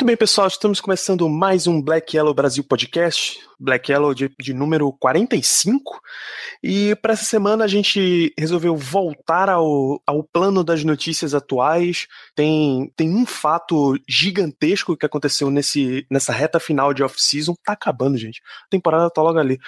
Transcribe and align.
Muito 0.00 0.06
bem, 0.06 0.16
pessoal, 0.16 0.46
estamos 0.46 0.80
começando 0.80 1.28
mais 1.28 1.66
um 1.66 1.82
Black 1.82 2.16
Yellow 2.16 2.32
Brasil 2.32 2.64
Podcast, 2.64 3.38
Black 3.58 3.92
Yellow 3.92 4.14
de, 4.14 4.32
de 4.40 4.54
número 4.54 4.90
45. 4.94 6.00
E 6.62 6.96
para 7.02 7.12
essa 7.12 7.26
semana 7.26 7.64
a 7.64 7.68
gente 7.68 8.32
resolveu 8.38 8.74
voltar 8.74 9.50
ao, 9.50 10.00
ao 10.06 10.24
plano 10.24 10.64
das 10.64 10.82
notícias 10.84 11.34
atuais. 11.34 12.06
Tem, 12.34 12.90
tem 12.96 13.14
um 13.14 13.26
fato 13.26 13.94
gigantesco 14.08 14.96
que 14.96 15.04
aconteceu 15.04 15.50
nesse, 15.50 16.06
nessa 16.10 16.32
reta 16.32 16.58
final 16.58 16.94
de 16.94 17.02
off-season. 17.02 17.54
Tá 17.62 17.74
acabando, 17.74 18.16
gente. 18.16 18.40
A 18.64 18.70
temporada 18.70 19.10
tá 19.10 19.20
logo 19.20 19.38
ali. 19.38 19.58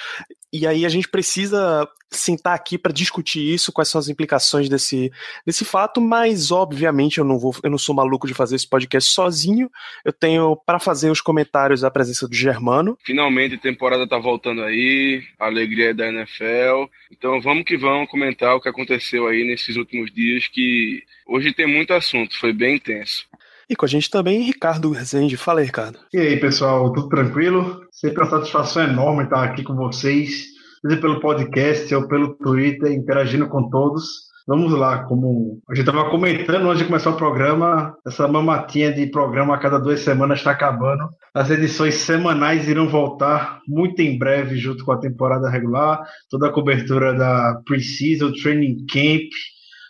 E 0.50 0.66
aí 0.66 0.86
a 0.86 0.88
gente 0.88 1.10
precisa 1.10 1.86
sentar 2.16 2.54
aqui 2.54 2.78
para 2.78 2.92
discutir 2.92 3.40
isso, 3.40 3.72
quais 3.72 3.88
são 3.88 3.98
as 3.98 4.08
implicações 4.08 4.68
desse, 4.68 5.12
desse 5.46 5.64
fato, 5.64 6.00
mas 6.00 6.50
obviamente 6.50 7.18
eu 7.18 7.24
não 7.24 7.38
vou, 7.38 7.54
eu 7.62 7.70
não 7.70 7.78
sou 7.78 7.94
maluco 7.94 8.26
de 8.26 8.34
fazer 8.34 8.56
esse 8.56 8.68
podcast 8.68 9.12
sozinho. 9.12 9.70
Eu 10.04 10.12
tenho 10.12 10.56
para 10.56 10.78
fazer 10.78 11.10
os 11.10 11.20
comentários 11.20 11.84
a 11.84 11.90
presença 11.90 12.28
do 12.28 12.34
Germano. 12.34 12.96
Finalmente 13.04 13.54
a 13.54 13.58
temporada 13.58 14.08
tá 14.08 14.18
voltando 14.18 14.62
aí, 14.62 15.22
a 15.38 15.46
alegria 15.46 15.90
é 15.90 15.94
da 15.94 16.08
NFL. 16.08 16.90
Então 17.10 17.40
vamos 17.40 17.64
que 17.64 17.76
vamos 17.76 18.10
comentar 18.10 18.54
o 18.54 18.60
que 18.60 18.68
aconteceu 18.68 19.26
aí 19.26 19.44
nesses 19.44 19.76
últimos 19.76 20.12
dias, 20.12 20.48
que 20.48 21.02
hoje 21.26 21.52
tem 21.52 21.66
muito 21.66 21.92
assunto, 21.92 22.38
foi 22.38 22.52
bem 22.52 22.76
intenso. 22.76 23.26
E 23.68 23.76
com 23.76 23.86
a 23.86 23.88
gente 23.88 24.10
também 24.10 24.42
Ricardo 24.42 24.90
Rezende. 24.90 25.36
Fala 25.36 25.60
aí, 25.60 25.66
Ricardo. 25.66 25.98
E 26.12 26.18
aí, 26.18 26.36
pessoal, 26.38 26.92
tudo 26.92 27.08
tranquilo? 27.08 27.86
Sempre 27.90 28.22
uma 28.22 28.28
satisfação 28.28 28.82
enorme 28.82 29.24
estar 29.24 29.42
aqui 29.42 29.62
com 29.62 29.74
vocês, 29.74 30.48
seja 30.82 31.00
pelo 31.00 31.20
podcast 31.20 31.94
ou 31.94 32.08
pelo 32.08 32.34
Twitter, 32.34 32.92
interagindo 32.92 33.48
com 33.48 33.70
todos. 33.70 34.32
Vamos 34.46 34.72
lá, 34.72 35.04
como 35.04 35.60
a 35.70 35.74
gente 35.74 35.88
estava 35.88 36.10
comentando 36.10 36.66
antes 36.66 36.80
de 36.80 36.86
começar 36.86 37.10
o 37.10 37.16
programa, 37.16 37.96
essa 38.04 38.26
mamatinha 38.26 38.92
de 38.92 39.06
programa 39.06 39.54
a 39.54 39.58
cada 39.58 39.78
duas 39.78 40.00
semanas 40.00 40.38
está 40.38 40.50
acabando. 40.50 41.08
As 41.32 41.48
edições 41.48 41.94
semanais 41.94 42.68
irão 42.68 42.88
voltar 42.88 43.60
muito 43.68 44.02
em 44.02 44.18
breve, 44.18 44.56
junto 44.56 44.84
com 44.84 44.90
a 44.90 44.98
temporada 44.98 45.48
regular, 45.48 46.02
toda 46.28 46.48
a 46.48 46.52
cobertura 46.52 47.14
da 47.14 47.60
Pre-Season, 47.64 48.32
Training 48.32 48.84
Camp, 48.86 49.30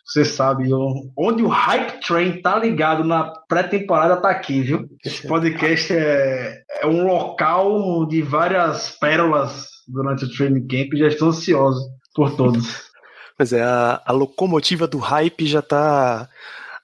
você 0.04 0.24
sabe, 0.24 0.68
onde 1.16 1.42
o 1.42 1.48
Hype 1.48 2.00
Train 2.06 2.42
tá 2.42 2.58
ligado 2.58 3.04
na 3.04 3.32
pré-temporada 3.48 4.20
tá 4.20 4.28
aqui, 4.28 4.60
viu? 4.60 4.86
Esse 5.02 5.26
podcast 5.26 5.94
é, 5.94 6.60
é 6.82 6.86
um 6.86 7.06
local 7.06 8.04
de 8.06 8.20
várias 8.20 8.90
pérolas 8.98 9.71
durante 9.86 10.24
o 10.24 10.30
Training 10.30 10.66
Camp 10.66 10.94
e 10.94 10.98
já 10.98 11.08
estou 11.08 11.28
ansioso 11.28 11.90
por 12.14 12.36
todos. 12.36 12.90
Mas 13.38 13.52
é, 13.52 13.62
a, 13.62 14.00
a 14.04 14.12
locomotiva 14.12 14.86
do 14.86 14.98
hype 14.98 15.46
já 15.46 15.62
tá. 15.62 16.28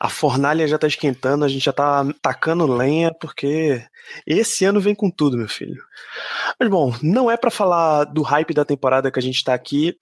A 0.01 0.09
fornalha 0.09 0.67
já 0.69 0.79
tá 0.79 0.87
esquentando, 0.87 1.45
a 1.45 1.49
gente 1.49 1.65
já 1.65 1.73
tá 1.73 2.07
tacando 2.23 2.73
lenha, 2.73 3.13
porque 3.13 3.83
esse 4.25 4.65
ano 4.65 4.81
vem 4.81 4.95
com 4.95 5.11
tudo, 5.11 5.37
meu 5.37 5.49
filho. 5.49 5.83
Mas 6.59 6.69
bom, 6.69 6.95
não 7.03 7.29
é 7.29 7.37
para 7.37 7.51
falar 7.51 8.05
do 8.05 8.23
hype 8.23 8.55
da 8.55 8.65
temporada 8.65 9.11
que 9.11 9.19
a 9.19 9.23
gente 9.23 9.43
tá 9.43 9.55
aqui. 9.55 9.97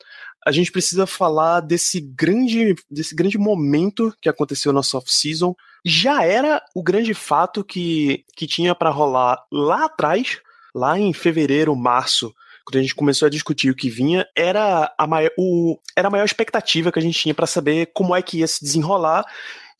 A 0.46 0.52
gente 0.52 0.70
precisa 0.70 1.06
falar 1.06 1.60
desse 1.60 2.00
grande, 2.00 2.74
desse 2.90 3.14
grande 3.14 3.38
momento 3.38 4.14
que 4.20 4.28
aconteceu 4.28 4.72
na 4.72 4.80
off-season. 4.80 5.54
Já 5.84 6.24
era 6.24 6.62
o 6.74 6.82
grande 6.82 7.14
fato 7.14 7.64
que, 7.64 8.24
que 8.36 8.46
tinha 8.46 8.74
para 8.74 8.90
rolar 8.90 9.42
lá 9.50 9.86
atrás, 9.86 10.40
lá 10.74 10.98
em 10.98 11.12
fevereiro, 11.12 11.74
março, 11.74 12.34
quando 12.66 12.78
a 12.78 12.82
gente 12.82 12.96
começou 12.96 13.26
a 13.26 13.30
discutir 13.30 13.70
o 13.70 13.76
que 13.76 13.88
vinha, 13.88 14.26
era 14.36 14.92
a 14.98 15.06
maior, 15.06 15.30
o, 15.38 15.78
era 15.96 16.08
a 16.08 16.10
maior 16.10 16.24
expectativa 16.24 16.90
que 16.90 16.98
a 16.98 17.02
gente 17.02 17.18
tinha 17.18 17.34
para 17.34 17.46
saber 17.46 17.90
como 17.94 18.14
é 18.14 18.20
que 18.20 18.38
ia 18.38 18.46
se 18.46 18.62
desenrolar. 18.62 19.24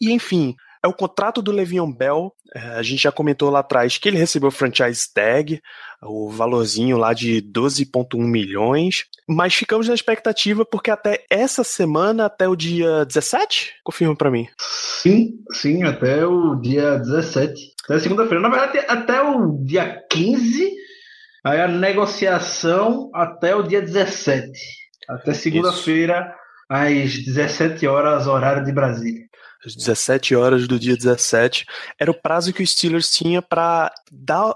E 0.01 0.13
enfim, 0.13 0.55
é 0.83 0.87
o 0.87 0.93
contrato 0.93 1.43
do 1.43 1.51
Le'Veon 1.51 1.91
Bell. 1.91 2.33
É, 2.55 2.61
a 2.61 2.83
gente 2.83 3.03
já 3.03 3.11
comentou 3.11 3.51
lá 3.51 3.59
atrás 3.59 3.99
que 3.99 4.09
ele 4.09 4.19
recebeu 4.19 4.49
o 4.49 4.53
franchise 4.53 5.13
tag, 5.13 5.61
o 6.01 6.31
valorzinho 6.31 6.97
lá 6.97 7.13
de 7.13 7.43
12,1 7.43 8.17
milhões. 8.19 9.05
Mas 9.29 9.53
ficamos 9.53 9.89
na 9.89 9.95
expectativa 9.95 10.65
porque 10.65 10.91
até 10.91 11.25
essa 11.29 11.65
semana, 11.65 12.27
até 12.27 12.47
o 12.47 12.55
dia 12.55 13.05
17, 13.05 13.75
confirma 13.83 14.15
para 14.15 14.31
mim. 14.31 14.47
Sim, 15.03 15.33
sim, 15.53 15.83
até 15.83 16.25
o 16.25 16.55
dia 16.55 16.99
17. 16.99 17.75
Até 17.85 17.99
segunda-feira. 17.99 18.41
Na 18.41 18.49
verdade, 18.49 18.79
até 18.89 19.21
o 19.21 19.59
dia 19.65 20.05
15. 20.09 20.86
Aí 21.47 21.61
a 21.61 21.69
negociação 21.69 23.09
até 23.15 23.55
o 23.55 23.63
dia 23.63 23.81
17. 23.81 24.51
Até 25.09 25.33
segunda-feira, 25.33 26.35
às 26.69 27.25
17 27.25 27.87
horas, 27.87 28.27
horário 28.27 28.65
de 28.65 28.73
Brasília. 28.73 29.25
Às 29.65 29.77
17 29.77 30.35
horas 30.35 30.67
do 30.67 30.77
dia 30.77 30.97
17, 30.97 31.65
era 32.01 32.11
o 32.11 32.21
prazo 32.21 32.53
que 32.53 32.65
os 32.65 32.73
Steelers 32.73 33.13
tinha 33.13 33.41
para 33.41 33.95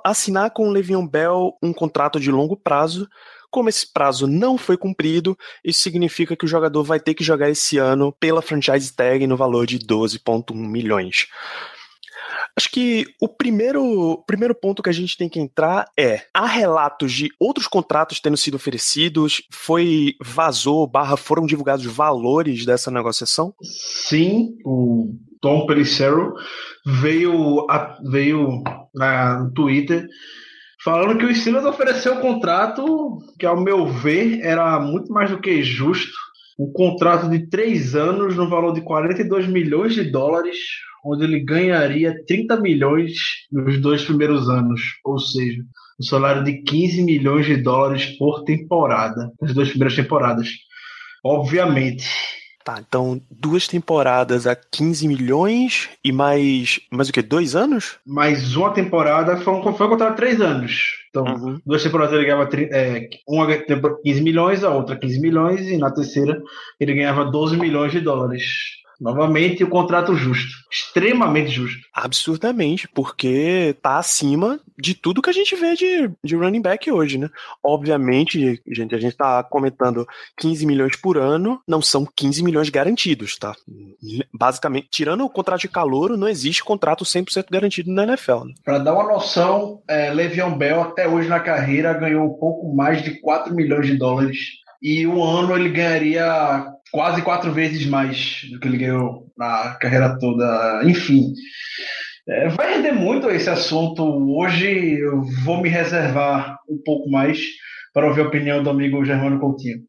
assinar 0.03 0.51
com 0.51 0.69
o 0.69 0.73
Le'Veon 0.73 1.07
Bell 1.07 1.57
um 1.63 1.73
contrato 1.73 2.19
de 2.19 2.29
longo 2.29 2.57
prazo. 2.57 3.09
Como 3.53 3.69
esse 3.69 3.93
prazo 3.93 4.27
não 4.27 4.59
foi 4.59 4.77
cumprido, 4.77 5.39
isso 5.65 5.83
significa 5.83 6.35
que 6.35 6.45
o 6.45 6.49
jogador 6.49 6.83
vai 6.83 6.99
ter 6.99 7.15
que 7.15 7.23
jogar 7.23 7.49
esse 7.51 7.79
ano 7.79 8.13
pela 8.19 8.43
franchise 8.43 8.93
tag 8.93 9.25
no 9.29 9.37
valor 9.37 9.65
de 9.65 9.79
12,1 9.79 10.57
milhões. 10.57 11.29
Acho 12.57 12.71
que 12.71 13.07
o 13.21 13.29
primeiro, 13.29 14.23
primeiro 14.27 14.55
ponto 14.55 14.83
que 14.83 14.91
a 14.91 14.93
gente 14.93 15.17
tem 15.17 15.29
que 15.29 15.41
entrar 15.41 15.87
é: 15.99 16.23
há 16.35 16.47
relatos 16.47 17.13
de 17.13 17.31
outros 17.39 17.67
contratos 17.67 18.21
tendo 18.21 18.37
sido 18.37 18.55
oferecidos? 18.55 19.43
Foi 19.51 20.15
vazou, 20.23 20.87
barra, 20.87 21.17
foram 21.17 21.47
divulgados 21.47 21.85
valores 21.87 22.65
dessa 22.65 22.91
negociação? 22.91 23.55
Sim, 23.63 24.57
o 24.65 25.15
Tom 25.41 25.67
Pelissero 25.67 26.35
veio, 26.85 27.67
a, 27.71 27.97
veio 28.11 28.63
na, 28.95 29.41
no 29.41 29.53
Twitter 29.53 30.07
falando 30.83 31.19
que 31.19 31.25
o 31.25 31.35
Steelers 31.35 31.65
ofereceu 31.65 32.15
um 32.15 32.21
contrato 32.21 33.19
que, 33.39 33.47
ao 33.47 33.61
meu 33.61 33.87
ver, 33.87 34.41
era 34.41 34.81
muito 34.81 35.13
mais 35.13 35.31
do 35.31 35.41
que 35.41 35.63
justo. 35.63 36.13
Um 36.59 36.73
contrato 36.73 37.29
de 37.29 37.49
três 37.49 37.95
anos 37.95 38.37
no 38.37 38.49
valor 38.49 38.73
de 38.73 38.83
42 38.83 39.47
milhões 39.47 39.95
de 39.95 40.11
dólares, 40.11 40.59
onde 41.05 41.25
ele 41.25 41.41
ganharia 41.41 42.15
30 42.27 42.61
milhões 42.61 43.13
nos 43.51 43.81
dois 43.81 44.05
primeiros 44.05 44.49
anos, 44.49 44.81
ou 45.05 45.19
seja, 45.19 45.63
um 46.01 46.05
salário 46.05 46.45
de 46.45 46.63
15 46.63 47.03
milhões 47.03 47.47
de 47.47 47.57
dólares 47.57 48.07
por 48.19 48.45
temporada, 48.45 49.31
nas 49.41 49.53
duas 49.53 49.69
primeiras 49.69 49.97
temporadas. 49.97 50.49
Obviamente. 51.25 52.07
Tá, 52.65 52.79
então 52.79 53.21
duas 53.31 53.67
temporadas 53.67 54.47
a 54.47 54.55
15 54.55 55.09
milhões 55.09 55.89
e 56.05 56.13
mais. 56.13 56.79
Mais 56.91 57.09
o 57.09 57.13
que? 57.13 57.23
Dois 57.23 57.57
anos? 57.57 57.97
Mais 58.07 58.55
uma 58.55 58.71
temporada 58.73 59.39
foi 59.39 59.55
um, 59.55 59.75
foi 59.75 59.89
contrato 59.89 60.11
de 60.11 60.17
três 60.17 60.41
anos. 60.41 61.01
Então, 61.09 61.25
uhum. 61.25 61.61
duas 61.67 61.83
temporadas 61.83 62.15
ele 62.15 62.25
ganhava 62.25 62.49
é, 62.55 63.09
uma 63.27 63.47
15 63.47 64.23
milhões, 64.23 64.63
a 64.63 64.71
outra 64.71 64.97
15 64.97 65.21
milhões, 65.21 65.67
e 65.69 65.77
na 65.77 65.91
terceira 65.91 66.41
ele 66.79 66.95
ganhava 66.95 67.25
12 67.25 67.57
milhões 67.57 67.93
de 67.93 68.01
dólares. 68.01 68.45
Novamente, 69.01 69.65
o 69.65 69.69
contrato 69.69 70.15
justo. 70.15 70.53
Extremamente 70.71 71.51
justo. 71.51 71.81
Absurdamente, 71.95 72.87
porque 72.89 73.75
tá 73.81 73.99
acima 73.99 74.61
de 74.79 74.95
tudo 74.95 75.23
que 75.23 75.31
a 75.31 75.33
gente 75.33 75.57
vê 75.57 75.75
de, 75.75 76.11
de 76.23 76.37
running 76.37 76.61
back 76.61 76.91
hoje, 76.91 77.19
né? 77.19 77.31
Obviamente, 77.63 78.61
gente, 78.67 78.95
a 78.95 78.99
gente 78.99 79.17
tá 79.17 79.43
comentando 79.43 80.07
15 80.39 80.67
milhões 80.67 80.97
por 80.97 81.17
ano, 81.17 81.61
não 81.67 81.81
são 81.81 82.07
15 82.15 82.43
milhões 82.43 82.69
garantidos, 82.69 83.37
tá? 83.37 83.55
Basicamente, 84.33 84.89
tirando 84.91 85.25
o 85.25 85.31
contrato 85.31 85.63
de 85.63 85.69
calor, 85.69 86.17
não 86.17 86.29
existe 86.29 86.63
contrato 86.63 87.05
100% 87.05 87.47
garantido 87.51 87.91
na 87.91 88.05
NFL. 88.05 88.45
Né? 88.45 88.55
Para 88.65 88.79
dar 88.79 88.95
uma 88.95 89.05
noção, 89.05 89.83
é, 89.89 90.13
Le'Veon 90.13 90.57
Bell 90.57 90.83
até 90.83 91.09
hoje 91.09 91.29
na 91.29 91.41
carreira 91.41 91.95
ganhou 91.95 92.27
um 92.27 92.39
pouco 92.39 92.75
mais 92.75 93.03
de 93.03 93.21
4 93.21 93.55
milhões 93.55 93.87
de 93.87 93.97
dólares 93.97 94.61
e 94.83 95.07
um 95.07 95.23
ano 95.23 95.55
ele 95.55 95.69
ganharia 95.69 96.67
quase 96.91 97.23
quatro 97.23 97.53
vezes 97.53 97.87
mais 97.87 98.47
do 98.51 98.59
que 98.59 98.69
ele 98.69 98.79
ganhou 98.79 99.27
na 99.37 99.77
carreira 99.81 100.19
toda. 100.19 100.83
Enfim, 100.85 101.33
é, 102.29 102.49
vai 102.49 102.77
render 102.77 102.93
muito 102.93 103.31
esse 103.31 103.49
assunto 103.49 104.03
hoje. 104.37 104.99
Eu 104.99 105.23
vou 105.45 105.61
me 105.61 105.69
reservar 105.69 106.59
um 106.69 106.81
pouco 106.85 107.11
mais 107.11 107.41
para 107.93 108.07
ouvir 108.07 108.21
a 108.21 108.29
opinião 108.29 108.63
do 108.63 108.71
amigo 108.71 109.05
Germano 109.05 109.41
Coutinho. 109.41 109.81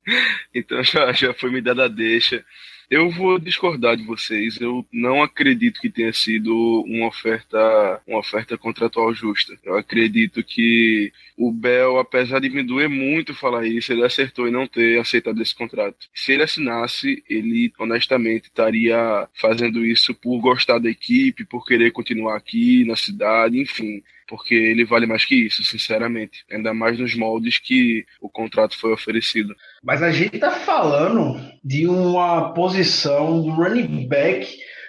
Então 0.54 0.82
já, 0.84 1.12
já 1.12 1.34
foi 1.34 1.52
me 1.52 1.62
dada 1.62 1.86
a 1.86 1.88
deixa. 1.88 2.44
Eu 2.92 3.10
vou 3.10 3.40
discordar 3.40 3.96
de 3.96 4.04
vocês. 4.04 4.60
Eu 4.60 4.86
não 4.92 5.24
acredito 5.24 5.80
que 5.80 5.90
tenha 5.90 6.12
sido 6.12 6.84
uma 6.86 7.08
oferta, 7.08 8.02
uma 8.06 8.20
oferta 8.20 8.58
contratual 8.58 9.14
justa. 9.14 9.58
Eu 9.64 9.78
acredito 9.78 10.44
que 10.44 11.14
o 11.38 11.54
Bell, 11.54 12.00
apesar 12.00 12.40
de 12.40 12.50
me 12.50 12.62
doer 12.62 12.90
muito 12.90 13.34
falar 13.34 13.66
isso, 13.66 13.94
ele 13.94 14.04
acertou 14.04 14.46
em 14.46 14.52
não 14.52 14.68
ter 14.68 15.00
aceitado 15.00 15.42
esse 15.42 15.56
contrato. 15.56 16.10
Se 16.14 16.34
ele 16.34 16.44
assinasse, 16.44 17.24
ele 17.30 17.72
honestamente 17.80 18.48
estaria 18.48 19.26
fazendo 19.36 19.86
isso 19.86 20.14
por 20.14 20.42
gostar 20.42 20.78
da 20.78 20.90
equipe, 20.90 21.46
por 21.46 21.66
querer 21.66 21.92
continuar 21.92 22.36
aqui 22.36 22.84
na 22.84 22.98
cidade, 22.98 23.58
enfim 23.58 24.04
porque 24.32 24.56
ele 24.56 24.86
vale 24.86 25.06
mais 25.06 25.26
que 25.26 25.36
isso, 25.36 25.62
sinceramente. 25.62 26.46
Ainda 26.50 26.74
mais 26.74 26.98
nos 26.98 27.14
moldes 27.14 27.60
que 27.60 28.06
o 28.22 28.30
contrato 28.30 28.80
foi 28.80 28.94
oferecido. 28.94 29.54
Mas 29.84 30.02
a 30.02 30.10
gente 30.10 30.40
tá 30.40 30.52
falando 30.52 31.38
de 31.62 31.86
uma 31.86 32.54
posição 32.54 33.42
do 33.42 33.50
running 33.50 34.08
back 34.08 34.48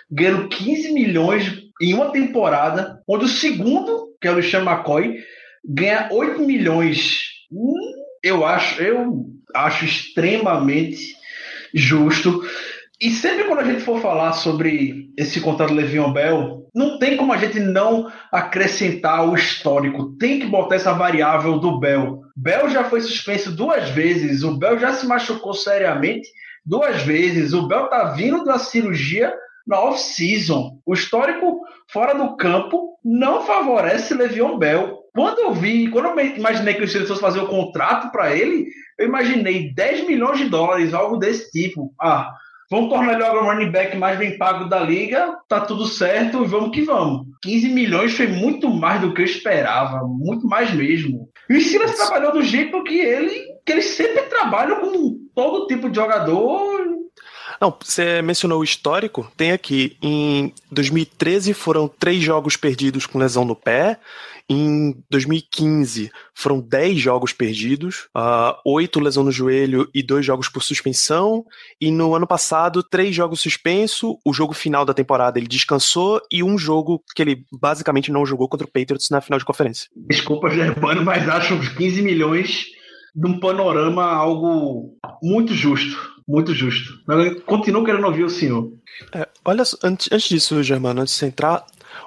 ganhando 0.09 0.49
15 0.49 0.93
milhões 0.93 1.61
em 1.81 1.93
uma 1.93 2.13
temporada, 2.13 3.03
onde 3.09 3.25
o 3.25 3.29
segundo, 3.29 4.17
que 4.21 4.29
é 4.29 4.31
o 4.31 4.41
Sean 4.41 4.63
McCoy, 4.63 5.19
ganha 5.65 6.09
8 6.13 6.41
milhões. 6.43 7.23
Hum, 7.51 7.75
eu 8.23 8.47
acho, 8.47 8.81
eu 8.81 9.27
acho 9.57 9.85
extremamente 9.85 11.17
justo. 11.75 12.45
E 13.03 13.11
sempre 13.11 13.43
quando 13.49 13.59
a 13.59 13.65
gente 13.65 13.81
for 13.81 14.01
falar 14.01 14.33
sobre 14.33 15.11
esse 15.19 15.41
contrato 15.41 15.75
Le'Veon 15.75 16.13
Bell, 16.13 16.69
não 16.73 17.01
tem 17.01 17.17
como 17.17 17.33
a 17.33 17.37
gente 17.37 17.59
não 17.59 18.09
acrescentar 18.31 19.29
o 19.29 19.35
histórico. 19.35 20.17
Tem 20.19 20.39
que 20.39 20.47
botar 20.47 20.77
essa 20.77 20.93
variável 20.93 21.59
do 21.59 21.81
Bell. 21.81 22.21
Bell 22.37 22.69
já 22.69 22.85
foi 22.85 23.01
suspenso 23.01 23.51
duas 23.51 23.91
vezes, 23.91 24.45
o 24.45 24.57
Bell 24.57 24.79
já 24.79 24.93
se 24.93 25.05
machucou 25.05 25.53
seriamente 25.53 26.29
duas 26.65 27.03
vezes, 27.03 27.53
o 27.53 27.67
Bell 27.67 27.89
tá 27.89 28.05
vindo 28.05 28.45
da 28.45 28.57
cirurgia 28.57 29.35
na 29.67 29.81
off-season. 29.81 30.79
O 30.87 30.95
histórico 30.95 31.61
fora 31.93 32.15
do 32.15 32.37
campo 32.37 32.97
não 33.05 33.43
favorece 33.43 34.15
Le'Veon 34.15 34.59
Bell. 34.59 35.01
Quando 35.13 35.41
eu 35.41 35.53
vi, 35.53 35.89
quando 35.89 36.07
eu 36.07 36.37
imaginei 36.37 36.75
que 36.75 36.85
o 36.85 36.87
Steelers 36.87 37.09
fosse 37.09 37.21
fazer 37.21 37.41
o 37.41 37.49
contrato 37.49 38.13
para 38.13 38.33
ele, 38.37 38.69
eu 38.97 39.09
imaginei 39.09 39.75
10 39.75 40.07
milhões 40.07 40.39
de 40.39 40.49
dólares, 40.49 40.95
algo 40.95 41.17
desse 41.17 41.51
tipo. 41.51 41.93
Ah, 42.01 42.33
Vamos 42.73 42.89
tornar 42.89 43.21
ele 43.21 43.23
o 43.23 43.45
running 43.45 43.71
back 43.71 43.95
mais 43.99 44.19
bem 44.19 44.39
pago 44.39 44.65
da 44.65 44.81
liga, 44.81 45.37
tá 45.47 45.61
tudo 45.61 45.85
certo 45.85 46.43
e 46.43 46.47
vamos 46.47 46.71
que 46.71 46.81
vamos. 46.81 47.27
15 47.43 47.69
milhões 47.69 48.17
foi 48.17 48.27
muito 48.27 48.71
mais 48.71 48.99
do 49.03 49.13
que 49.13 49.21
eu 49.21 49.27
esperava, 49.27 50.07
muito 50.07 50.47
mais 50.47 50.73
mesmo. 50.73 51.29
E 51.51 51.59
o 51.59 51.61
Silas 51.61 51.95
trabalhou 51.95 52.33
do 52.33 52.43
jeito 52.43 52.83
que 52.83 52.99
ele, 52.99 53.45
que 53.67 53.73
ele 53.73 53.83
sempre 53.83 54.23
trabalha 54.23 54.77
com 54.77 55.19
todo 55.35 55.67
tipo 55.67 55.91
de 55.91 55.97
jogador. 55.97 56.82
Não, 57.63 57.73
você 57.81 58.21
mencionou 58.21 58.59
o 58.59 58.65
histórico, 58.65 59.31
tem 59.37 59.53
aqui, 59.53 59.97
em 60.03 60.53
2013 60.73 61.55
foram 61.55 61.87
três 61.87 62.21
jogos 62.21 62.57
perdidos 62.57 63.07
com 63.07 63.21
lesão 63.21 63.45
no 63.45 63.55
pé, 63.55 64.01
em 64.49 64.97
2015 65.09 66.11
foram 66.35 66.59
10 66.59 66.99
jogos 66.99 67.33
perdidos, 67.33 68.09
uh, 68.17 68.59
8 68.67 68.99
lesão 68.99 69.23
no 69.23 69.31
joelho 69.31 69.89
e 69.95 70.03
2 70.03 70.27
jogos 70.27 70.49
por 70.49 70.61
suspensão. 70.61 71.47
E 71.81 71.93
no 71.93 72.17
ano 72.17 72.27
passado, 72.27 72.83
3 72.83 73.15
jogos 73.15 73.41
suspenso. 73.41 74.19
O 74.27 74.33
jogo 74.33 74.53
final 74.53 74.85
da 74.85 74.93
temporada 74.93 75.39
ele 75.39 75.47
descansou 75.47 76.21
e 76.31 76.43
um 76.43 76.59
jogo 76.59 77.01
que 77.15 77.23
ele 77.23 77.47
basicamente 77.53 78.11
não 78.11 78.27
jogou 78.27 78.49
contra 78.49 78.67
o 78.67 78.71
Patriots 78.71 79.09
na 79.09 79.21
final 79.21 79.39
de 79.39 79.45
conferência. 79.45 79.89
Desculpa, 79.95 80.51
Germano, 80.51 81.05
mas 81.05 81.29
acho 81.29 81.55
uns 81.55 81.69
15 81.69 82.03
milhões 82.03 82.67
de 83.15 83.27
um 83.27 83.39
panorama 83.39 84.05
algo 84.05 84.99
muito 85.23 85.55
justo. 85.55 86.12
Muito 86.27 86.55
justo. 86.55 86.93
continuo 87.45 87.85
querendo 87.85 88.07
ouvir 88.07 88.25
o 88.25 88.31
senhor. 88.31 88.73
É, 89.13 89.29
olha, 89.45 89.63
antes, 89.83 90.09
antes 90.13 90.29
disso, 90.29 90.63
Germano, 90.63 91.01
antes 91.01 91.15
de 91.15 91.21
você 91.21 91.27
entrar, 91.27 91.65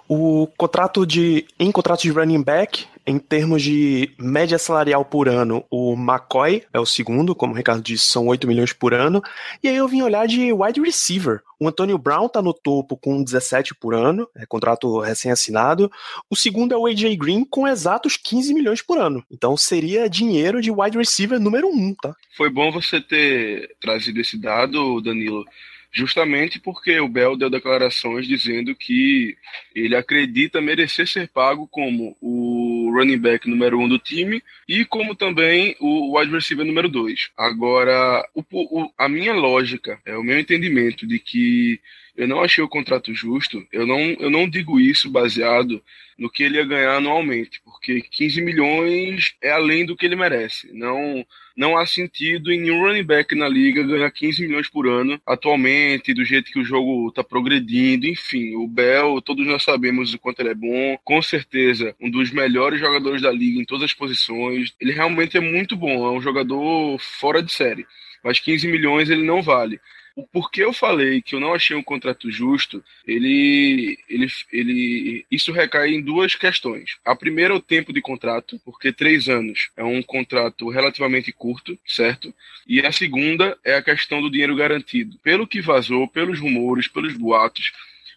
o 0.07 0.47
contrato 0.57 1.05
de. 1.05 1.45
Em 1.59 1.71
contrato 1.71 2.01
de 2.01 2.11
running 2.11 2.43
back, 2.43 2.85
em 3.07 3.19
termos 3.19 3.61
de 3.61 4.11
média 4.17 4.57
salarial 4.57 5.05
por 5.05 5.29
ano, 5.29 5.63
o 5.69 5.93
McCoy 5.93 6.63
é 6.73 6.79
o 6.79 6.85
segundo, 6.85 7.35
como 7.35 7.53
o 7.53 7.55
Ricardo 7.55 7.83
disse, 7.83 8.05
são 8.05 8.27
8 8.27 8.47
milhões 8.47 8.73
por 8.73 8.93
ano. 8.93 9.21
E 9.61 9.67
aí 9.67 9.75
eu 9.75 9.87
vim 9.87 10.01
olhar 10.01 10.27
de 10.27 10.51
wide 10.51 10.81
receiver. 10.81 11.41
O 11.59 11.67
Antonio 11.67 11.97
Brown 11.97 12.27
tá 12.27 12.41
no 12.41 12.53
topo 12.53 12.97
com 12.97 13.23
17 13.23 13.75
por 13.75 13.93
ano, 13.93 14.27
é 14.35 14.45
contrato 14.45 14.99
recém-assinado. 14.99 15.91
O 16.29 16.35
segundo 16.35 16.73
é 16.73 16.77
o 16.77 16.87
AJ 16.87 17.15
Green 17.15 17.45
com 17.45 17.67
exatos 17.67 18.17
15 18.17 18.53
milhões 18.53 18.81
por 18.81 18.97
ano. 18.97 19.23
Então 19.31 19.55
seria 19.55 20.09
dinheiro 20.09 20.61
de 20.61 20.71
wide 20.71 20.97
receiver 20.97 21.39
número 21.39 21.67
1, 21.67 21.95
tá? 22.01 22.15
Foi 22.35 22.49
bom 22.49 22.71
você 22.71 22.99
ter 22.99 23.75
trazido 23.79 24.19
esse 24.19 24.37
dado, 24.37 24.99
Danilo 25.01 25.45
justamente 25.95 26.59
porque 26.59 26.99
o 26.99 27.07
Bell 27.07 27.37
deu 27.37 27.49
declarações 27.49 28.27
dizendo 28.27 28.75
que 28.75 29.37
ele 29.73 29.95
acredita 29.95 30.59
merecer 30.59 31.07
ser 31.07 31.29
pago 31.29 31.65
como 31.67 32.17
o 32.21 32.91
running 32.93 33.17
back 33.17 33.49
número 33.49 33.79
um 33.79 33.87
do 33.87 33.97
time 33.97 34.43
e 34.67 34.83
como 34.83 35.15
também 35.15 35.73
o 35.79 36.19
wide 36.19 36.33
receiver 36.33 36.65
número 36.65 36.89
dois. 36.89 37.29
Agora, 37.37 38.27
o, 38.35 38.43
o, 38.51 38.91
a 38.97 39.07
minha 39.07 39.33
lógica, 39.33 39.97
é 40.05 40.17
o 40.17 40.23
meu 40.23 40.37
entendimento 40.37 41.07
de 41.07 41.17
que 41.17 41.79
eu 42.15 42.27
não 42.27 42.41
achei 42.41 42.63
o 42.63 42.69
contrato 42.69 43.13
justo. 43.13 43.65
Eu 43.71 43.85
não, 43.85 43.99
eu 43.99 44.29
não 44.29 44.49
digo 44.49 44.79
isso 44.79 45.09
baseado 45.09 45.81
no 46.17 46.29
que 46.29 46.43
ele 46.43 46.57
ia 46.57 46.65
ganhar 46.65 46.95
anualmente, 46.95 47.61
porque 47.63 48.01
15 48.01 48.41
milhões 48.41 49.35
é 49.41 49.51
além 49.51 49.85
do 49.85 49.97
que 49.97 50.05
ele 50.05 50.15
merece. 50.15 50.71
Não, 50.73 51.25
não 51.57 51.77
há 51.77 51.85
sentido 51.85 52.53
em 52.53 52.61
nenhum 52.61 52.79
running 52.79 53.03
back 53.03 53.35
na 53.35 53.49
liga 53.49 53.83
ganhar 53.83 54.09
15 54.09 54.47
milhões 54.47 54.69
por 54.69 54.87
ano 54.87 55.19
atualmente, 55.25 56.13
do 56.13 56.23
jeito 56.23 56.51
que 56.51 56.59
o 56.59 56.63
jogo 56.63 57.09
está 57.09 57.21
progredindo. 57.21 58.07
Enfim, 58.07 58.55
o 58.55 58.65
Bell, 58.65 59.21
todos 59.21 59.45
nós 59.45 59.63
sabemos 59.63 60.13
o 60.13 60.19
quanto 60.19 60.39
ele 60.39 60.49
é 60.49 60.55
bom. 60.55 60.97
Com 61.03 61.21
certeza, 61.21 61.93
um 61.99 62.09
dos 62.09 62.31
melhores 62.31 62.79
jogadores 62.79 63.21
da 63.21 63.31
liga 63.31 63.59
em 63.59 63.65
todas 63.65 63.85
as 63.85 63.93
posições. 63.93 64.73
Ele 64.79 64.93
realmente 64.93 65.35
é 65.35 65.41
muito 65.41 65.75
bom, 65.75 66.07
é 66.07 66.11
um 66.11 66.21
jogador 66.21 66.97
fora 66.97 67.43
de 67.43 67.51
série. 67.51 67.85
Mas 68.23 68.39
15 68.39 68.67
milhões 68.69 69.09
ele 69.09 69.23
não 69.23 69.41
vale 69.41 69.79
o 70.15 70.25
porquê 70.25 70.63
eu 70.63 70.71
falei 70.71 71.21
que 71.21 71.35
eu 71.35 71.39
não 71.39 71.53
achei 71.53 71.75
um 71.75 71.83
contrato 71.83 72.31
justo, 72.31 72.83
ele, 73.05 73.99
ele, 74.09 74.27
ele, 74.51 75.25
isso 75.29 75.51
recai 75.51 75.89
em 75.89 76.01
duas 76.01 76.35
questões. 76.35 76.97
A 77.03 77.15
primeira 77.15 77.53
é 77.53 77.57
o 77.57 77.61
tempo 77.61 77.91
de 77.91 78.01
contrato, 78.01 78.59
porque 78.63 78.93
três 78.93 79.27
anos 79.27 79.69
é 79.75 79.83
um 79.83 80.01
contrato 80.01 80.69
relativamente 80.69 81.33
curto, 81.33 81.77
certo? 81.85 82.33
E 82.65 82.79
a 82.79 82.91
segunda 82.91 83.57
é 83.63 83.75
a 83.75 83.83
questão 83.83 84.21
do 84.21 84.31
dinheiro 84.31 84.55
garantido. 84.55 85.19
Pelo 85.21 85.45
que 85.45 85.61
vazou, 85.61 86.07
pelos 86.07 86.39
rumores, 86.39 86.87
pelos 86.87 87.13
boatos, 87.17 87.73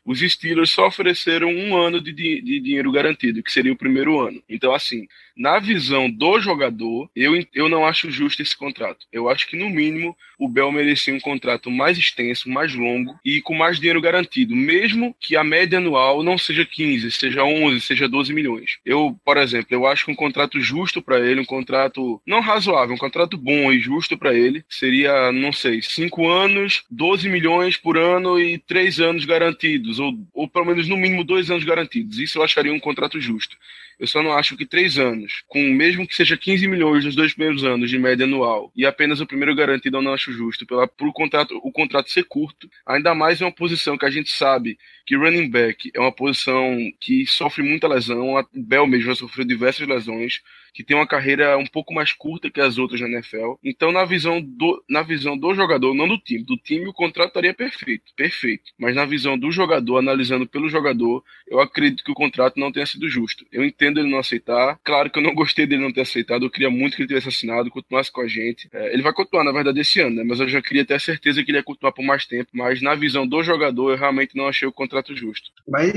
os 0.09 0.21
Steelers 0.21 0.71
só 0.71 0.87
ofereceram 0.87 1.51
um 1.51 1.77
ano 1.77 2.01
de, 2.01 2.13
de, 2.15 2.61
dinheiro 2.61 2.91
garantido, 2.91 3.43
que 3.43 3.53
seria 3.53 3.75
o 3.75 3.77
primeiro 3.77 4.19
ano. 4.19 4.43
Então, 4.49 4.73
assim, 4.73 5.07
na 5.37 5.59
visão 5.59 6.11
do 6.11 6.41
jogador, 6.41 7.11
eu, 7.15 7.35
eu 7.55 7.69
não 7.69 7.85
acho 7.85 8.11
justo 8.11 8.41
esse 8.41 8.57
contrato. 8.57 9.07
Eu 9.13 9.29
acho 9.29 9.47
que, 9.47 9.57
no 9.57 9.69
mínimo, 9.69 10.17
o 10.39 10.49
Bell 10.49 10.73
merecia 10.73 11.13
um 11.13 11.21
contrato 11.21 11.71
mais 11.71 11.99
extenso, 11.99 12.49
mais 12.49 12.75
longo 12.75 13.19
e 13.23 13.43
com 13.43 13.55
mais 13.55 13.79
dinheiro 13.79 14.01
garantido, 14.01 14.57
mesmo 14.57 15.15
que 15.21 15.37
a 15.37 15.45
média 15.45 15.79
anual 15.79 16.23
não 16.23 16.39
seja 16.39 16.65
15, 16.65 17.11
seja 17.11 17.45
11, 17.45 17.81
seja 17.83 18.09
12 18.09 18.33
milhões. 18.33 18.79
Eu, 18.87 19.15
por 19.23 19.37
exemplo, 19.37 19.69
eu 19.71 19.87
acho 19.87 20.07
que 20.07 20.11
um 20.11 20.17
contrato 20.17 20.59
justo 20.59 21.03
para 21.03 21.21
ele, 21.21 21.41
um 21.41 21.45
contrato 21.45 22.21
não 22.27 22.41
razoável, 22.41 22.95
um 22.95 22.99
contrato 22.99 23.37
bom 23.37 23.71
e 23.71 23.79
justo 23.79 24.17
para 24.17 24.33
ele, 24.33 24.65
seria, 24.69 25.31
não 25.33 25.53
sei, 25.53 25.83
5 25.83 26.29
anos, 26.29 26.85
12 26.91 27.29
milhões 27.29 27.77
por 27.77 27.99
ano 27.99 28.41
e 28.41 28.59
3 28.59 29.01
anos 29.01 29.25
garantidos 29.27 29.98
ou, 29.99 30.15
ou 30.33 30.49
pelo 30.49 30.67
menos 30.67 30.89
no 30.89 30.97
mínimo 30.97 31.25
dois 31.25 31.51
anos 31.51 31.65
garantidos. 31.65 32.19
Isso 32.19 32.39
eu 32.39 32.43
acharia 32.43 32.73
um 32.73 32.81
contrato 32.81 33.21
justo. 33.21 33.57
Eu 33.99 34.07
só 34.07 34.23
não 34.23 34.33
acho 34.33 34.57
que 34.57 34.65
três 34.65 34.97
anos, 34.97 35.43
com 35.49 35.61
mesmo 35.61 36.07
que 36.07 36.15
seja 36.15 36.37
15 36.37 36.69
milhões 36.69 37.05
nos 37.05 37.17
dois 37.17 37.35
primeiros 37.35 37.65
anos 37.65 37.91
de 37.91 37.99
média 37.99 38.25
anual, 38.25 38.71
e 38.77 38.87
apenas 38.87 39.21
o 39.21 39.27
primeiro 39.27 39.55
garantido, 39.57 39.97
eu 39.97 40.03
não 40.03 40.13
acho 40.13 40.33
justo. 40.33 40.65
Pela, 40.65 40.87
por 40.87 41.13
contrato, 41.13 41.59
o 41.65 41.73
contrato 41.73 42.11
ser 42.11 42.25
curto, 42.25 42.71
ainda 42.87 43.15
mais 43.15 43.41
é 43.41 43.45
uma 43.45 43.53
posição 43.53 43.99
que 43.99 44.07
a 44.07 44.11
gente 44.11 44.31
sabe 44.31 44.79
que 45.05 45.17
running 45.17 45.51
back 45.51 45.91
é 45.95 46.01
uma 46.01 46.13
posição 46.13 46.77
que 47.01 47.27
sofre 47.27 47.63
muita 47.63 47.89
lesão. 47.89 48.37
A 48.37 48.47
Bell 48.55 48.87
mesmo 48.87 49.07
já 49.07 49.15
sofreu 49.17 49.45
diversas 49.45 49.89
lesões 49.89 50.43
que 50.73 50.85
tem 50.85 50.97
uma 50.97 51.07
carreira 51.07 51.57
um 51.59 51.67
pouco 51.67 51.95
mais 51.95 52.13
curta 52.13 52.51
que 52.51 52.61
as 52.61 52.79
outras 52.79 53.01
na 53.01 53.09
NFL. 53.09 53.55
Então, 53.63 53.93
na 53.93 54.05
visão 54.05 54.41
do, 54.41 54.83
na 54.89 55.03
visão 55.03 55.37
do 55.37 55.55
jogador, 55.55 55.95
não 55.95 56.09
do 56.09 56.19
time, 56.19 56.45
do 56.45 56.57
time 56.57 56.89
o 56.89 56.93
contrato 56.93 57.29
estaria 57.29 57.55
perfeito, 57.55 58.05
perfeito. 58.17 58.65
Mas 58.79 58.95
na 58.95 59.05
visão 59.05 59.39
do 59.39 59.51
jogador, 59.51 59.99
analisando 59.99 60.47
pelo 60.47 60.69
jogador, 60.69 61.23
eu 61.47 61.61
acredito 61.61 62.05
que 62.05 62.11
o 62.11 62.15
contrato 62.15 62.59
não 62.59 62.73
tenha 62.73 62.87
sido 62.87 63.09
justo. 63.09 63.45
Eu 63.53 63.65
entendo 63.65 63.99
ele 63.99 64.11
não 64.11 64.19
aceitar. 64.19 64.79
Claro 64.85 65.11
que 65.11 65.19
eu 65.19 65.23
não 65.23 65.35
gostei 65.35 65.67
dele 65.67 65.83
não 65.83 65.93
ter 65.93 66.03
aceitado. 66.03 66.45
Eu 66.45 66.51
queria 66.51 66.71
muito 66.71 66.97
que 66.97 67.03
ele 67.03 67.09
tivesse 67.09 67.29
assinado, 67.29 67.71
continuasse 67.71 68.13
com 68.13 68.21
a 68.21 68.29
gente. 68.29 68.69
É, 68.73 68.93
ele 68.93 69.03
vai 69.03 69.13
continuar, 69.13 69.45
na 69.45 69.53
verdade, 69.53 69.81
esse 69.81 70.01
ano, 70.01 70.17
né? 70.17 70.25
Mas 70.25 70.41
eu 70.41 70.49
já 70.49 70.61
queria 70.61 70.85
ter 70.85 71.01
certeza 71.01 71.43
que 71.43 71.51
ele 71.51 71.59
ia 71.59 71.65
continuar 71.65 71.93
por 71.93 72.05
mais 72.05 72.27
tempo. 72.27 72.51
Mas 72.53 72.83
na 72.83 72.95
visão 72.95 73.27
do 73.27 73.43
jogador, 73.43 73.91
eu 73.91 73.97
realmente 73.97 74.37
não 74.37 74.49
achei 74.49 74.67
o 74.67 74.73
contrato 74.73 75.15
justo. 75.17 75.51
Mas 75.67 75.93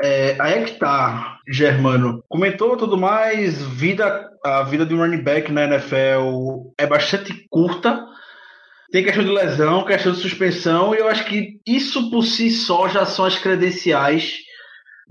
é, 0.00 0.36
aí 0.40 0.54
é 0.54 0.64
que 0.64 0.78
tá, 0.78 1.38
Germano. 1.48 2.22
Comentou 2.28 2.76
tudo 2.76 2.96
mais, 2.96 3.62
vida, 3.62 4.01
a 4.44 4.62
vida 4.64 4.84
de 4.84 4.94
um 4.94 4.98
running 4.98 5.22
back 5.22 5.50
na 5.50 5.64
NFL 5.64 6.72
é 6.78 6.86
bastante 6.86 7.46
curta. 7.50 8.04
tem 8.90 9.04
questão 9.04 9.24
de 9.24 9.30
lesão, 9.30 9.84
questão 9.84 10.12
de 10.12 10.18
suspensão, 10.18 10.94
e 10.94 10.98
eu 10.98 11.08
acho 11.08 11.24
que 11.24 11.60
isso 11.66 12.10
por 12.10 12.24
si 12.24 12.50
só 12.50 12.88
já 12.88 13.06
são 13.06 13.24
as 13.24 13.38
credenciais 13.38 14.34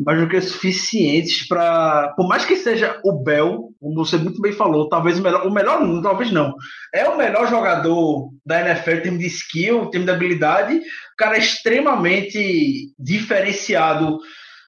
mais 0.04 0.20
do 0.20 0.28
que 0.28 0.42
suficientes 0.42 1.48
para. 1.48 2.14
Por 2.16 2.28
mais 2.28 2.46
que 2.46 2.56
seja 2.56 3.00
o 3.04 3.24
Bell, 3.24 3.70
como 3.80 3.96
você 3.96 4.18
muito 4.18 4.42
bem 4.42 4.52
falou, 4.52 4.90
talvez 4.90 5.20
o 5.20 5.22
melhor. 5.22 5.48
O 5.48 5.52
melhor, 5.52 6.02
talvez 6.02 6.32
não. 6.32 6.54
É 6.94 7.08
o 7.08 7.18
melhor 7.18 7.48
jogador 7.48 8.30
da 8.46 8.62
NFL 8.62 8.92
em 8.92 9.02
termos 9.02 9.20
de 9.20 9.28
skill, 9.28 9.84
em 9.84 9.92
termos 9.92 10.08
de 10.08 10.12
habilidade. 10.12 10.76
O 10.76 11.16
cara 11.18 11.36
é 11.36 11.40
extremamente 11.40 12.94
diferenciado 12.98 14.20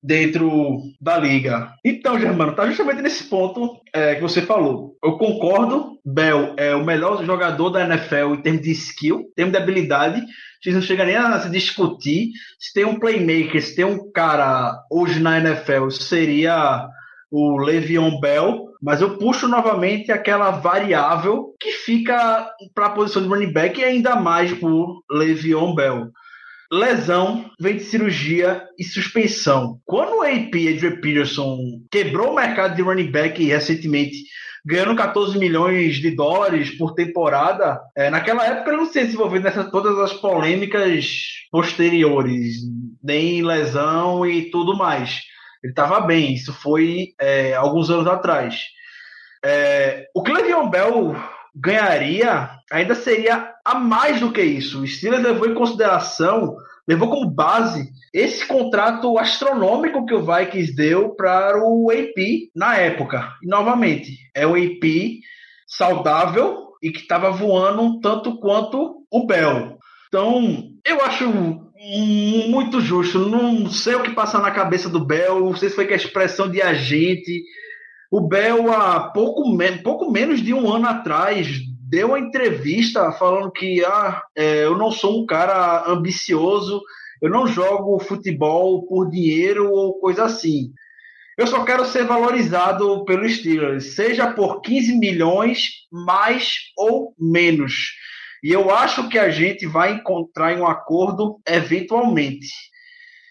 dentro 0.03 0.81
da 0.99 1.17
liga. 1.17 1.73
Então, 1.83 2.19
Germano, 2.19 2.53
tá 2.53 2.67
justamente 2.67 3.01
nesse 3.01 3.23
ponto 3.23 3.79
é, 3.93 4.15
que 4.15 4.21
você 4.21 4.41
falou. 4.41 4.97
Eu 5.01 5.17
concordo, 5.17 5.97
Bell 6.05 6.53
é 6.57 6.75
o 6.75 6.83
melhor 6.83 7.23
jogador 7.23 7.69
da 7.69 7.85
NFL 7.85 8.33
em 8.33 8.41
termos 8.41 8.61
de 8.61 8.71
skill, 8.71 9.21
em 9.21 9.33
termos 9.33 9.53
de 9.53 9.57
habilidade. 9.57 10.21
Gente 10.61 10.75
não 10.75 10.81
chega 10.81 11.05
nem 11.05 11.15
a 11.15 11.39
se 11.39 11.49
discutir 11.49 12.31
se 12.59 12.73
tem 12.73 12.83
um 12.83 12.99
playmaker, 12.99 13.61
se 13.63 13.75
tem 13.75 13.85
um 13.85 14.11
cara 14.11 14.77
hoje 14.91 15.21
na 15.21 15.39
NFL, 15.39 15.89
seria 15.89 16.87
o 17.31 17.57
Le'Veon 17.57 18.19
Bell, 18.19 18.67
mas 18.81 19.01
eu 19.01 19.17
puxo 19.17 19.47
novamente 19.47 20.11
aquela 20.11 20.51
variável 20.51 21.55
que 21.59 21.71
fica 21.71 22.47
para 22.75 22.87
a 22.87 22.91
posição 22.91 23.21
de 23.21 23.27
running 23.27 23.51
back 23.51 23.79
e 23.79 23.83
ainda 23.83 24.15
mais 24.15 24.53
por 24.53 25.01
Le'Veon 25.09 25.73
Bell 25.73 26.11
lesão, 26.71 27.51
vem 27.59 27.77
de 27.77 27.83
cirurgia 27.83 28.63
e 28.77 28.83
suspensão. 28.83 29.79
Quando 29.85 30.17
o 30.17 30.21
AP, 30.21 30.53
Adrian 30.55 30.99
Peterson, 31.01 31.57
quebrou 31.91 32.31
o 32.31 32.35
mercado 32.35 32.75
de 32.75 32.81
running 32.81 33.11
back 33.11 33.43
recentemente, 33.43 34.17
ganhando 34.65 34.95
14 34.95 35.37
milhões 35.37 35.95
de 35.97 36.11
dólares 36.11 36.71
por 36.71 36.93
temporada, 36.93 37.79
é, 37.95 38.09
naquela 38.09 38.45
época 38.45 38.69
ele 38.69 38.77
não 38.77 38.85
se 38.85 39.03
desenvolveu 39.03 39.41
nessas 39.41 39.69
todas 39.69 39.97
as 39.99 40.13
polêmicas 40.13 41.17
posteriores, 41.51 42.57
nem 43.03 43.43
lesão 43.43 44.25
e 44.25 44.49
tudo 44.49 44.77
mais. 44.77 45.21
Ele 45.63 45.71
estava 45.71 45.99
bem, 46.01 46.33
isso 46.33 46.53
foi 46.53 47.09
é, 47.19 47.53
alguns 47.53 47.89
anos 47.89 48.07
atrás. 48.07 48.61
É, 49.43 50.07
o 50.15 50.23
que 50.23 50.31
Le'Veon 50.31 50.69
Bell 50.69 51.15
ganharia 51.55 52.49
ainda 52.71 52.95
seria 52.95 53.53
a 53.63 53.75
mais 53.75 54.19
do 54.19 54.31
que 54.31 54.41
isso. 54.41 54.81
O 54.81 54.87
Steelers 54.87 55.23
levou 55.23 55.47
em 55.47 55.53
consideração, 55.53 56.55
levou 56.87 57.09
como 57.09 57.29
base 57.29 57.89
esse 58.13 58.45
contrato 58.45 59.17
astronômico 59.17 60.05
que 60.05 60.13
o 60.13 60.25
Vikings 60.25 60.75
deu 60.75 61.09
para 61.15 61.57
o 61.63 61.89
AP 61.91 62.49
na 62.55 62.77
época. 62.77 63.33
E 63.41 63.47
novamente, 63.47 64.17
é 64.35 64.45
o 64.45 64.55
AP 64.55 65.21
saudável 65.67 66.69
e 66.81 66.91
que 66.91 66.99
estava 66.99 67.31
voando 67.31 67.99
tanto 67.99 68.37
quanto 68.39 69.05
o 69.09 69.25
Bell. 69.25 69.77
Então, 70.07 70.63
eu 70.85 71.01
acho 71.03 71.27
muito 72.49 72.79
justo. 72.81 73.19
Não 73.19 73.69
sei 73.69 73.95
o 73.95 74.03
que 74.03 74.11
passa 74.11 74.39
na 74.39 74.51
cabeça 74.51 74.89
do 74.89 75.03
Bell. 75.03 75.39
Não 75.39 75.55
sei 75.55 75.69
se 75.69 75.75
foi 75.75 75.85
que 75.85 75.93
a 75.93 75.97
expressão 75.97 76.49
de 76.49 76.61
agente. 76.61 77.43
O 78.13 78.21
Bell, 78.21 78.71
há 78.71 79.09
pouco, 79.09 79.43
pouco 79.81 80.11
menos 80.11 80.39
de 80.39 80.53
um 80.53 80.71
ano 80.71 80.87
atrás, 80.87 81.47
deu 81.89 82.09
uma 82.09 82.19
entrevista 82.19 83.11
falando 83.11 83.51
que 83.51 83.83
ah, 83.83 84.21
é, 84.35 84.65
eu 84.65 84.77
não 84.77 84.91
sou 84.91 85.23
um 85.23 85.25
cara 85.25 85.85
ambicioso, 85.87 86.79
eu 87.19 87.27
não 87.27 87.47
jogo 87.47 87.97
futebol 87.97 88.85
por 88.85 89.09
dinheiro 89.09 89.67
ou 89.71 89.99
coisa 89.99 90.25
assim. 90.25 90.71
Eu 91.35 91.47
só 91.47 91.65
quero 91.65 91.85
ser 91.85 92.05
valorizado 92.05 93.03
pelo 93.03 93.27
Steelers, 93.27 93.95
seja 93.95 94.31
por 94.31 94.61
15 94.61 94.95
milhões, 94.99 95.69
mais 95.91 96.53
ou 96.77 97.15
menos. 97.19 97.95
E 98.43 98.51
eu 98.51 98.69
acho 98.69 99.09
que 99.09 99.17
a 99.17 99.31
gente 99.31 99.65
vai 99.65 99.93
encontrar 99.93 100.55
um 100.55 100.67
acordo 100.67 101.41
eventualmente. 101.47 102.45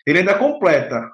Ele 0.05 0.19
ainda 0.19 0.35
completa. 0.35 1.09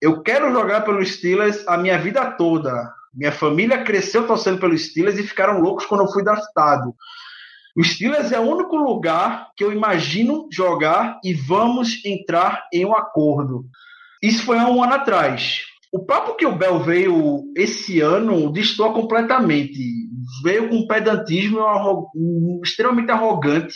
Eu 0.00 0.22
quero 0.22 0.50
jogar 0.50 0.86
pelo 0.86 1.04
Steelers 1.04 1.68
a 1.68 1.76
minha 1.76 1.98
vida 1.98 2.24
toda. 2.30 2.98
Minha 3.12 3.32
família 3.32 3.82
cresceu 3.82 4.26
torcendo 4.26 4.60
pelos 4.60 4.86
Steelers 4.86 5.18
e 5.18 5.26
ficaram 5.26 5.60
loucos 5.60 5.84
quando 5.86 6.02
eu 6.02 6.12
fui 6.12 6.22
draftado. 6.22 6.94
O 7.76 7.82
Steelers 7.82 8.32
é 8.32 8.38
o 8.38 8.48
único 8.48 8.76
lugar 8.76 9.48
que 9.56 9.64
eu 9.64 9.72
imagino 9.72 10.48
jogar 10.50 11.18
e 11.24 11.32
vamos 11.32 12.04
entrar 12.04 12.68
em 12.72 12.84
um 12.84 12.94
acordo. 12.94 13.64
Isso 14.22 14.44
foi 14.44 14.58
há 14.58 14.68
um 14.68 14.82
ano 14.82 14.94
atrás. 14.94 15.62
O 15.92 16.04
papo 16.04 16.36
que 16.36 16.46
o 16.46 16.54
Bell 16.54 16.78
veio 16.80 17.42
esse 17.56 18.00
ano 18.00 18.52
distorce 18.52 18.94
completamente. 18.94 19.78
Veio 20.44 20.68
com 20.68 20.76
um 20.76 20.86
pedantismo 20.86 21.58
extremamente 22.62 23.10
arrogante, 23.10 23.74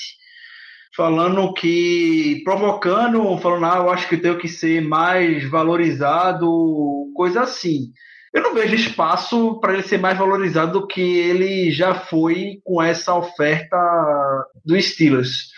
falando 0.97 1.53
que. 1.55 2.41
provocando, 2.45 3.37
falando, 3.39 3.65
ah, 3.65 3.79
eu 3.79 3.91
acho 3.91 4.09
que 4.09 4.15
eu 4.15 4.23
tenho 4.23 4.39
que 4.39 4.49
ser 4.49 4.81
mais 4.81 5.49
valorizado, 5.51 7.11
coisa 7.17 7.43
assim 7.43 7.93
eu 8.35 8.43
não 8.43 8.53
vejo 8.53 8.75
espaço 8.75 9.61
para 9.61 9.75
ele 9.75 9.85
ser 9.85 9.99
mais 9.99 10.19
valorizado 10.19 10.81
do 10.81 10.87
que 10.89 11.01
ele 11.01 11.71
já 11.71 11.95
foi 11.95 12.59
com 12.65 12.83
essa 12.83 13.15
oferta 13.15 13.77
do 14.65 14.81
Steelers. 14.81 15.55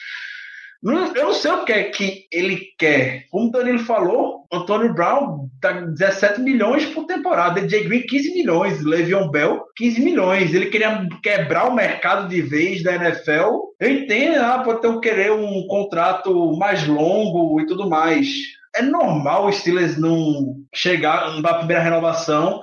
Eu 0.85 1.25
não 1.25 1.33
sei 1.33 1.51
o 1.51 1.65
que 1.65 1.73
é 1.73 1.85
que 1.85 2.27
ele 2.31 2.61
quer. 2.79 3.25
Como 3.31 3.49
o 3.49 3.51
Danilo 3.51 3.79
falou, 3.79 4.47
Antônio 4.53 4.93
Brown 4.93 5.49
tá 5.61 5.73
17 5.73 6.41
milhões 6.41 6.85
por 6.87 7.07
temporada, 7.07 7.63
DJ 7.63 7.85
Green 7.85 8.03
15 8.03 8.35
milhões, 8.35 8.85
Le'Veon 8.85 9.31
Bell 9.31 9.65
15 9.75 10.01
milhões. 10.03 10.55
Ele 10.55 10.67
queria 10.67 11.09
quebrar 11.23 11.69
o 11.69 11.75
mercado 11.75 12.29
de 12.29 12.43
vez 12.43 12.83
da 12.83 12.95
NFL. 12.95 13.73
Eu 13.81 13.91
entendo, 13.91 14.37
ah, 14.45 14.59
pode 14.63 14.83
ter 14.83 15.01
querer 15.01 15.33
um 15.33 15.67
contrato 15.67 16.55
mais 16.59 16.87
longo 16.87 17.59
e 17.59 17.67
tudo 17.67 17.89
mais 17.89 18.29
é 18.77 18.83
normal 18.83 19.47
o 19.47 19.53
Steelers 19.53 19.97
não 19.97 20.57
chegar 20.75 21.41
na 21.41 21.55
primeira 21.55 21.83
renovação, 21.83 22.63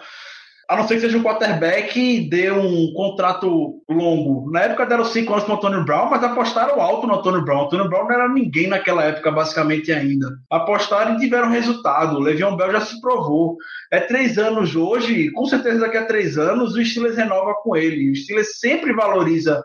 a 0.69 0.77
não 0.77 0.87
ser 0.87 0.95
que 0.95 1.01
seja 1.01 1.17
um 1.17 1.23
quarterback 1.23 1.99
e 1.99 2.29
dê 2.29 2.49
um 2.49 2.93
contrato 2.93 3.81
longo. 3.89 4.49
Na 4.49 4.61
época 4.61 4.85
deram 4.85 5.03
cinco 5.03 5.33
anos 5.33 5.43
para 5.43 5.53
o 5.53 5.57
Antônio 5.57 5.83
Brown, 5.83 6.09
mas 6.09 6.23
apostaram 6.23 6.81
alto 6.81 7.05
no 7.05 7.15
Antônio 7.15 7.43
Brown. 7.43 7.63
O 7.63 7.65
Antônio 7.65 7.89
Brown 7.89 8.05
não 8.05 8.11
era 8.11 8.29
ninguém 8.29 8.67
naquela 8.67 9.03
época, 9.03 9.29
basicamente, 9.29 9.91
ainda. 9.91 10.29
Apostaram 10.49 11.15
e 11.15 11.19
tiveram 11.19 11.49
resultado. 11.49 12.15
O 12.15 12.19
Le'Veon 12.19 12.55
Bell 12.55 12.71
já 12.71 12.81
se 12.81 12.99
provou. 13.01 13.57
É 13.91 13.99
três 13.99 14.37
anos 14.37 14.75
hoje, 14.75 15.29
com 15.31 15.45
certeza 15.45 15.81
daqui 15.81 15.97
a 15.97 16.05
três 16.05 16.37
anos 16.37 16.75
o 16.75 16.83
Steelers 16.83 17.17
renova 17.17 17.53
com 17.55 17.75
ele. 17.75 18.09
O 18.09 18.15
Steelers 18.15 18.59
sempre 18.59 18.93
valoriza 18.93 19.61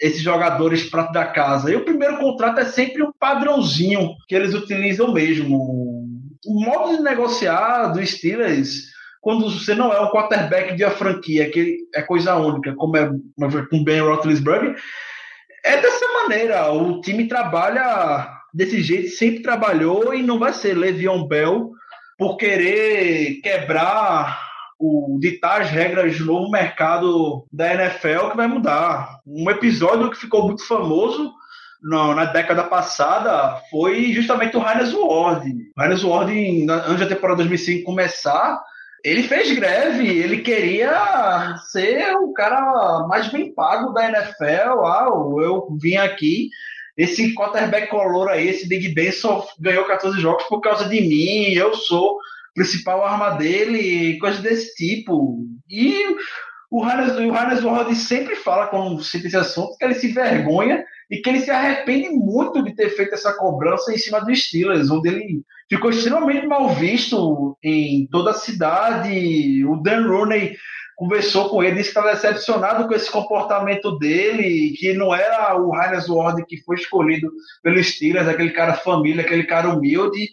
esses 0.00 0.20
jogadores 0.20 0.88
prato 0.88 1.12
da 1.12 1.26
casa. 1.26 1.70
E 1.70 1.76
o 1.76 1.84
primeiro 1.84 2.18
contrato 2.18 2.60
é 2.60 2.64
sempre 2.64 3.02
um 3.02 3.12
padrãozinho 3.18 4.14
que 4.28 4.34
eles 4.34 4.54
utilizam 4.54 5.12
mesmo. 5.12 5.56
O 6.46 6.64
modo 6.64 6.96
de 6.96 7.02
negociar 7.02 7.88
do 7.88 8.04
Steelers, 8.04 8.84
quando 9.20 9.50
você 9.50 9.74
não 9.74 9.92
é 9.92 10.00
um 10.00 10.10
quarterback 10.10 10.76
de 10.76 10.84
uma 10.84 10.92
franquia, 10.92 11.50
que 11.50 11.78
é 11.94 12.02
coisa 12.02 12.36
única, 12.36 12.74
como 12.74 12.96
é 12.96 13.10
com 13.68 13.82
Ben 13.82 14.00
Roethlisberger, 14.00 14.76
é 15.64 15.80
dessa 15.80 16.06
maneira. 16.22 16.72
O 16.72 17.00
time 17.00 17.26
trabalha 17.26 18.28
desse 18.54 18.80
jeito, 18.80 19.10
sempre 19.10 19.42
trabalhou 19.42 20.14
e 20.14 20.22
não 20.22 20.38
vai 20.38 20.52
ser 20.52 20.74
Le'Veon 20.74 21.26
Bell 21.26 21.72
por 22.16 22.36
querer 22.36 23.40
quebrar 23.42 24.47
o 24.78 25.18
ditar 25.20 25.62
as 25.62 25.70
regras 25.70 26.16
do 26.18 26.24
novo 26.24 26.50
mercado 26.50 27.44
da 27.52 27.74
NFL 27.74 28.30
que 28.30 28.36
vai 28.36 28.46
mudar. 28.46 29.20
Um 29.26 29.50
episódio 29.50 30.10
que 30.10 30.16
ficou 30.16 30.46
muito 30.46 30.66
famoso 30.66 31.32
na, 31.82 32.14
na 32.14 32.24
década 32.26 32.64
passada 32.64 33.60
foi 33.70 34.12
justamente 34.12 34.56
o 34.56 34.60
Heinz 34.60 34.92
Ward. 34.92 35.52
O 35.76 35.82
Heinz 35.82 36.04
Ward, 36.04 36.66
antes 36.70 37.00
da 37.00 37.14
temporada 37.14 37.38
2005 37.38 37.84
começar, 37.84 38.60
ele 39.04 39.22
fez 39.22 39.52
greve, 39.52 40.06
ele 40.06 40.38
queria 40.38 41.56
ser 41.70 42.14
o 42.16 42.32
cara 42.32 43.06
mais 43.08 43.28
bem 43.28 43.52
pago 43.52 43.92
da 43.92 44.08
NFL. 44.08 44.84
Ah, 44.84 45.06
eu 45.08 45.76
vim 45.80 45.96
aqui, 45.96 46.50
esse 46.96 47.32
quarterback 47.34 47.88
color 47.88 48.28
aí, 48.28 48.48
esse 48.48 48.68
Big 48.68 48.88
Benson 48.88 49.44
ganhou 49.60 49.84
14 49.84 50.20
jogos 50.20 50.44
por 50.44 50.60
causa 50.60 50.88
de 50.88 51.00
mim, 51.00 51.52
eu 51.52 51.74
sou 51.74 52.18
principal 52.54 53.04
arma 53.04 53.30
dele, 53.30 54.18
coisas 54.18 54.40
desse 54.40 54.74
tipo. 54.74 55.46
E 55.68 56.16
o 56.70 56.84
Hannes, 56.84 57.16
o 57.16 57.32
Hannes 57.32 57.64
Ward 57.64 57.94
sempre 57.94 58.36
fala, 58.36 58.66
quando 58.66 59.02
cita 59.02 59.26
esse 59.26 59.36
assunto, 59.36 59.76
que 59.78 59.84
ele 59.84 59.94
se 59.94 60.08
vergonha 60.08 60.84
e 61.10 61.18
que 61.18 61.30
ele 61.30 61.40
se 61.40 61.50
arrepende 61.50 62.10
muito 62.10 62.62
de 62.62 62.74
ter 62.74 62.90
feito 62.90 63.14
essa 63.14 63.32
cobrança 63.32 63.92
em 63.92 63.96
cima 63.96 64.20
do 64.20 64.34
Steelers, 64.34 64.90
onde 64.90 65.08
ele 65.08 65.42
ficou 65.68 65.90
extremamente 65.90 66.46
mal 66.46 66.68
visto 66.74 67.56
em 67.62 68.06
toda 68.10 68.32
a 68.32 68.34
cidade. 68.34 69.64
O 69.64 69.76
Dan 69.76 70.08
Rooney 70.08 70.56
conversou 70.94 71.48
com 71.48 71.62
ele, 71.62 71.76
disse 71.76 71.92
que 71.92 71.98
estava 71.98 72.12
decepcionado 72.12 72.86
com 72.86 72.94
esse 72.94 73.10
comportamento 73.10 73.96
dele, 73.98 74.74
que 74.76 74.92
não 74.92 75.14
era 75.14 75.56
o 75.58 75.74
Heinz 75.74 76.08
Ward 76.08 76.44
que 76.44 76.60
foi 76.64 76.76
escolhido 76.76 77.30
pelo 77.62 77.82
Steelers, 77.82 78.28
aquele 78.28 78.50
cara 78.50 78.74
família, 78.74 79.22
aquele 79.22 79.44
cara 79.44 79.70
humilde. 79.70 80.28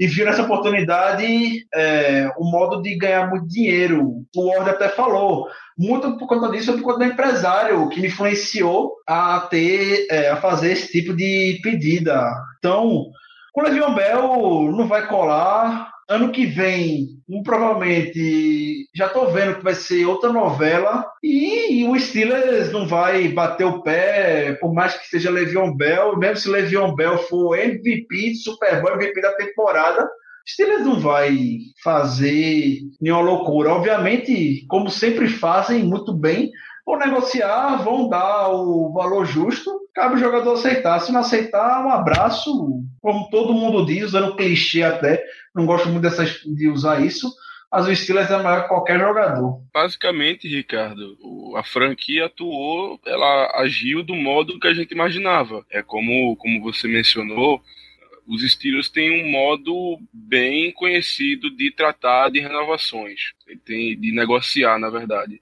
E 0.00 0.06
viu 0.06 0.24
nessa 0.24 0.42
oportunidade 0.42 1.66
é, 1.74 2.32
um 2.40 2.50
modo 2.50 2.80
de 2.80 2.96
ganhar 2.96 3.28
muito 3.28 3.46
dinheiro. 3.46 4.24
O 4.34 4.48
Ward 4.48 4.70
até 4.70 4.88
falou, 4.88 5.46
muito 5.76 6.16
por 6.16 6.26
conta 6.26 6.50
disso, 6.50 6.72
por 6.72 6.82
conta 6.82 7.00
do 7.00 7.12
empresário 7.12 7.86
que 7.90 8.00
me 8.00 8.08
influenciou 8.08 8.94
a 9.06 9.40
ter, 9.50 10.06
é, 10.10 10.30
a 10.30 10.36
fazer 10.36 10.72
esse 10.72 10.90
tipo 10.90 11.14
de 11.14 11.60
pedida. 11.62 12.32
Então, 12.58 13.10
o 13.54 13.62
Levion 13.62 13.94
Bell 13.94 14.72
não 14.72 14.88
vai 14.88 15.06
colar. 15.06 15.90
Ano 16.08 16.32
que 16.32 16.46
vem, 16.46 17.19
provavelmente, 17.44 18.88
já 18.94 19.06
estou 19.06 19.30
vendo 19.32 19.56
que 19.56 19.64
vai 19.64 19.74
ser 19.74 20.04
outra 20.04 20.32
novela. 20.32 21.06
E, 21.22 21.84
o 21.84 21.98
Steelers 21.98 22.72
não 22.72 22.86
vai 22.86 23.28
bater 23.28 23.64
o 23.64 23.82
pé, 23.82 24.54
por 24.60 24.74
mais 24.74 24.94
que 24.94 25.06
seja 25.08 25.30
Levion 25.30 25.74
Bell. 25.76 26.16
Mesmo 26.16 26.36
se 26.36 26.48
Levion 26.48 26.94
Bell 26.94 27.18
for 27.18 27.58
MVP, 27.58 28.34
Super 28.34 28.82
Bowl, 28.82 28.94
MVP 28.94 29.20
da 29.20 29.32
temporada, 29.34 30.08
Steelers 30.48 30.84
não 30.84 30.98
vai 30.98 31.36
fazer 31.82 32.80
nenhuma 33.00 33.22
loucura. 33.22 33.74
Obviamente, 33.74 34.64
como 34.68 34.90
sempre 34.90 35.28
fazem 35.28 35.84
muito 35.84 36.12
bem, 36.12 36.50
vão 36.84 36.98
negociar, 36.98 37.76
vão 37.84 38.08
dar 38.08 38.48
o 38.48 38.92
valor 38.92 39.24
justo, 39.24 39.79
cabe 39.94 40.14
o 40.16 40.18
jogador 40.18 40.54
aceitar. 40.54 41.00
Se 41.00 41.12
não 41.12 41.20
aceitar, 41.20 41.84
um 41.84 41.90
abraço, 41.90 42.82
como 43.00 43.28
todo 43.30 43.54
mundo 43.54 43.84
diz, 43.84 44.04
usando 44.04 44.36
clichê 44.36 44.82
até, 44.82 45.22
não 45.54 45.66
gosto 45.66 45.88
muito 45.88 46.02
dessas, 46.02 46.40
de 46.44 46.68
usar 46.68 47.04
isso, 47.04 47.32
mas 47.70 47.86
o 47.86 47.94
Steelers 47.94 48.30
é 48.30 48.42
maior 48.42 48.62
que 48.62 48.68
qualquer 48.68 48.98
jogador. 48.98 49.62
Basicamente, 49.72 50.48
Ricardo, 50.48 51.16
a 51.56 51.62
franquia 51.62 52.26
atuou, 52.26 53.00
ela 53.06 53.60
agiu 53.60 54.02
do 54.02 54.14
modo 54.14 54.58
que 54.58 54.66
a 54.66 54.74
gente 54.74 54.92
imaginava. 54.92 55.64
É 55.70 55.82
como, 55.82 56.36
como 56.36 56.60
você 56.62 56.88
mencionou, 56.88 57.62
os 58.26 58.42
Steelers 58.42 58.88
têm 58.88 59.24
um 59.24 59.30
modo 59.30 59.98
bem 60.12 60.72
conhecido 60.72 61.50
de 61.50 61.70
tratar 61.70 62.30
de 62.30 62.40
renovações, 62.40 63.32
de 63.66 64.12
negociar, 64.12 64.78
na 64.78 64.90
verdade 64.90 65.40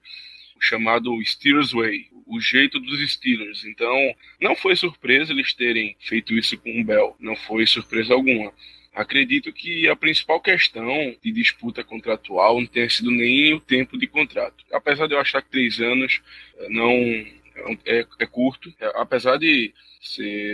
chamado 0.59 1.11
Steelers 1.23 1.71
Way, 1.71 2.08
o 2.29 2.39
jeito 2.39 2.79
dos 2.79 3.11
Steelers. 3.11 3.65
Então, 3.65 3.95
não 4.39 4.55
foi 4.55 4.75
surpresa 4.75 5.33
eles 5.33 5.53
terem 5.53 5.95
feito 5.99 6.33
isso 6.37 6.57
com 6.57 6.79
o 6.79 6.83
Bell, 6.83 7.15
não 7.19 7.35
foi 7.35 7.65
surpresa 7.65 8.13
alguma. 8.13 8.53
Acredito 8.93 9.51
que 9.51 9.87
a 9.87 9.95
principal 9.95 10.39
questão 10.39 11.15
de 11.23 11.31
disputa 11.31 11.83
contratual 11.83 12.59
não 12.59 12.67
tenha 12.67 12.89
sido 12.89 13.11
nem 13.11 13.53
o 13.53 13.59
tempo 13.59 13.97
de 13.97 14.07
contrato. 14.07 14.63
Apesar 14.71 15.07
de 15.07 15.13
eu 15.13 15.19
achar 15.19 15.41
que 15.41 15.49
três 15.49 15.79
anos 15.79 16.21
eh, 16.57 16.69
não 16.69 16.91
é, 17.85 18.05
é 18.19 18.25
curto, 18.25 18.73
é, 18.79 18.91
apesar 18.95 19.37
de 19.37 19.73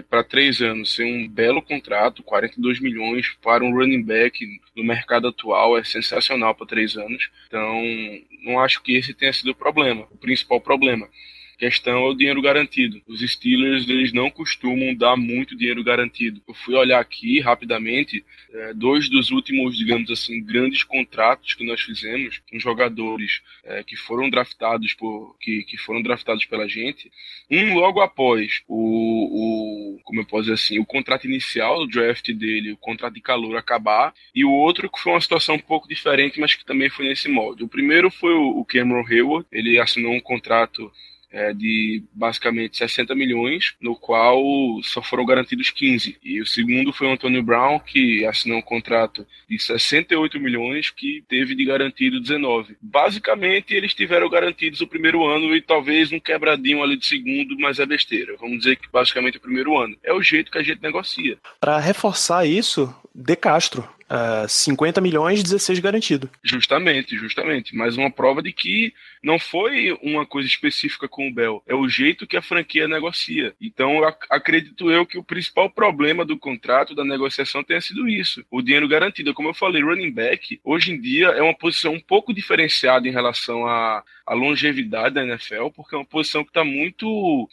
para 0.09 0.23
três 0.23 0.59
anos 0.59 0.95
ser 0.95 1.03
um 1.03 1.27
belo 1.27 1.61
contrato, 1.61 2.23
42 2.23 2.79
milhões 2.79 3.31
para 3.43 3.63
um 3.63 3.71
running 3.71 4.01
back 4.01 4.43
no 4.75 4.83
mercado 4.83 5.27
atual 5.27 5.77
é 5.77 5.83
sensacional 5.83 6.55
para 6.55 6.65
três 6.65 6.97
anos. 6.97 7.29
Então, 7.47 7.83
não 8.41 8.59
acho 8.59 8.81
que 8.81 8.95
esse 8.95 9.13
tenha 9.13 9.31
sido 9.31 9.51
o 9.51 9.55
problema, 9.55 10.07
o 10.09 10.17
principal 10.17 10.59
problema 10.59 11.07
questão 11.57 12.05
é 12.05 12.09
o 12.09 12.13
dinheiro 12.13 12.41
garantido. 12.41 13.01
Os 13.07 13.19
Steelers 13.21 13.87
eles 13.87 14.13
não 14.13 14.29
costumam 14.29 14.93
dar 14.95 15.15
muito 15.15 15.55
dinheiro 15.55 15.83
garantido. 15.83 16.41
Eu 16.47 16.53
fui 16.53 16.75
olhar 16.75 16.99
aqui 16.99 17.39
rapidamente 17.39 18.23
é, 18.53 18.73
dois 18.73 19.09
dos 19.09 19.31
últimos, 19.31 19.77
digamos 19.77 20.09
assim, 20.09 20.43
grandes 20.43 20.83
contratos 20.83 21.53
que 21.53 21.65
nós 21.65 21.81
fizemos 21.81 22.41
com 22.49 22.59
jogadores 22.59 23.41
é, 23.63 23.83
que 23.83 23.95
foram 23.95 24.29
draftados 24.29 24.93
por 24.93 25.35
que, 25.39 25.63
que 25.63 25.77
foram 25.77 26.01
draftados 26.01 26.45
pela 26.45 26.67
gente. 26.67 27.11
Um 27.49 27.75
logo 27.75 28.01
após 28.01 28.61
o, 28.67 29.95
o 29.95 29.99
como 30.03 30.21
eu 30.21 30.25
posso 30.25 30.43
dizer 30.43 30.53
assim, 30.53 30.79
o 30.79 30.85
contrato 30.85 31.25
inicial 31.25 31.79
do 31.79 31.87
draft 31.87 32.31
dele, 32.31 32.71
o 32.71 32.77
contrato 32.77 33.13
de 33.13 33.21
calor 33.21 33.57
acabar, 33.57 34.13
e 34.33 34.45
o 34.45 34.51
outro 34.51 34.89
que 34.89 34.99
foi 34.99 35.13
uma 35.13 35.21
situação 35.21 35.55
um 35.55 35.59
pouco 35.59 35.87
diferente, 35.87 36.39
mas 36.39 36.53
que 36.53 36.65
também 36.65 36.89
foi 36.89 37.07
nesse 37.07 37.27
molde. 37.27 37.63
O 37.63 37.67
primeiro 37.67 38.09
foi 38.11 38.33
o, 38.33 38.63
Cameron 38.65 39.05
Hayward, 39.07 39.47
ele 39.51 39.79
assinou 39.79 40.13
um 40.13 40.19
contrato 40.19 40.91
é, 41.35 41.53
de 41.53 42.01
basicamente 42.13 42.77
60 42.77 43.13
milhões, 43.13 43.75
no 43.81 43.93
qual 43.93 44.41
só 44.81 45.01
foram 45.01 45.25
garantidos 45.25 45.69
15. 45.69 46.17
E 46.23 46.41
o 46.41 46.45
segundo 46.45 46.93
foi 46.93 47.07
o 47.07 47.11
Antônio 47.11 47.43
Brown, 47.43 47.77
que 47.77 48.25
assinou 48.25 48.59
um 48.59 48.61
contrato 48.61 49.27
de 49.49 49.59
68 49.59 50.39
milhões, 50.39 50.89
que 50.89 51.25
teve 51.27 51.53
de 51.53 51.65
garantido 51.65 52.21
19. 52.21 52.77
Basicamente, 52.81 53.75
eles 53.75 53.93
tiveram 53.93 54.29
garantidos 54.29 54.79
o 54.79 54.87
primeiro 54.87 55.25
ano 55.25 55.53
e 55.53 55.61
talvez 55.61 56.13
um 56.13 56.21
quebradinho 56.21 56.81
ali 56.81 56.95
de 56.95 57.05
segundo, 57.05 57.59
mas 57.59 57.79
é 57.79 57.85
besteira. 57.85 58.37
Vamos 58.39 58.59
dizer 58.59 58.77
que 58.77 58.87
basicamente 58.89 59.37
o 59.37 59.41
primeiro 59.41 59.77
ano. 59.77 59.97
É 60.03 60.13
o 60.13 60.21
jeito 60.21 60.49
que 60.49 60.57
a 60.57 60.63
gente 60.63 60.81
negocia. 60.81 61.37
Para 61.59 61.79
reforçar 61.79 62.45
isso, 62.45 62.95
De 63.13 63.35
Castro 63.35 63.94
Uh, 64.07 64.47
50 64.47 65.01
milhões, 65.01 65.41
16 65.41 65.79
garantido. 65.79 66.29
Justamente, 66.43 67.17
justamente. 67.17 67.75
Mais 67.75 67.97
uma 67.97 68.11
prova 68.11 68.39
de 68.39 68.53
que 68.53 68.93
não 69.23 69.39
foi 69.39 69.97
uma 69.99 70.27
coisa 70.27 70.47
específica 70.47 71.07
com 71.07 71.27
o 71.27 71.33
Bell, 71.33 71.63
é 71.65 71.73
o 71.73 71.89
jeito 71.89 72.27
que 72.27 72.37
a 72.37 72.41
franquia 72.41 72.87
negocia. 72.87 73.55
Então, 73.59 74.03
ac 74.03 74.27
acredito 74.29 74.91
eu 74.91 75.07
que 75.07 75.17
o 75.17 75.23
principal 75.23 75.71
problema 75.71 76.23
do 76.23 76.37
contrato, 76.37 76.93
da 76.93 77.03
negociação, 77.03 77.63
tenha 77.63 77.81
sido 77.81 78.07
isso: 78.07 78.45
o 78.51 78.61
dinheiro 78.61 78.87
garantido. 78.87 79.33
Como 79.33 79.49
eu 79.49 79.55
falei, 79.55 79.81
running 79.81 80.11
back, 80.11 80.59
hoje 80.63 80.91
em 80.91 81.01
dia, 81.01 81.29
é 81.29 81.41
uma 81.41 81.57
posição 81.57 81.93
um 81.93 81.99
pouco 81.99 82.31
diferenciada 82.31 83.07
em 83.07 83.11
relação 83.11 83.65
à, 83.65 84.03
à 84.23 84.33
longevidade 84.35 85.15
da 85.15 85.23
NFL, 85.23 85.69
porque 85.75 85.95
é 85.95 85.97
uma 85.97 86.05
posição 86.05 86.43
que 86.43 86.51
está 86.51 86.63
muito 86.63 87.49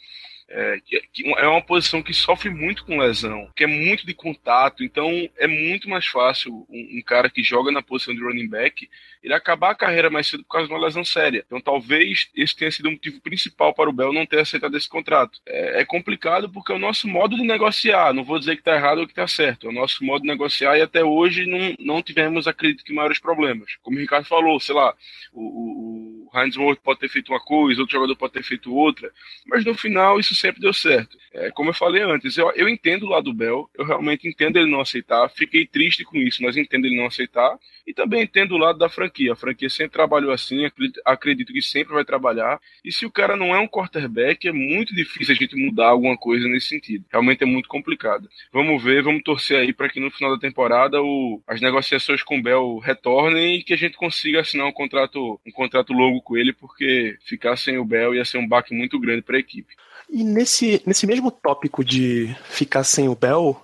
é, 0.53 0.79
que 1.11 1.33
é 1.37 1.47
uma 1.47 1.61
posição 1.61 2.01
que 2.03 2.13
sofre 2.13 2.49
muito 2.49 2.85
com 2.85 2.99
lesão, 2.99 3.49
que 3.55 3.63
é 3.63 3.67
muito 3.67 4.05
de 4.05 4.13
contato, 4.13 4.83
então 4.83 5.09
é 5.37 5.47
muito 5.47 5.89
mais 5.89 6.05
fácil 6.05 6.65
um, 6.69 6.97
um, 6.97 7.01
cara 7.01 7.29
que 7.29 7.43
joga 7.43 7.71
na 7.71 7.81
posição 7.81 8.13
de 8.13 8.23
running 8.23 8.47
back 8.47 8.87
ele 9.23 9.33
acabar 9.33 9.71
a 9.71 9.75
carreira 9.75 10.09
mais 10.09 10.27
cedo 10.27 10.43
por 10.43 10.51
causa 10.51 10.67
de 10.67 10.73
uma 10.73 10.83
lesão 10.83 11.03
séria. 11.03 11.43
Então 11.45 11.59
talvez 11.59 12.29
esse 12.35 12.55
tenha 12.55 12.69
sido 12.69 12.89
o 12.89 12.91
motivo 12.91 13.21
principal 13.21 13.73
para 13.73 13.89
o 13.89 13.93
Bell 13.93 14.11
não 14.11 14.25
ter 14.25 14.39
aceitado 14.39 14.75
esse 14.75 14.87
contrato. 14.87 15.39
É, 15.45 15.81
é 15.81 15.85
complicado 15.85 16.49
porque 16.49 16.71
é 16.71 16.75
o 16.75 16.79
nosso 16.79 17.07
modo 17.07 17.35
de 17.35 17.43
negociar, 17.43 18.13
não 18.13 18.23
vou 18.23 18.37
dizer 18.37 18.55
que 18.55 18.61
está 18.61 18.75
errado 18.75 18.99
ou 18.99 19.05
que 19.05 19.13
está 19.13 19.27
certo, 19.27 19.65
é 19.65 19.69
o 19.69 19.73
nosso 19.73 20.03
modo 20.03 20.21
de 20.21 20.27
negociar 20.27 20.77
e 20.77 20.81
até 20.81 21.03
hoje 21.03 21.45
não, 21.45 21.73
não 21.79 22.03
tivemos, 22.03 22.47
acredito 22.47 22.83
que, 22.83 22.93
maiores 22.93 23.17
problemas. 23.17 23.75
Como 23.81 23.97
o 23.97 23.99
Ricardo 23.99 24.25
falou, 24.25 24.59
sei 24.59 24.75
lá, 24.75 24.93
o, 25.31 25.41
o, 25.41 25.92
o 26.33 26.39
Heinz 26.39 26.55
Ward 26.55 26.79
pode 26.83 26.99
ter 26.99 27.09
feito 27.09 27.31
uma 27.31 27.39
coisa, 27.39 27.81
outro 27.81 27.93
jogador 27.93 28.15
pode 28.15 28.33
ter 28.33 28.43
feito 28.43 28.73
outra, 28.73 29.11
mas 29.45 29.63
no 29.63 29.75
final 29.75 30.19
isso 30.19 30.33
sempre 30.33 30.61
deu 30.61 30.73
certo. 30.73 31.17
É, 31.33 31.51
como 31.51 31.69
eu 31.69 31.73
falei 31.73 32.01
antes, 32.01 32.37
eu, 32.37 32.51
eu 32.55 32.67
entendo 32.67 33.03
o 33.03 33.09
lado 33.09 33.25
do 33.25 33.33
Bell, 33.33 33.69
eu 33.75 33.85
realmente 33.85 34.27
entendo 34.27 34.57
ele 34.57 34.69
não 34.69 34.81
aceitar, 34.81 35.29
fiquei 35.29 35.65
triste 35.65 36.03
com 36.03 36.17
isso, 36.17 36.41
mas 36.41 36.57
entendo 36.57 36.85
ele 36.85 36.97
não 36.97 37.05
aceitar, 37.05 37.57
e 37.85 37.93
também 37.93 38.23
entendo 38.23 38.53
o 38.53 38.57
lado 38.57 38.79
da 38.79 38.89
franquia. 38.89 39.33
A 39.33 39.35
franquia 39.35 39.69
sempre 39.69 39.91
trabalhou 39.93 40.31
assim, 40.31 40.65
acredito 41.05 41.51
que 41.51 41.61
sempre 41.61 41.93
vai 41.93 42.05
trabalhar. 42.05 42.59
E 42.83 42.91
se 42.91 43.05
o 43.05 43.11
cara 43.11 43.35
não 43.35 43.53
é 43.53 43.59
um 43.59 43.67
quarterback, 43.67 44.47
é 44.47 44.51
muito 44.51 44.95
difícil 44.95 45.33
a 45.33 45.37
gente 45.37 45.55
mudar 45.55 45.89
alguma 45.89 46.17
coisa 46.17 46.47
nesse 46.47 46.67
sentido. 46.67 47.05
Realmente 47.11 47.43
é 47.43 47.45
muito 47.45 47.67
complicado. 47.67 48.29
Vamos 48.51 48.81
ver, 48.81 49.03
vamos 49.03 49.23
torcer 49.23 49.59
aí 49.59 49.73
para 49.73 49.89
que 49.89 49.99
no 49.99 50.11
final 50.11 50.33
da 50.33 50.39
temporada 50.39 51.01
o, 51.01 51.41
as 51.47 51.59
negociações 51.59 52.23
com 52.23 52.37
o 52.37 52.41
Bell 52.41 52.77
retornem 52.79 53.57
e 53.57 53.63
que 53.63 53.73
a 53.73 53.77
gente 53.77 53.97
consiga 53.97 54.39
assinar 54.39 54.65
um 54.65 54.71
contrato, 54.71 55.39
um 55.45 55.51
contrato 55.51 55.93
longo 55.93 56.21
com 56.23 56.37
ele, 56.37 56.53
porque 56.53 57.17
ficar 57.25 57.57
sem 57.57 57.77
o 57.77 57.85
Bell 57.85 58.15
ia 58.15 58.25
ser 58.25 58.37
um 58.37 58.47
baque 58.47 58.73
muito 58.73 58.99
grande 58.99 59.21
para 59.21 59.37
a 59.37 59.39
equipe. 59.39 59.75
E 60.09 60.23
nesse, 60.23 60.81
nesse 60.85 61.05
mesmo 61.05 61.31
tópico 61.31 61.83
de 61.83 62.35
ficar 62.45 62.83
sem 62.83 63.09
o 63.09 63.15
Bell, 63.15 63.59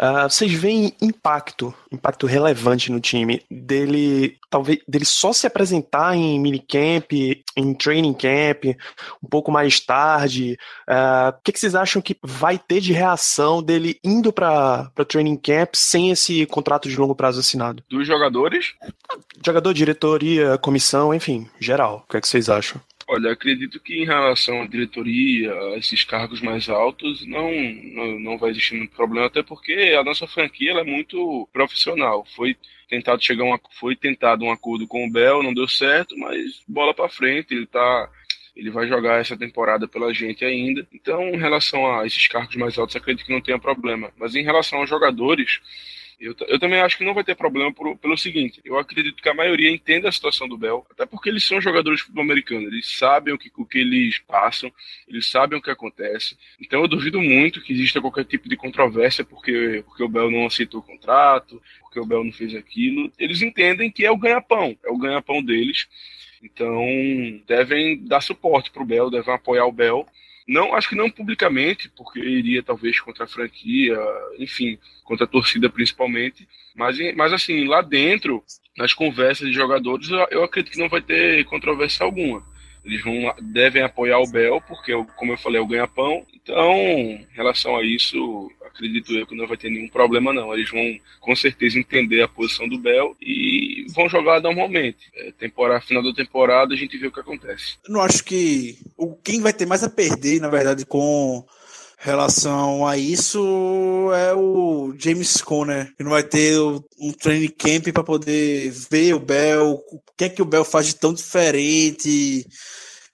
Uh, 0.00 0.22
vocês 0.30 0.50
veem 0.50 0.94
impacto, 1.02 1.74
impacto 1.92 2.26
relevante 2.26 2.90
no 2.90 3.00
time 3.00 3.42
dele, 3.50 4.38
talvez 4.48 4.78
dele 4.88 5.04
só 5.04 5.30
se 5.30 5.46
apresentar 5.46 6.16
em 6.16 6.40
minicamp, 6.40 7.44
em 7.54 7.74
training 7.74 8.14
camp, 8.14 8.78
um 9.22 9.28
pouco 9.28 9.52
mais 9.52 9.78
tarde. 9.78 10.58
Uh, 10.88 11.28
o 11.28 11.42
que, 11.44 11.52
que, 11.52 11.60
vocês 11.60 11.74
acham 11.74 12.00
que 12.00 12.16
vai 12.22 12.58
ter 12.58 12.80
de 12.80 12.94
reação 12.94 13.62
dele 13.62 14.00
indo 14.02 14.32
para 14.32 14.90
training 15.06 15.36
camp 15.36 15.74
sem 15.74 16.10
esse 16.10 16.46
contrato 16.46 16.88
de 16.88 16.96
longo 16.96 17.14
prazo 17.14 17.40
assinado? 17.40 17.82
Dos 17.90 18.06
jogadores? 18.06 18.72
Jogador, 19.44 19.74
diretoria, 19.74 20.56
comissão, 20.56 21.12
enfim, 21.12 21.46
geral. 21.60 22.06
O 22.06 22.10
que, 22.10 22.16
é 22.16 22.20
que 22.22 22.28
vocês 22.28 22.48
acham? 22.48 22.80
Olha, 23.12 23.32
acredito 23.32 23.80
que 23.80 24.00
em 24.00 24.04
relação 24.04 24.62
à 24.62 24.66
diretoria, 24.68 25.52
a 25.52 25.76
esses 25.76 26.04
cargos 26.04 26.40
mais 26.40 26.68
altos, 26.68 27.26
não, 27.26 27.50
não, 27.92 28.20
não 28.20 28.38
vai 28.38 28.50
existir 28.50 28.76
muito 28.76 28.94
problema, 28.94 29.26
até 29.26 29.42
porque 29.42 29.96
a 29.98 30.04
nossa 30.04 30.28
franquia 30.28 30.70
é 30.74 30.84
muito 30.84 31.48
profissional. 31.52 32.24
Foi 32.36 32.56
tentado 32.88 33.20
chegar 33.20 33.42
uma, 33.42 33.60
foi 33.80 33.96
tentado 33.96 34.44
um 34.44 34.52
acordo 34.52 34.86
com 34.86 35.04
o 35.04 35.10
Bel, 35.10 35.42
não 35.42 35.52
deu 35.52 35.66
certo, 35.66 36.16
mas 36.16 36.62
bola 36.68 36.94
para 36.94 37.08
frente, 37.08 37.52
ele 37.52 37.66
tá 37.66 38.08
ele 38.54 38.70
vai 38.70 38.86
jogar 38.86 39.20
essa 39.20 39.36
temporada 39.36 39.88
pela 39.88 40.14
gente 40.14 40.44
ainda. 40.44 40.86
Então, 40.92 41.30
em 41.30 41.38
relação 41.38 41.92
a 41.92 42.06
esses 42.06 42.28
cargos 42.28 42.54
mais 42.54 42.78
altos, 42.78 42.94
acredito 42.94 43.26
que 43.26 43.32
não 43.32 43.40
tenha 43.40 43.58
problema. 43.58 44.12
Mas 44.16 44.36
em 44.36 44.44
relação 44.44 44.78
aos 44.78 44.88
jogadores, 44.88 45.60
Eu, 46.20 46.36
eu 46.48 46.58
também 46.58 46.80
acho 46.80 46.98
que 46.98 47.04
não 47.04 47.14
vai 47.14 47.24
ter 47.24 47.34
problema 47.34 47.72
por, 47.72 47.96
pelo 47.96 48.16
seguinte: 48.16 48.60
eu 48.62 48.78
acredito 48.78 49.22
que 49.22 49.28
a 49.28 49.34
maioria 49.34 49.70
entenda 49.70 50.06
a 50.08 50.12
situação 50.12 50.46
do 50.46 50.58
Bell, 50.58 50.86
até 50.90 51.06
porque 51.06 51.30
eles 51.30 51.42
são 51.44 51.62
jogadores 51.62 52.00
de 52.00 52.04
futebol 52.04 52.22
americano, 52.22 52.66
eles 52.66 52.98
sabem 52.98 53.32
o 53.32 53.38
que, 53.38 53.50
o 53.56 53.64
que 53.64 53.78
eles 53.78 54.18
passam, 54.18 54.70
eles 55.08 55.26
sabem 55.26 55.58
o 55.58 55.62
que 55.62 55.70
acontece. 55.70 56.36
Então 56.60 56.82
eu 56.82 56.88
duvido 56.88 57.18
muito 57.22 57.62
que 57.62 57.72
exista 57.72 58.02
qualquer 58.02 58.26
tipo 58.26 58.50
de 58.50 58.56
controvérsia 58.56 59.24
porque, 59.24 59.82
porque 59.86 60.02
o 60.02 60.08
Bell 60.08 60.30
não 60.30 60.46
aceitou 60.46 60.80
o 60.80 60.82
contrato, 60.82 61.60
porque 61.80 61.98
o 61.98 62.04
Bell 62.04 62.22
não 62.22 62.32
fez 62.32 62.54
aquilo. 62.54 63.10
Eles 63.18 63.40
entendem 63.40 63.90
que 63.90 64.04
é 64.04 64.10
o 64.10 64.18
ganha-pão, 64.18 64.76
é 64.84 64.90
o 64.90 64.98
ganha-pão 64.98 65.42
deles. 65.42 65.88
Então 66.42 66.84
devem 67.46 68.04
dar 68.04 68.20
suporte 68.20 68.70
para 68.70 68.82
o 68.82 68.86
Bell, 68.86 69.10
devem 69.10 69.32
apoiar 69.32 69.64
o 69.64 69.72
Bell 69.72 70.06
não, 70.50 70.74
acho 70.74 70.88
que 70.88 70.96
não 70.96 71.08
publicamente, 71.08 71.88
porque 71.96 72.18
iria 72.18 72.60
talvez 72.60 72.98
contra 72.98 73.22
a 73.22 73.28
franquia, 73.28 73.96
enfim, 74.36 74.76
contra 75.04 75.24
a 75.24 75.28
torcida 75.28 75.70
principalmente. 75.70 76.48
Mas, 76.74 76.98
mas 77.14 77.32
assim, 77.32 77.68
lá 77.68 77.80
dentro, 77.80 78.42
nas 78.76 78.92
conversas 78.92 79.46
de 79.46 79.54
jogadores, 79.54 80.08
eu 80.28 80.42
acredito 80.42 80.72
que 80.72 80.78
não 80.80 80.88
vai 80.88 81.00
ter 81.00 81.44
controvérsia 81.44 82.04
alguma. 82.04 82.44
Eles 82.84 83.02
vão, 83.02 83.14
devem 83.40 83.82
apoiar 83.82 84.18
o 84.20 84.26
Bel, 84.26 84.60
porque, 84.66 84.92
como 85.16 85.32
eu 85.32 85.38
falei, 85.38 85.60
é 85.60 85.62
o 85.62 85.66
ganha-pão. 85.66 86.24
Então, 86.34 86.72
em 86.72 87.26
relação 87.32 87.76
a 87.76 87.84
isso, 87.84 88.50
acredito 88.64 89.12
eu 89.12 89.26
que 89.26 89.36
não 89.36 89.46
vai 89.46 89.56
ter 89.56 89.70
nenhum 89.70 89.88
problema, 89.88 90.32
não. 90.32 90.54
Eles 90.54 90.70
vão, 90.70 90.98
com 91.20 91.36
certeza, 91.36 91.78
entender 91.78 92.22
a 92.22 92.28
posição 92.28 92.68
do 92.68 92.78
Bel 92.78 93.14
e 93.20 93.86
vão 93.94 94.08
jogar 94.08 94.40
normalmente. 94.40 95.10
É, 95.14 95.32
temporada, 95.32 95.80
final 95.80 96.02
da 96.02 96.12
temporada, 96.12 96.74
a 96.74 96.76
gente 96.76 96.96
vê 96.96 97.06
o 97.06 97.12
que 97.12 97.20
acontece. 97.20 97.76
Eu 97.86 97.92
não 97.92 98.00
acho 98.00 98.24
que 98.24 98.78
o 98.96 99.14
quem 99.14 99.40
vai 99.40 99.52
ter 99.52 99.66
mais 99.66 99.84
a 99.84 99.90
perder, 99.90 100.40
na 100.40 100.48
verdade, 100.48 100.86
com 100.86 101.44
relação 102.02 102.86
a 102.86 102.96
isso 102.96 104.10
é 104.14 104.34
o 104.34 104.94
James 104.98 105.36
Conner, 105.42 105.94
que 105.94 106.02
não 106.02 106.12
vai 106.12 106.22
ter 106.22 106.58
um 106.58 107.12
training 107.12 107.50
camp 107.50 107.88
para 107.92 108.02
poder 108.02 108.70
ver 108.90 109.14
o 109.14 109.20
Bell, 109.20 109.78
o 109.92 110.00
que 110.16 110.24
é 110.24 110.28
que 110.30 110.40
o 110.40 110.46
Bell 110.46 110.64
faz 110.64 110.86
de 110.86 110.94
tão 110.96 111.12
diferente, 111.12 112.46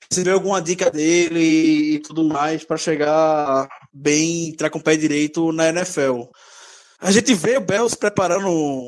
receber 0.09 0.31
alguma 0.31 0.63
dica 0.63 0.89
dele 0.89 1.95
e 1.95 1.99
tudo 1.99 2.23
mais 2.23 2.65
para 2.65 2.77
chegar 2.77 3.69
bem, 3.93 4.51
entrar 4.51 4.71
com 4.71 4.79
o 4.79 4.83
pé 4.83 4.97
direito 4.97 5.51
na 5.51 5.69
NFL. 5.71 6.23
A 7.01 7.11
gente 7.11 7.35
vê 7.35 7.57
o 7.57 7.61
Bell 7.61 7.89
se 7.89 7.97
preparando 7.97 8.87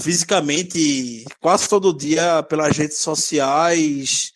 fisicamente 0.00 1.24
quase 1.40 1.68
todo 1.68 1.96
dia 1.96 2.44
pelas 2.44 2.76
redes 2.76 2.98
sociais, 2.98 4.31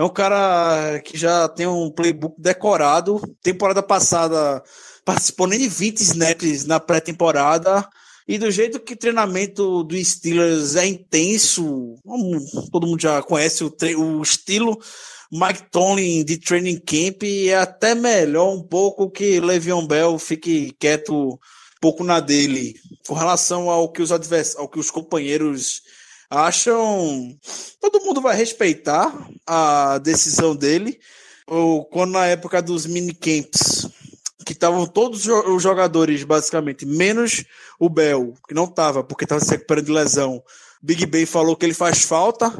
é 0.00 0.02
um 0.02 0.08
cara 0.08 0.98
que 1.00 1.14
já 1.18 1.46
tem 1.46 1.66
um 1.66 1.90
playbook 1.90 2.34
decorado. 2.40 3.20
Temporada 3.42 3.82
passada 3.82 4.62
participou 5.04 5.46
nem 5.46 5.58
de 5.58 5.68
20 5.68 6.00
snaps 6.00 6.64
na 6.64 6.80
pré-temporada. 6.80 7.86
E 8.26 8.38
do 8.38 8.50
jeito 8.50 8.80
que 8.80 8.94
o 8.94 8.96
treinamento 8.96 9.84
do 9.84 10.02
Steelers 10.02 10.74
é 10.74 10.86
intenso, 10.86 11.96
todo 12.72 12.86
mundo 12.86 12.98
já 12.98 13.22
conhece 13.22 13.62
o, 13.62 13.70
o 13.98 14.22
estilo 14.22 14.80
Mike 15.30 15.70
Tomlin 15.70 16.24
de 16.24 16.38
training 16.38 16.80
camp, 16.80 17.22
é 17.22 17.56
até 17.56 17.94
melhor 17.94 18.54
um 18.54 18.62
pouco 18.62 19.10
que 19.10 19.38
Le'Veon 19.38 19.86
Bell 19.86 20.18
fique 20.18 20.74
quieto 20.78 21.34
um 21.34 21.38
pouco 21.78 22.02
na 22.04 22.20
dele. 22.20 22.74
Com 23.06 23.12
relação 23.12 23.68
ao 23.68 23.92
que 23.92 24.00
os 24.00 24.10
advers 24.10 24.56
ao 24.56 24.66
que 24.66 24.78
os 24.78 24.90
companheiros 24.90 25.82
acham. 26.30 27.36
Todo 27.80 28.04
mundo 28.04 28.20
vai 28.20 28.36
respeitar 28.36 29.12
a 29.46 29.98
decisão 29.98 30.54
dele. 30.54 31.00
Ou 31.46 31.84
quando 31.84 32.12
na 32.12 32.26
época 32.26 32.62
dos 32.62 32.86
minicamps, 32.86 33.88
que 34.46 34.52
estavam 34.52 34.86
todos 34.86 35.26
os 35.26 35.62
jogadores, 35.62 36.22
basicamente, 36.22 36.86
menos 36.86 37.44
o 37.78 37.88
Bell, 37.88 38.34
que 38.48 38.54
não 38.54 38.64
estava, 38.64 39.02
porque 39.02 39.24
estava 39.24 39.44
se 39.44 39.50
recuperando 39.50 39.86
de 39.86 39.92
lesão. 39.92 40.42
Big 40.80 41.04
Ben 41.06 41.26
falou 41.26 41.56
que 41.56 41.66
ele 41.66 41.74
faz 41.74 42.04
falta 42.04 42.52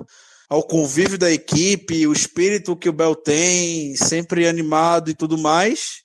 ao 0.48 0.64
convívio 0.64 1.16
da 1.16 1.30
equipe, 1.30 2.06
o 2.08 2.12
espírito 2.12 2.76
que 2.76 2.88
o 2.88 2.92
Bell 2.92 3.14
tem, 3.14 3.94
sempre 3.94 4.48
animado 4.48 5.08
e 5.08 5.14
tudo 5.14 5.38
mais. 5.38 6.02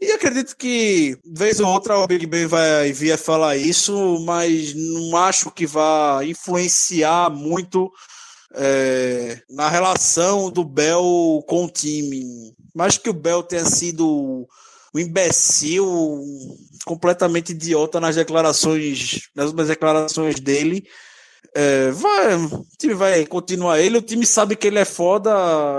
E 0.00 0.12
acredito 0.12 0.56
que, 0.56 1.18
vez 1.24 1.58
ou 1.58 1.68
outra, 1.68 1.98
o 1.98 2.06
Big 2.06 2.26
Ben 2.26 2.46
vai 2.46 2.92
vir 2.92 3.12
a 3.12 3.18
falar 3.18 3.56
isso, 3.56 4.20
mas 4.26 4.74
não 4.74 5.16
acho 5.16 5.50
que 5.50 5.66
vá 5.66 6.20
influenciar 6.22 7.30
muito 7.30 7.90
é, 8.54 9.40
na 9.48 9.68
relação 9.70 10.50
do 10.50 10.62
Bell 10.64 11.42
com 11.46 11.64
o 11.64 11.70
time. 11.70 12.54
Mais 12.74 12.98
que 12.98 13.08
o 13.08 13.14
Bell 13.14 13.42
tenha 13.42 13.64
sido 13.64 14.46
um 14.94 14.98
imbecil 14.98 15.86
completamente 16.84 17.52
idiota 17.52 17.98
nas 17.98 18.16
declarações, 18.16 19.30
nas 19.34 19.52
declarações 19.52 20.38
dele 20.40 20.86
é, 21.58 21.90
vai, 21.90 22.36
o 22.36 22.66
time 22.78 22.92
vai 22.92 23.24
continuar 23.24 23.80
ele, 23.80 23.96
o 23.96 24.02
time 24.02 24.26
sabe 24.26 24.54
que 24.54 24.66
ele 24.66 24.78
é 24.78 24.84
foda, 24.84 25.32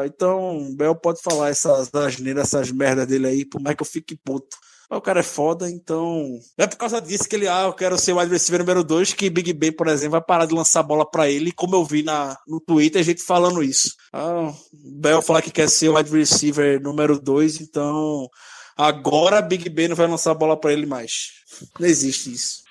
então 0.08 0.74
Bel 0.76 0.96
pode 0.96 1.22
falar 1.22 1.50
essas 1.50 1.94
asneiras, 1.94 2.46
essas 2.48 2.72
merdas 2.72 3.06
dele 3.06 3.28
aí, 3.28 3.46
por 3.46 3.62
mais 3.62 3.76
que 3.76 3.84
eu 3.84 3.86
fique 3.86 4.16
puto. 4.16 4.58
Mas 4.90 4.98
o 4.98 5.02
cara 5.02 5.20
é 5.20 5.24
foda, 5.24 5.70
então. 5.70 6.40
É 6.58 6.66
por 6.66 6.78
causa 6.78 7.00
disso 7.00 7.30
que 7.30 7.36
ele, 7.36 7.48
ah, 7.48 7.66
eu 7.66 7.74
quero 7.74 7.96
ser 8.00 8.14
o 8.14 8.18
wide 8.18 8.32
receiver 8.32 8.62
número 8.62 8.84
2, 8.84 9.14
que 9.14 9.30
Big 9.30 9.54
Ben, 9.54 9.72
por 9.72 9.88
exemplo, 9.88 10.14
vai 10.14 10.22
parar 10.22 10.46
de 10.46 10.56
lançar 10.56 10.82
bola 10.82 11.06
para 11.06 11.30
ele, 11.30 11.52
como 11.52 11.76
eu 11.76 11.86
vi 11.86 12.02
na, 12.02 12.36
no 12.48 12.60
Twitter, 12.60 13.00
a 13.00 13.06
gente 13.06 13.22
falando 13.22 13.62
isso. 13.62 13.94
Ah, 14.12 14.52
Bel 14.74 15.22
falar 15.22 15.44
que 15.44 15.52
quer 15.52 15.70
ser 15.70 15.90
o 15.90 15.96
wide 15.96 16.10
receiver 16.10 16.82
número 16.82 17.20
2, 17.20 17.62
então 17.62 18.28
agora 18.76 19.44
Big 19.44 19.70
Ben 19.70 19.90
não 19.90 19.96
vai 19.96 20.08
lançar 20.08 20.34
bola 20.34 20.60
para 20.60 20.74
ele 20.74 20.88
mais. 20.88 21.34
Não 21.80 21.88
existe 21.88 22.34
isso. 22.34 22.67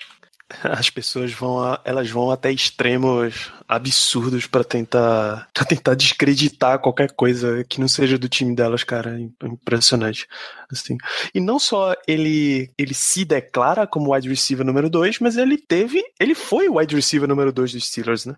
As 0.62 0.88
pessoas 0.90 1.32
vão, 1.32 1.62
a, 1.62 1.80
elas 1.85 2.09
vão 2.09 2.30
até 2.30 2.52
extremos 2.52 3.52
absurdos 3.68 4.46
para 4.46 4.62
tentar, 4.62 5.48
pra 5.52 5.64
tentar 5.64 5.94
descreditar 5.94 6.78
qualquer 6.78 7.11
coisa 7.12 7.64
que 7.64 7.80
não 7.80 7.88
seja 7.88 8.16
do 8.16 8.28
time 8.28 8.54
delas, 8.54 8.85
cara. 8.85 9.18
Impressionante. 9.42 10.28
Assim. 10.70 10.96
E 11.35 11.40
não 11.40 11.59
só 11.59 11.94
ele, 12.06 12.70
ele 12.78 12.94
se 12.94 13.24
declara 13.24 13.87
como 13.87 14.14
wide 14.14 14.28
receiver 14.28 14.64
número 14.64 14.88
2, 14.88 15.18
mas 15.20 15.37
ele 15.37 15.59
teve, 15.59 16.02
ele 16.18 16.35
foi 16.35 16.68
o 16.68 16.78
wide 16.78 16.94
receiver 16.94 17.28
número 17.28 17.52
2 17.52 17.72
dos 17.72 17.88
Steelers, 17.88 18.26
né? 18.26 18.37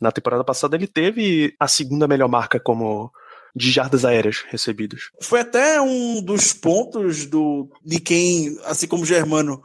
Na 0.00 0.10
temporada 0.10 0.44
passada 0.44 0.76
ele 0.76 0.86
teve 0.86 1.54
a 1.58 1.68
segunda 1.68 2.08
melhor 2.08 2.28
marca 2.28 2.58
como 2.58 3.12
de 3.54 3.70
jardas 3.70 4.04
aéreas 4.04 4.44
recebidas. 4.48 5.10
Foi 5.20 5.40
até 5.40 5.80
um 5.80 6.22
dos 6.22 6.52
pontos 6.52 7.26
do 7.26 7.68
de 7.84 8.00
quem, 8.00 8.56
assim 8.64 8.86
como 8.86 9.02
o 9.02 9.06
Germano, 9.06 9.62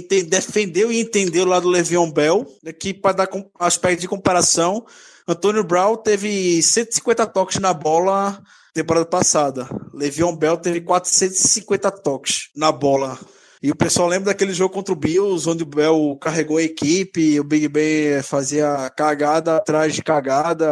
defendeu 0.00 0.90
e 0.90 1.00
entendeu 1.00 1.44
lá 1.44 1.60
do 1.60 1.68
Le'Veon 1.68 2.10
Bell, 2.10 2.46
que 2.78 2.94
para 2.94 3.12
dar 3.12 3.28
aspecto 3.58 4.00
de 4.00 4.08
comparação, 4.08 4.84
Antônio 5.28 5.62
Brown 5.62 5.96
teve 5.96 6.62
150 6.62 7.26
toques 7.26 7.58
na 7.58 7.74
bola 7.74 8.42
temporada 8.72 9.06
passada. 9.06 9.68
Le'Veon 9.92 10.34
Bell 10.34 10.56
teve 10.56 10.80
450 10.80 11.90
toques 11.90 12.48
na 12.56 12.72
bola. 12.72 13.18
E 13.62 13.70
o 13.70 13.76
pessoal 13.76 14.08
lembra 14.08 14.32
daquele 14.32 14.52
jogo 14.52 14.74
contra 14.74 14.92
o 14.92 14.96
Bills, 14.96 15.48
onde 15.48 15.62
o 15.62 15.66
Bell 15.66 16.18
carregou 16.20 16.56
a 16.56 16.62
equipe, 16.62 17.38
o 17.38 17.44
Big 17.44 17.68
Ben 17.68 18.22
fazia 18.22 18.90
cagada 18.96 19.56
atrás 19.56 19.94
de 19.94 20.02
cagada, 20.02 20.66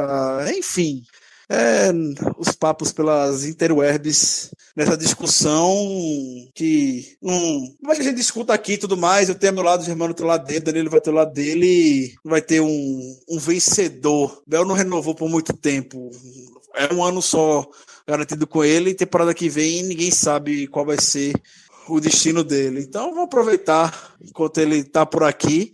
enfim 0.57 1.03
é, 1.51 1.91
os 2.39 2.53
papos 2.53 2.93
pelas 2.93 3.45
interwebs 3.45 4.55
nessa 4.77 4.97
discussão 4.97 5.75
que 6.55 7.17
hum, 7.23 7.75
mas 7.83 8.01
a 8.01 8.03
gente 8.03 8.17
discuta 8.17 8.53
aqui 8.53 8.75
e 8.75 8.79
tudo 8.79 8.97
mais. 8.97 9.29
Eu 9.29 9.35
tenho 9.35 9.53
meu 9.53 9.63
lado, 9.63 9.83
o 9.83 9.85
Germano 9.85 10.15
tem 10.15 10.25
o 10.25 10.29
lado 10.29 10.47
dele, 10.47 10.61
Danilo 10.61 10.91
vai 10.91 11.01
ter 11.01 11.11
o 11.11 11.15
lado 11.15 11.33
dele, 11.33 12.15
vai 12.25 12.41
ter 12.41 12.61
um, 12.61 13.19
um 13.29 13.39
vencedor. 13.39 14.43
Bel 14.47 14.65
não 14.65 14.75
renovou 14.75 15.15
por 15.15 15.29
muito 15.29 15.53
tempo. 15.53 16.11
É 16.75 16.93
um 16.93 17.05
ano 17.05 17.21
só 17.21 17.69
garantido 18.07 18.47
com 18.47 18.65
ele, 18.65 18.91
e 18.91 18.95
temporada 18.95 19.35
que 19.35 19.49
vem 19.49 19.83
ninguém 19.83 20.11
sabe 20.11 20.67
qual 20.67 20.85
vai 20.85 21.01
ser 21.01 21.33
o 21.89 22.01
destino 22.01 22.43
dele. 22.45 22.81
Então 22.81 23.11
vamos 23.11 23.25
aproveitar 23.25 24.15
enquanto 24.23 24.59
ele 24.59 24.79
está 24.79 25.05
por 25.05 25.25
aqui. 25.25 25.73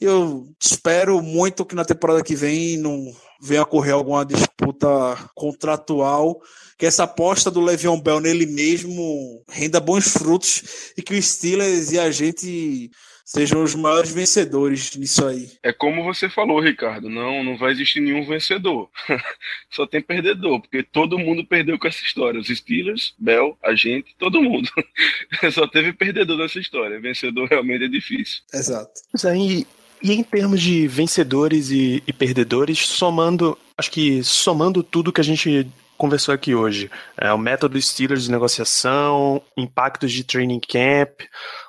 Eu 0.00 0.46
espero 0.60 1.22
muito 1.22 1.64
que 1.64 1.74
na 1.74 1.84
temporada 1.84 2.22
que 2.22 2.34
vem 2.34 2.76
não 2.76 3.12
venha 3.40 3.60
a 3.60 3.64
ocorrer 3.64 3.94
alguma 3.94 4.24
disputa 4.24 4.86
contratual, 5.34 6.40
que 6.78 6.86
essa 6.86 7.04
aposta 7.04 7.50
do 7.50 7.60
Le'Veon 7.60 8.00
Bell 8.00 8.20
nele 8.20 8.46
mesmo 8.46 9.44
renda 9.48 9.80
bons 9.80 10.12
frutos 10.12 10.92
e 10.96 11.02
que 11.02 11.14
o 11.14 11.22
Steelers 11.22 11.92
e 11.92 11.98
a 11.98 12.10
gente 12.10 12.90
sejam 13.24 13.62
os 13.62 13.74
maiores 13.74 14.12
vencedores 14.12 14.94
nisso 14.96 15.26
aí. 15.26 15.50
É 15.62 15.72
como 15.72 16.04
você 16.04 16.28
falou, 16.28 16.60
Ricardo, 16.60 17.08
não, 17.08 17.42
não 17.42 17.56
vai 17.56 17.72
existir 17.72 18.00
nenhum 18.00 18.26
vencedor. 18.26 18.90
Só 19.70 19.86
tem 19.86 20.02
perdedor, 20.02 20.60
porque 20.60 20.82
todo 20.82 21.18
mundo 21.18 21.46
perdeu 21.46 21.78
com 21.78 21.88
essa 21.88 22.02
história. 22.02 22.40
Os 22.40 22.48
Steelers, 22.48 23.14
Bell, 23.18 23.56
a 23.62 23.74
gente, 23.74 24.14
todo 24.18 24.42
mundo. 24.42 24.68
Só 25.52 25.66
teve 25.66 25.92
perdedor 25.92 26.36
nessa 26.36 26.58
história. 26.58 27.00
Vencedor 27.00 27.48
realmente 27.48 27.84
é 27.84 27.88
difícil. 27.88 28.42
Exato. 28.52 29.00
Mas 29.12 29.24
aí, 29.24 29.66
e 30.04 30.12
em 30.12 30.22
termos 30.22 30.60
de 30.60 30.86
vencedores 30.86 31.70
e, 31.70 32.02
e, 32.06 32.12
perdedores, 32.12 32.80
somando, 32.80 33.56
acho 33.78 33.90
que 33.90 34.22
somando 34.22 34.82
tudo 34.82 35.10
que 35.10 35.20
a 35.22 35.24
gente 35.24 35.66
conversou 35.96 36.34
aqui 36.34 36.54
hoje, 36.54 36.90
é, 37.16 37.32
o 37.32 37.38
método 37.38 37.80
Steelers 37.80 38.24
de 38.24 38.30
negociação, 38.30 39.40
impactos 39.56 40.12
de 40.12 40.22
training 40.22 40.60
camp, 40.60 41.22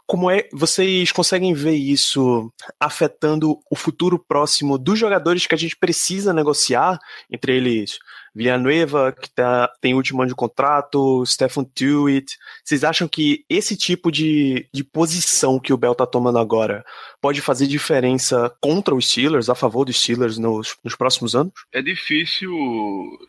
Como 0.05 0.29
é 0.29 0.49
vocês 0.51 1.13
conseguem 1.13 1.53
ver 1.53 1.75
isso 1.75 2.51
afetando 2.77 3.57
o 3.71 3.75
futuro 3.75 4.19
próximo 4.19 4.77
dos 4.77 4.99
jogadores 4.99 5.47
que 5.47 5.55
a 5.55 5.57
gente 5.57 5.77
precisa 5.77 6.33
negociar, 6.33 6.99
entre 7.31 7.55
eles 7.55 7.97
Villanueva, 8.35 9.13
que 9.13 9.29
tá, 9.29 9.71
tem 9.79 9.93
último 9.93 10.21
ano 10.21 10.29
de 10.29 10.35
contrato, 10.35 11.25
Stephen 11.25 11.63
Tuitt. 11.63 12.37
Vocês 12.63 12.83
acham 12.83 13.07
que 13.07 13.45
esse 13.49 13.77
tipo 13.77 14.11
de, 14.11 14.67
de 14.73 14.83
posição 14.83 15.59
que 15.59 15.71
o 15.71 15.77
Bell 15.77 15.95
tá 15.95 16.05
tomando 16.05 16.37
agora 16.37 16.83
pode 17.21 17.41
fazer 17.41 17.65
diferença 17.65 18.53
contra 18.59 18.93
os 18.93 19.09
Steelers, 19.09 19.49
a 19.49 19.55
favor 19.55 19.85
dos 19.85 19.99
Steelers 19.99 20.37
nos, 20.37 20.75
nos 20.83 20.95
próximos 20.95 21.33
anos? 21.35 21.53
É 21.71 21.81
difícil 21.81 22.51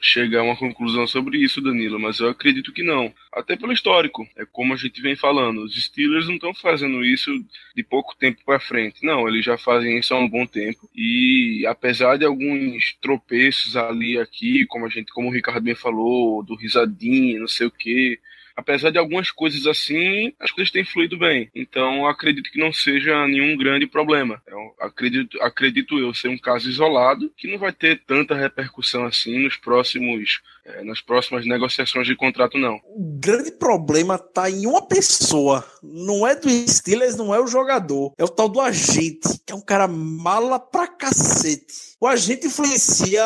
chegar 0.00 0.40
a 0.40 0.44
uma 0.44 0.56
conclusão 0.56 1.06
sobre 1.06 1.38
isso, 1.38 1.60
Danilo, 1.60 1.98
mas 1.98 2.18
eu 2.18 2.28
acredito 2.28 2.72
que 2.72 2.82
não. 2.82 3.12
Até 3.32 3.56
pelo 3.56 3.72
histórico. 3.72 4.26
É 4.36 4.44
como 4.44 4.74
a 4.74 4.76
gente 4.76 5.00
vem 5.00 5.14
falando. 5.14 5.62
Os 5.62 5.74
Steelers 5.84 6.26
não 6.26 6.34
estão 6.34 6.54
fazendo 6.54 7.04
isso 7.04 7.30
de 7.74 7.82
pouco 7.82 8.16
tempo 8.16 8.40
para 8.44 8.58
frente. 8.58 9.04
Não, 9.04 9.28
eles 9.28 9.44
já 9.44 9.56
fazem 9.56 9.98
isso 9.98 10.14
há 10.14 10.18
um 10.18 10.28
bom 10.28 10.46
tempo. 10.46 10.88
E 10.94 11.64
apesar 11.66 12.16
de 12.16 12.24
alguns 12.24 12.96
tropeços 13.00 13.76
ali 13.76 14.18
aqui, 14.18 14.66
como 14.66 14.86
a 14.86 14.88
como 15.04 15.28
o 15.28 15.32
Ricardo 15.32 15.62
bem 15.62 15.74
falou, 15.74 16.42
do 16.42 16.54
risadinho, 16.54 17.40
não 17.40 17.48
sei 17.48 17.66
o 17.66 17.70
que, 17.70 18.18
apesar 18.56 18.90
de 18.90 18.98
algumas 18.98 19.30
coisas 19.30 19.66
assim, 19.66 20.32
as 20.40 20.50
coisas 20.50 20.72
têm 20.72 20.84
fluído 20.84 21.18
bem. 21.18 21.50
Então, 21.54 22.06
acredito 22.06 22.50
que 22.50 22.58
não 22.58 22.72
seja 22.72 23.28
nenhum 23.28 23.56
grande 23.56 23.86
problema. 23.86 24.42
Eu 24.46 24.74
acredito, 24.80 25.40
acredito 25.42 25.98
eu 25.98 26.14
ser 26.14 26.28
um 26.28 26.38
caso 26.38 26.68
isolado 26.68 27.30
que 27.36 27.46
não 27.46 27.58
vai 27.58 27.72
ter 27.72 28.00
tanta 28.06 28.34
repercussão 28.34 29.04
assim 29.04 29.38
nos 29.40 29.56
próximos 29.56 30.40
é, 30.66 30.82
nas 30.82 31.00
próximas 31.00 31.46
negociações 31.46 32.06
de 32.06 32.16
contrato, 32.16 32.58
não. 32.58 32.80
O 32.84 33.18
grande 33.20 33.52
problema 33.52 34.18
tá 34.18 34.50
em 34.50 34.66
uma 34.66 34.82
pessoa. 34.82 35.64
Não 35.82 36.26
é 36.26 36.34
do 36.34 36.48
Steelers, 36.68 37.16
não 37.16 37.34
é 37.34 37.40
o 37.40 37.46
jogador. 37.46 38.12
É 38.18 38.24
o 38.24 38.28
tal 38.28 38.48
do 38.48 38.60
agente, 38.60 39.40
que 39.46 39.52
é 39.52 39.56
um 39.56 39.60
cara 39.60 39.86
mala 39.86 40.58
pra 40.58 40.88
cacete. 40.88 41.94
O 42.00 42.06
agente 42.06 42.48
influencia 42.48 43.24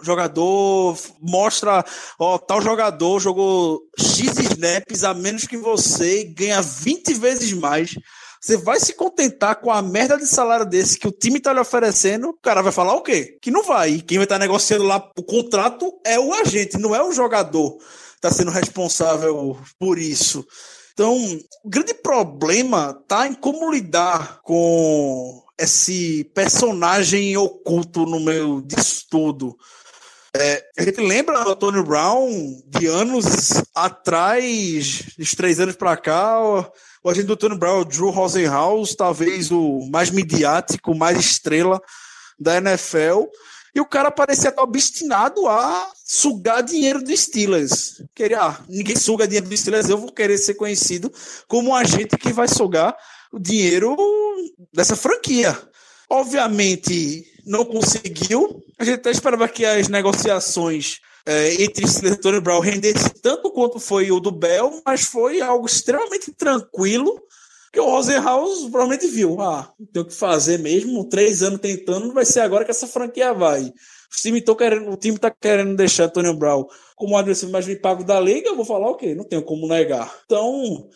o 0.00 0.04
jogador, 0.04 0.98
mostra, 1.22 1.84
ó, 2.18 2.36
tal 2.36 2.60
jogador 2.60 3.18
jogou 3.20 3.80
X 3.98 4.36
snaps 4.38 5.04
a 5.04 5.14
menos 5.14 5.46
que 5.46 5.56
você 5.56 6.22
e 6.22 6.24
ganha 6.24 6.60
20 6.60 7.14
vezes 7.14 7.52
mais. 7.52 7.94
Você 8.40 8.56
vai 8.56 8.78
se 8.78 8.92
contentar 8.92 9.56
com 9.56 9.70
a 9.70 9.82
merda 9.82 10.16
de 10.16 10.26
salário 10.26 10.64
desse 10.64 10.98
que 10.98 11.08
o 11.08 11.12
time 11.12 11.40
tá 11.40 11.52
lhe 11.52 11.60
oferecendo? 11.60 12.28
O 12.28 12.34
cara 12.34 12.62
vai 12.62 12.72
falar 12.72 12.94
o 12.94 13.02
quê? 13.02 13.36
Que 13.42 13.50
não 13.50 13.64
vai. 13.64 13.90
E 13.90 14.02
quem 14.02 14.18
vai 14.18 14.24
estar 14.24 14.36
tá 14.36 14.40
negociando 14.40 14.84
lá 14.84 15.10
o 15.16 15.22
contrato 15.22 15.92
é 16.04 16.18
o 16.18 16.32
agente, 16.32 16.78
não 16.78 16.94
é 16.94 17.02
o 17.02 17.12
jogador. 17.12 17.78
Tá 18.20 18.30
sendo 18.30 18.50
responsável 18.50 19.58
por 19.78 19.98
isso. 19.98 20.46
Então, 20.92 21.16
o 21.64 21.68
grande 21.68 21.94
problema 21.94 23.00
tá 23.06 23.26
em 23.26 23.34
como 23.34 23.70
lidar 23.70 24.40
com 24.42 25.44
esse 25.58 26.24
personagem 26.34 27.36
oculto 27.36 28.04
no 28.04 28.20
meio 28.20 28.62
disso 28.62 29.06
tudo. 29.10 29.56
É, 30.36 30.64
a 30.78 30.82
gente 30.82 31.00
lembra 31.00 31.42
do 31.42 31.56
Tony 31.56 31.82
Brown 31.82 32.28
de 32.66 32.86
anos 32.86 33.62
atrás, 33.74 35.04
de 35.16 35.36
três 35.36 35.58
anos 35.58 35.74
para 35.74 35.96
cá, 35.96 36.38
o 37.08 37.10
agente 37.10 37.26
do 37.26 37.36
Tony 37.36 37.56
Brown, 37.56 37.84
Drew 37.84 38.10
Rosenhaus, 38.10 38.94
talvez 38.94 39.50
o 39.50 39.88
mais 39.90 40.10
midiático, 40.10 40.94
mais 40.94 41.18
estrela 41.18 41.80
da 42.38 42.58
NFL. 42.58 43.24
E 43.74 43.80
o 43.80 43.86
cara 43.86 44.10
parecia 44.10 44.50
estar 44.50 44.62
obstinado 44.62 45.48
a 45.48 45.90
sugar 46.04 46.62
dinheiro 46.62 47.02
do 47.02 47.16
Steelers. 47.16 48.02
Queria, 48.14 48.42
ah, 48.42 48.60
ninguém 48.68 48.94
suga 48.94 49.26
dinheiro 49.26 49.48
do 49.48 49.56
Steelers, 49.56 49.88
eu 49.88 49.96
vou 49.96 50.12
querer 50.12 50.36
ser 50.36 50.54
conhecido 50.54 51.10
como 51.46 51.70
um 51.70 51.74
agente 51.74 52.14
que 52.18 52.30
vai 52.30 52.46
sugar 52.46 52.94
o 53.32 53.38
dinheiro 53.38 53.96
dessa 54.74 54.94
franquia. 54.94 55.58
Obviamente, 56.10 57.24
não 57.46 57.64
conseguiu. 57.64 58.62
A 58.78 58.84
gente 58.84 58.96
até 58.96 59.10
esperava 59.10 59.48
que 59.48 59.64
as 59.64 59.88
negociações 59.88 61.00
é, 61.28 61.62
entre 61.62 61.86
Steelers 61.86 62.24
e 62.24 62.40
Brown 62.40 62.58
rendesse 62.58 63.10
tanto 63.20 63.50
quanto 63.50 63.78
foi 63.78 64.10
o 64.10 64.18
do 64.18 64.30
Bell, 64.30 64.80
mas 64.82 65.02
foi 65.02 65.42
algo 65.42 65.66
extremamente 65.66 66.32
tranquilo 66.32 67.20
que 67.70 67.78
o 67.78 67.84
Rosenhaus 67.84 68.60
provavelmente 68.60 69.06
viu. 69.08 69.38
Ah, 69.38 69.70
tem 69.92 70.02
o 70.02 70.06
que 70.06 70.14
fazer 70.14 70.58
mesmo, 70.58 71.06
três 71.06 71.42
anos 71.42 71.60
tentando, 71.60 72.06
não 72.06 72.14
vai 72.14 72.24
ser 72.24 72.40
agora 72.40 72.64
que 72.64 72.70
essa 72.70 72.86
franquia 72.86 73.34
vai. 73.34 73.64
O 73.64 73.72
time, 74.22 74.40
querendo, 74.40 74.90
o 74.90 74.96
time 74.96 75.18
tá 75.18 75.30
querendo 75.30 75.76
deixar 75.76 76.08
Tony 76.08 76.32
Brown 76.32 76.64
como 76.96 77.14
adversário 77.14 77.52
mais 77.52 77.66
bem 77.66 77.78
pago 77.78 78.02
da 78.02 78.18
liga, 78.18 78.48
eu 78.48 78.56
vou 78.56 78.64
falar 78.64 78.86
o 78.86 78.92
okay, 78.92 79.10
quê? 79.10 79.14
Não 79.14 79.24
tenho 79.24 79.42
como 79.42 79.68
negar. 79.68 80.10
Então, 80.24 80.88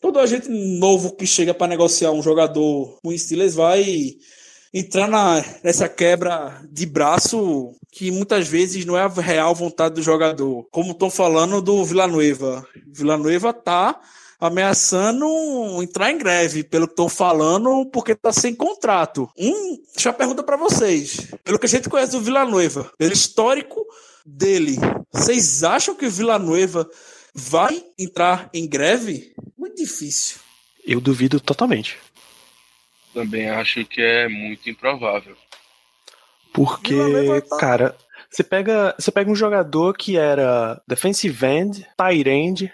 todo 0.00 0.18
agente 0.18 0.48
novo 0.48 1.14
que 1.14 1.28
chega 1.28 1.54
para 1.54 1.68
negociar 1.68 2.10
um 2.10 2.22
jogador 2.22 2.98
com 3.04 3.16
Steelers 3.16 3.54
vai 3.54 4.16
entrar 4.74 5.06
na, 5.06 5.44
nessa 5.62 5.88
quebra 5.88 6.60
de 6.72 6.86
braço 6.86 7.72
que 7.96 8.10
muitas 8.10 8.46
vezes 8.46 8.84
não 8.84 8.94
é 8.94 9.00
a 9.00 9.08
real 9.08 9.54
vontade 9.54 9.94
do 9.94 10.02
jogador. 10.02 10.68
Como 10.70 10.92
estou 10.92 11.08
falando 11.08 11.62
do 11.62 11.82
Villanueva. 11.82 12.68
Villanueva 12.86 13.54
tá 13.54 13.98
ameaçando 14.38 15.24
entrar 15.82 16.10
em 16.10 16.18
greve, 16.18 16.62
pelo 16.62 16.86
que 16.86 16.92
estou 16.92 17.08
falando, 17.08 17.86
porque 17.86 18.12
está 18.12 18.30
sem 18.34 18.54
contrato. 18.54 19.30
Um, 19.34 19.78
deixa 19.94 20.10
eu 20.10 20.12
pergunta 20.12 20.42
para 20.42 20.58
vocês. 20.58 21.32
Pelo 21.42 21.58
que 21.58 21.64
a 21.64 21.68
gente 21.70 21.88
conhece 21.88 22.12
do 22.12 22.20
Villanueva, 22.20 22.92
pelo 22.98 23.14
histórico 23.14 23.82
dele, 24.26 24.76
vocês 25.10 25.64
acham 25.64 25.94
que 25.94 26.04
o 26.04 26.10
Villanueva 26.10 26.86
vai 27.34 27.82
entrar 27.98 28.50
em 28.52 28.68
greve? 28.68 29.32
Muito 29.56 29.76
difícil. 29.76 30.36
Eu 30.86 31.00
duvido 31.00 31.40
totalmente 31.40 31.96
também 33.16 33.48
acho 33.48 33.82
que 33.86 34.02
é 34.02 34.28
muito 34.28 34.68
improvável. 34.68 35.34
Porque, 36.56 36.96
cara, 37.60 37.94
você 38.30 38.42
pega, 38.42 38.94
você 38.98 39.10
pega 39.10 39.30
um 39.30 39.36
jogador 39.36 39.94
que 39.94 40.16
era 40.16 40.80
defensive 40.88 41.46
end, 41.46 41.86
tight 41.94 42.26
end, 42.26 42.72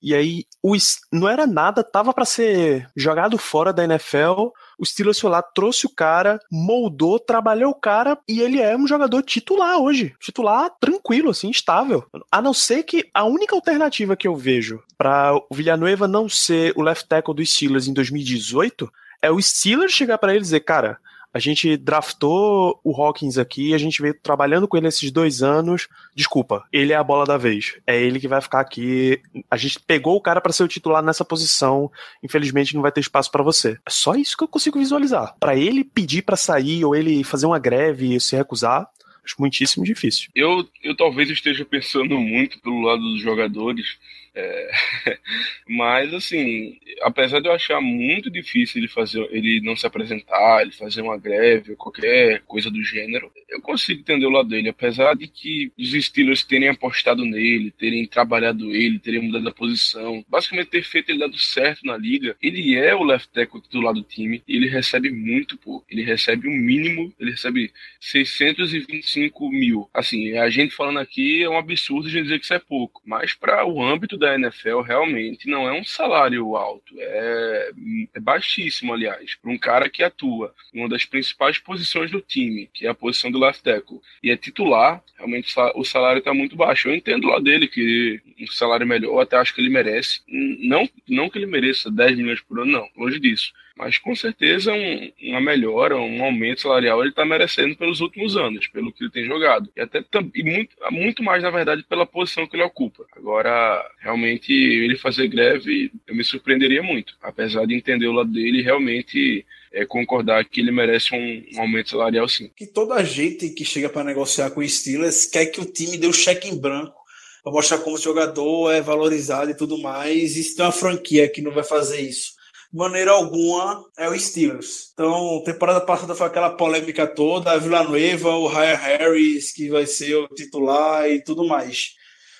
e 0.00 0.14
aí 0.14 0.44
o, 0.62 0.76
não 1.12 1.28
era 1.28 1.44
nada, 1.44 1.82
tava 1.82 2.12
para 2.12 2.24
ser 2.24 2.88
jogado 2.94 3.36
fora 3.36 3.72
da 3.72 3.82
NFL. 3.82 4.52
O 4.78 4.86
Steelers 4.86 5.18
foi 5.18 5.30
lá, 5.30 5.42
trouxe 5.42 5.84
o 5.84 5.92
cara, 5.92 6.38
moldou, 6.48 7.18
trabalhou 7.18 7.72
o 7.72 7.74
cara 7.74 8.16
e 8.28 8.40
ele 8.40 8.60
é 8.60 8.76
um 8.76 8.86
jogador 8.86 9.20
titular 9.22 9.78
hoje. 9.78 10.14
Titular 10.20 10.70
tranquilo, 10.78 11.30
assim, 11.30 11.50
estável. 11.50 12.04
A 12.30 12.40
não 12.40 12.54
ser 12.54 12.84
que 12.84 13.10
a 13.12 13.24
única 13.24 13.56
alternativa 13.56 14.14
que 14.14 14.28
eu 14.28 14.36
vejo 14.36 14.80
para 14.96 15.34
o 15.34 15.54
Villanueva 15.54 16.06
não 16.06 16.28
ser 16.28 16.72
o 16.76 16.82
left 16.82 17.08
tackle 17.08 17.34
dos 17.34 17.52
Steelers 17.52 17.88
em 17.88 17.92
2018 17.92 18.88
é 19.22 19.30
o 19.30 19.42
Steelers 19.42 19.92
chegar 19.92 20.18
para 20.18 20.30
ele 20.30 20.40
e 20.40 20.42
dizer, 20.42 20.60
cara, 20.60 20.98
a 21.34 21.40
gente 21.40 21.76
draftou 21.76 22.80
o 22.84 22.94
Hawkins 22.94 23.38
aqui, 23.38 23.74
a 23.74 23.78
gente 23.78 24.00
veio 24.00 24.14
trabalhando 24.14 24.68
com 24.68 24.76
ele 24.76 24.86
esses 24.86 25.10
dois 25.10 25.42
anos. 25.42 25.88
Desculpa, 26.14 26.64
ele 26.72 26.92
é 26.92 26.96
a 26.96 27.02
bola 27.02 27.26
da 27.26 27.36
vez. 27.36 27.76
É 27.84 28.00
ele 28.00 28.20
que 28.20 28.28
vai 28.28 28.40
ficar 28.40 28.60
aqui. 28.60 29.20
A 29.50 29.56
gente 29.56 29.80
pegou 29.80 30.14
o 30.14 30.20
cara 30.20 30.40
para 30.40 30.52
ser 30.52 30.62
o 30.62 30.68
titular 30.68 31.02
nessa 31.02 31.24
posição. 31.24 31.90
Infelizmente 32.22 32.76
não 32.76 32.82
vai 32.82 32.92
ter 32.92 33.00
espaço 33.00 33.32
para 33.32 33.42
você. 33.42 33.76
É 33.84 33.90
só 33.90 34.14
isso 34.14 34.36
que 34.36 34.44
eu 34.44 34.48
consigo 34.48 34.78
visualizar. 34.78 35.34
Para 35.40 35.56
ele 35.56 35.82
pedir 35.82 36.22
para 36.22 36.36
sair 36.36 36.84
ou 36.84 36.94
ele 36.94 37.24
fazer 37.24 37.46
uma 37.46 37.58
greve 37.58 38.14
e 38.14 38.20
se 38.20 38.36
recusar, 38.36 38.88
acho 39.24 39.34
muitíssimo 39.40 39.84
difícil. 39.84 40.30
Eu, 40.36 40.68
eu 40.84 40.96
talvez 40.96 41.28
esteja 41.30 41.64
pensando 41.64 42.16
muito 42.16 42.60
pelo 42.60 42.80
lado 42.80 43.02
dos 43.02 43.20
jogadores 43.20 43.98
é... 44.34 44.70
Mas, 45.68 46.12
assim, 46.12 46.78
apesar 47.02 47.40
de 47.40 47.48
eu 47.48 47.52
achar 47.52 47.80
muito 47.80 48.30
difícil 48.30 48.80
ele 48.80 48.88
fazer, 48.88 49.26
ele 49.30 49.60
não 49.60 49.76
se 49.76 49.86
apresentar, 49.86 50.62
ele 50.62 50.72
fazer 50.72 51.02
uma 51.02 51.18
greve 51.18 51.72
ou 51.72 51.76
qualquer 51.76 52.40
coisa 52.42 52.70
do 52.70 52.82
gênero, 52.82 53.30
eu 53.48 53.60
consigo 53.60 54.00
entender 54.00 54.26
o 54.26 54.30
lado 54.30 54.48
dele. 54.48 54.68
Apesar 54.68 55.14
de 55.14 55.28
que 55.28 55.72
os 55.78 55.92
Steelers 55.92 56.44
terem 56.44 56.68
apostado 56.68 57.24
nele, 57.24 57.70
terem 57.70 58.06
trabalhado 58.06 58.70
ele, 58.74 58.98
terem 58.98 59.22
mudado 59.22 59.48
a 59.48 59.52
posição, 59.52 60.24
basicamente 60.28 60.70
ter 60.70 60.82
feito 60.82 61.10
ele 61.10 61.20
dado 61.20 61.38
certo 61.38 61.86
na 61.86 61.96
liga, 61.96 62.36
ele 62.42 62.74
é 62.74 62.94
o 62.94 63.04
left 63.04 63.30
tackle 63.32 63.60
titular 63.60 63.94
do 63.94 64.02
time 64.02 64.42
e 64.46 64.56
ele 64.56 64.68
recebe 64.68 65.10
muito 65.10 65.56
pouco. 65.56 65.86
Ele 65.88 66.02
recebe 66.02 66.48
o 66.48 66.50
um 66.50 66.54
mínimo, 66.54 67.12
ele 67.18 67.30
recebe 67.30 67.72
625 68.00 69.48
mil. 69.50 69.88
Assim, 69.94 70.36
a 70.36 70.50
gente 70.50 70.74
falando 70.74 70.98
aqui 70.98 71.42
é 71.42 71.48
um 71.48 71.58
absurdo 71.58 72.08
gente 72.08 72.24
dizer 72.24 72.38
que 72.38 72.44
isso 72.44 72.54
é 72.54 72.58
pouco, 72.58 73.02
mas 73.04 73.34
para 73.34 73.66
o 73.66 73.82
âmbito 73.82 74.16
da 74.24 74.34
NFL 74.34 74.80
realmente 74.80 75.48
não 75.48 75.68
é 75.68 75.72
um 75.72 75.84
salário 75.84 76.56
alto, 76.56 76.94
é, 76.98 77.70
é 78.14 78.20
baixíssimo, 78.20 78.94
aliás, 78.94 79.34
para 79.34 79.50
um 79.50 79.58
cara 79.58 79.88
que 79.90 80.02
atua 80.02 80.54
em 80.72 80.80
uma 80.80 80.88
das 80.88 81.04
principais 81.04 81.58
posições 81.58 82.10
do 82.10 82.22
time, 82.22 82.70
que 82.72 82.86
é 82.86 82.90
a 82.90 82.94
posição 82.94 83.30
do 83.30 83.38
left 83.38 83.62
tackle, 83.62 84.00
e 84.22 84.30
é 84.30 84.36
titular, 84.36 85.02
realmente 85.16 85.54
o 85.74 85.84
salário 85.84 86.20
está 86.20 86.32
muito 86.32 86.56
baixo. 86.56 86.88
Eu 86.88 86.94
entendo 86.94 87.28
lá 87.28 87.38
dele 87.38 87.68
que 87.68 88.20
um 88.40 88.46
salário 88.46 88.86
melhor, 88.86 89.20
até 89.20 89.36
acho 89.36 89.54
que 89.54 89.60
ele 89.60 89.68
merece. 89.68 90.20
Não, 90.26 90.88
não 91.08 91.28
que 91.28 91.38
ele 91.38 91.46
mereça 91.46 91.90
10 91.90 92.16
milhões 92.16 92.40
por 92.40 92.60
ano, 92.60 92.72
não, 92.72 92.88
longe 92.96 93.20
disso. 93.20 93.52
Mas 93.76 93.98
com 93.98 94.14
certeza 94.14 94.72
um, 94.72 95.12
uma 95.20 95.40
melhora, 95.40 95.96
um 95.96 96.24
aumento 96.24 96.60
salarial 96.60 97.00
ele 97.00 97.10
está 97.10 97.24
merecendo 97.24 97.74
pelos 97.76 98.00
últimos 98.00 98.36
anos, 98.36 98.68
pelo 98.68 98.92
que 98.92 99.02
ele 99.02 99.10
tem 99.10 99.24
jogado. 99.24 99.68
E 99.76 99.80
até 99.80 100.04
e 100.34 100.42
muito, 100.44 100.76
muito 100.90 101.22
mais, 101.22 101.42
na 101.42 101.50
verdade, 101.50 101.82
pela 101.82 102.06
posição 102.06 102.46
que 102.46 102.54
ele 102.54 102.62
ocupa. 102.62 103.04
Agora, 103.16 103.84
realmente, 104.00 104.52
ele 104.52 104.96
fazer 104.96 105.26
greve, 105.26 105.90
eu 106.06 106.14
me 106.14 106.22
surpreenderia 106.22 106.82
muito. 106.82 107.16
Apesar 107.20 107.66
de 107.66 107.74
entender 107.74 108.06
o 108.06 108.12
lado 108.12 108.30
dele, 108.30 108.62
realmente 108.62 109.44
é, 109.72 109.84
concordar 109.84 110.44
que 110.44 110.60
ele 110.60 110.70
merece 110.70 111.12
um, 111.12 111.44
um, 111.56 111.60
aumento 111.60 111.90
salarial 111.90 112.28
sim. 112.28 112.50
Que 112.56 112.66
toda 112.66 113.04
gente 113.04 113.50
que 113.50 113.64
chega 113.64 113.88
para 113.88 114.04
negociar 114.04 114.50
com 114.50 114.60
o 114.60 114.68
Steelers 114.68 115.26
quer 115.26 115.46
que 115.46 115.60
o 115.60 115.64
time 115.64 115.98
dê 115.98 116.06
o 116.06 116.12
cheque 116.12 116.48
em 116.48 116.56
branco 116.56 117.02
para 117.42 117.52
mostrar 117.52 117.78
como 117.78 117.96
o 117.96 118.00
jogador 118.00 118.72
é 118.72 118.80
valorizado 118.80 119.50
e 119.50 119.56
tudo 119.56 119.76
mais. 119.78 120.36
E 120.36 120.44
se 120.44 120.54
tem 120.54 120.64
uma 120.64 120.70
franquia 120.70 121.28
que 121.28 121.42
não 121.42 121.50
vai 121.50 121.64
fazer 121.64 122.00
isso 122.00 122.33
maneira 122.74 123.12
alguma 123.12 123.84
é 123.96 124.08
o 124.08 124.18
Steelers. 124.18 124.90
Então, 124.92 125.42
temporada 125.44 125.80
passada 125.80 126.14
foi 126.14 126.26
aquela 126.26 126.50
polêmica 126.56 127.06
toda, 127.06 127.52
a 127.52 127.58
Villanueva, 127.58 128.30
o 128.30 128.48
Ryan 128.48 128.74
Harris, 128.74 129.52
que 129.52 129.70
vai 129.70 129.86
ser 129.86 130.16
o 130.16 130.28
titular 130.28 131.08
e 131.08 131.22
tudo 131.22 131.46
mais. 131.46 131.94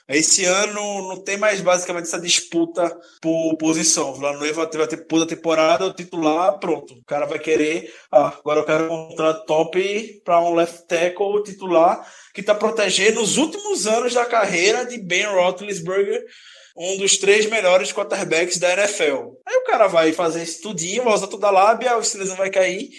Esse 0.07 0.45
ano 0.45 1.09
não 1.09 1.23
tem 1.23 1.39
mais 1.39 1.63
basicamente 1.63 2.05
essa 2.05 2.21
disputa 2.21 2.95
por 3.23 3.57
posição. 3.57 4.11
O 4.11 4.15
Villanueva 4.15 4.67
teve 4.67 4.85
a 4.85 4.87
temporada, 4.87 5.27
temporada, 5.27 5.87
o 5.87 5.95
titular, 5.95 6.59
pronto. 6.59 6.93
O 6.93 7.05
cara 7.05 7.25
vai 7.25 7.39
querer, 7.39 7.91
ah, 8.13 8.29
agora 8.39 8.61
eu 8.61 8.65
quero 8.65 8.93
um 8.93 9.09
contrato 9.09 9.47
top 9.47 10.21
para 10.23 10.41
um 10.41 10.55
left 10.55 10.87
tackle 10.87 11.43
titular 11.43 12.07
que 12.35 12.43
está 12.43 12.55
protegendo 12.55 13.23
os 13.23 13.39
últimos 13.39 13.87
anos 13.87 14.13
da 14.13 14.27
carreira 14.27 14.85
de 14.85 14.99
Ben 14.99 15.25
Roethlisberger, 15.25 16.23
um 16.77 16.97
dos 16.97 17.17
três 17.17 17.47
melhores 17.47 17.93
quarterbacks 17.93 18.59
da 18.59 18.73
NFL. 18.73 19.35
Aí 19.47 19.57
o 19.57 19.65
cara 19.65 19.87
vai 19.87 20.13
fazer 20.13 20.43
esse 20.43 20.61
tudinho, 20.61 21.05
vai 21.05 21.15
usar 21.15 21.29
toda 21.29 21.47
a 21.47 21.53
lábia, 21.53 21.97
o 21.97 22.19
não 22.25 22.37
vai 22.37 22.51
cair 22.51 22.91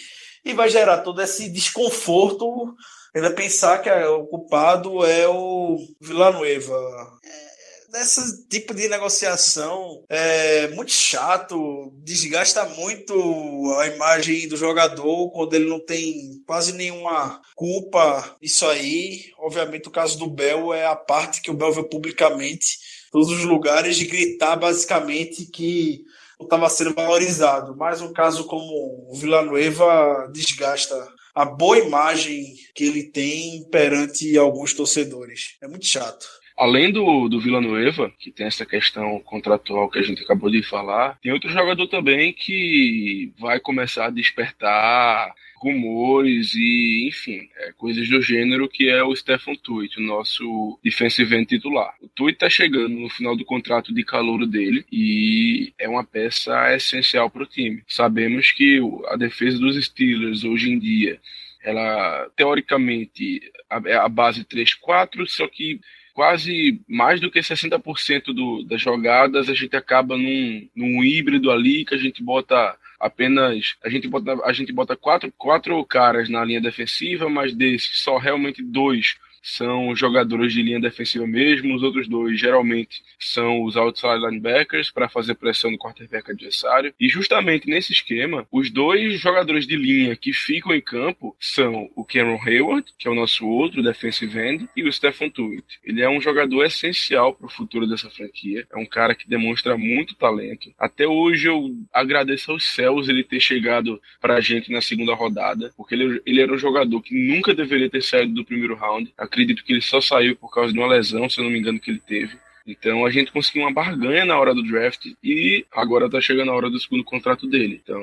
e 0.43 0.53
vai 0.53 0.69
gerar 0.69 0.99
todo 0.99 1.21
esse 1.21 1.49
desconforto 1.49 2.75
ainda 3.15 3.31
pensar 3.31 3.81
que 3.81 3.89
o 3.89 4.25
culpado 4.27 5.05
é 5.05 5.27
o 5.27 5.77
Villanueva. 6.01 6.75
É, 7.23 8.01
esse 8.01 8.45
tipo 8.47 8.73
de 8.73 8.89
negociação 8.89 10.03
é 10.09 10.67
muito 10.69 10.91
chato, 10.91 11.93
desgasta 12.03 12.65
muito 12.65 13.73
a 13.79 13.87
imagem 13.87 14.49
do 14.49 14.57
jogador 14.57 15.31
quando 15.31 15.53
ele 15.53 15.69
não 15.69 15.79
tem 15.79 16.43
quase 16.45 16.73
nenhuma 16.73 17.41
culpa 17.55 18.35
isso 18.41 18.65
aí. 18.67 19.31
Obviamente, 19.39 19.87
o 19.87 19.91
caso 19.91 20.19
do 20.19 20.29
Bel 20.29 20.73
é 20.73 20.85
a 20.85 20.95
parte 20.95 21.41
que 21.41 21.49
o 21.49 21.53
Bel 21.53 21.71
vê 21.71 21.83
publicamente, 21.83 22.77
todos 23.15 23.31
os 23.31 23.45
lugares, 23.45 23.95
de 23.95 24.07
gritar 24.07 24.57
basicamente 24.57 25.45
que 25.45 26.03
estava 26.37 26.67
sendo 26.67 26.93
valorizado. 26.93 27.73
Mas 27.77 28.01
um 28.01 28.11
caso 28.11 28.43
como 28.43 29.09
o 29.09 29.15
Villanueva 29.15 30.29
desgasta 30.33 30.93
a 31.33 31.45
boa 31.45 31.77
imagem 31.77 32.55
que 32.75 32.83
ele 32.83 33.03
tem 33.03 33.63
perante 33.71 34.37
alguns 34.37 34.73
torcedores. 34.73 35.55
É 35.61 35.67
muito 35.67 35.85
chato. 35.85 36.25
Além 36.57 36.91
do, 36.91 37.29
do 37.29 37.39
Villanueva, 37.39 38.11
que 38.19 38.31
tem 38.31 38.47
essa 38.47 38.65
questão 38.65 39.21
contratual 39.21 39.89
que 39.89 39.99
a 39.99 40.03
gente 40.03 40.21
acabou 40.21 40.51
de 40.51 40.61
falar, 40.61 41.17
tem 41.21 41.31
outro 41.31 41.49
jogador 41.49 41.87
também 41.87 42.33
que 42.33 43.31
vai 43.39 43.61
começar 43.61 44.07
a 44.07 44.09
despertar 44.09 45.33
rumores 45.65 46.53
e, 46.53 47.07
enfim, 47.07 47.49
é, 47.57 47.71
coisas 47.71 48.07
do 48.07 48.21
gênero, 48.21 48.69
que 48.69 48.87
é 48.87 49.03
o 49.03 49.15
Stefan 49.15 49.55
Tuitt, 49.55 49.99
o 49.99 50.03
nosso 50.03 50.79
defensive 50.83 51.35
end 51.35 51.47
titular. 51.47 51.95
O 51.99 52.07
Tuitt 52.07 52.35
está 52.35 52.47
chegando 52.47 52.89
no 52.89 53.09
final 53.09 53.35
do 53.35 53.43
contrato 53.43 53.91
de 53.91 54.03
calor 54.03 54.45
dele 54.45 54.85
e 54.91 55.73
é 55.79 55.89
uma 55.89 56.03
peça 56.03 56.71
essencial 56.75 57.31
para 57.31 57.41
o 57.41 57.47
time. 57.47 57.81
Sabemos 57.87 58.51
que 58.51 58.79
a 59.07 59.15
defesa 59.15 59.57
dos 59.57 59.83
Steelers 59.83 60.43
hoje 60.43 60.71
em 60.71 60.77
dia, 60.77 61.19
ela 61.63 62.29
teoricamente 62.35 63.41
é 63.85 63.95
a 63.95 64.07
base 64.07 64.45
3-4, 64.45 65.25
só 65.27 65.47
que 65.47 65.79
quase 66.13 66.79
mais 66.87 67.19
do 67.19 67.31
que 67.31 67.39
60% 67.39 68.25
do, 68.25 68.63
das 68.63 68.81
jogadas 68.81 69.49
a 69.49 69.53
gente 69.55 69.75
acaba 69.75 70.15
num, 70.15 70.69
num 70.75 71.03
híbrido 71.03 71.49
ali 71.49 71.83
que 71.83 71.95
a 71.95 71.97
gente 71.97 72.21
bota 72.21 72.77
apenas 73.05 73.75
a 73.83 73.89
gente 73.89 74.07
bota 74.07 74.37
a 74.43 74.53
gente 74.53 74.73
bota 74.73 74.95
quatro, 74.95 75.31
quatro 75.37 75.83
caras 75.85 76.29
na 76.29 76.43
linha 76.43 76.61
defensiva, 76.61 77.29
mas 77.29 77.53
desses 77.53 77.99
só 77.99 78.17
realmente 78.17 78.63
dois 78.63 79.15
são 79.45 79.95
jogadores 79.95 80.51
de 80.53 80.63
linha 80.63 80.81
defensiva 80.81 81.27
mesmo, 81.27 81.75
os 81.75 81.83
outros 81.83 82.07
dois 82.07 82.39
geralmente 82.39 83.03
são 83.19 83.63
os 83.63 83.77
outside 83.77 84.17
linebackers 84.17 84.89
para 84.89 85.07
fazer 85.07 85.35
pressão 85.35 85.69
no 85.69 85.77
quarterback 85.77 86.31
adversário. 86.31 86.91
E 86.99 87.07
justamente 87.07 87.69
nesse 87.69 87.93
esquema, 87.93 88.47
os 88.51 88.71
dois 88.71 89.19
jogadores 89.19 89.67
de 89.67 89.75
linha 89.75 90.15
que 90.15 90.33
ficam 90.33 90.73
em 90.73 90.81
campo 90.81 91.35
são 91.39 91.87
o 91.95 92.03
Cameron 92.03 92.41
Hayward, 92.43 92.91
que 92.97 93.07
é 93.07 93.11
o 93.11 93.15
nosso 93.15 93.47
outro 93.47 93.83
defensive 93.83 94.39
end, 94.39 94.67
e 94.75 94.83
o 94.83 94.91
Stephen 94.91 95.29
Tuitt. 95.29 95.79
Ele 95.83 96.01
é 96.01 96.09
um 96.09 96.19
jogador 96.19 96.65
essencial 96.65 97.35
para 97.35 97.45
o 97.45 97.51
futuro 97.51 97.85
dessa 97.85 98.09
franquia, 98.09 98.65
é 98.71 98.77
um 98.77 98.85
cara 98.85 99.13
que 99.13 99.29
demonstra 99.29 99.77
muito 99.77 100.15
talento. 100.15 100.73
Até 100.79 101.07
hoje 101.07 101.47
eu 101.49 101.69
agradeço 101.93 102.51
aos 102.51 102.65
céus 102.73 102.94
ele 103.09 103.23
ter 103.23 103.39
chegado 103.39 104.01
para 104.21 104.35
a 104.35 104.41
gente 104.41 104.71
na 104.71 104.81
segunda 104.81 105.13
rodada, 105.13 105.73
porque 105.75 105.95
ele, 105.95 106.21
ele 106.25 106.41
era 106.41 106.53
um 106.53 106.57
jogador 106.57 107.01
que 107.01 107.15
nunca 107.15 107.53
deveria 107.53 107.89
ter 107.89 108.01
saído 108.01 108.33
do 108.33 108.45
primeiro 108.45 108.75
round 108.75 109.13
acredito 109.17 109.63
que 109.63 109.73
ele 109.73 109.81
só 109.81 109.99
saiu 109.99 110.35
por 110.35 110.51
causa 110.51 110.71
de 110.71 110.79
uma 110.79 110.87
lesão, 110.87 111.29
se 111.29 111.39
eu 111.39 111.43
não 111.43 111.51
me 111.51 111.59
engano, 111.59 111.79
que 111.79 111.91
ele 111.91 111.99
teve. 111.99 112.37
Então 112.67 113.05
a 113.05 113.11
gente 113.11 113.31
conseguiu 113.31 113.61
uma 113.61 113.71
barganha 113.71 114.25
na 114.25 114.39
hora 114.39 114.53
do 114.53 114.63
draft 114.63 115.05
e 115.23 115.63
agora 115.71 116.09
tá 116.09 116.19
chegando 116.19 116.49
a 116.49 116.55
hora 116.55 116.69
do 116.69 116.79
segundo 116.79 117.03
contrato 117.03 117.45
dele. 117.45 117.79
Então, 117.83 118.01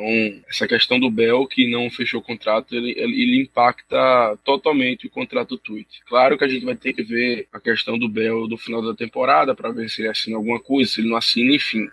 essa 0.49 0.69
questão 0.69 1.01
do 1.01 1.11
Bell 1.11 1.45
que 1.49 1.69
não 1.69 1.91
fechou 1.91 2.21
o 2.21 2.23
contrato, 2.23 2.73
ele, 2.75 2.95
ele 2.97 3.43
impacta 3.43 4.39
totalmente 4.45 5.09
o 5.09 5.11
contrato 5.11 5.51
do 5.51 5.59
Tweet. 5.59 5.89
Claro 6.07 6.39
que 6.39 6.45
a 6.45 6.49
gente 6.49 6.65
vai 6.65 6.77
ter 6.77 6.93
que 6.93 7.03
ver 7.03 7.49
a 7.53 7.59
questão 7.59 7.99
do 7.99 8.09
Bell 8.09 8.47
do 8.47 8.57
final 8.57 8.81
da 8.81 8.95
temporada 8.95 9.53
para 9.53 9.73
ver 9.73 9.91
se 9.91 10.03
ele 10.03 10.09
assina 10.09 10.37
alguma 10.37 10.61
coisa, 10.61 10.93
se 10.93 11.01
ele 11.01 11.09
não 11.09 11.17
assina, 11.17 11.53
enfim 11.53 11.89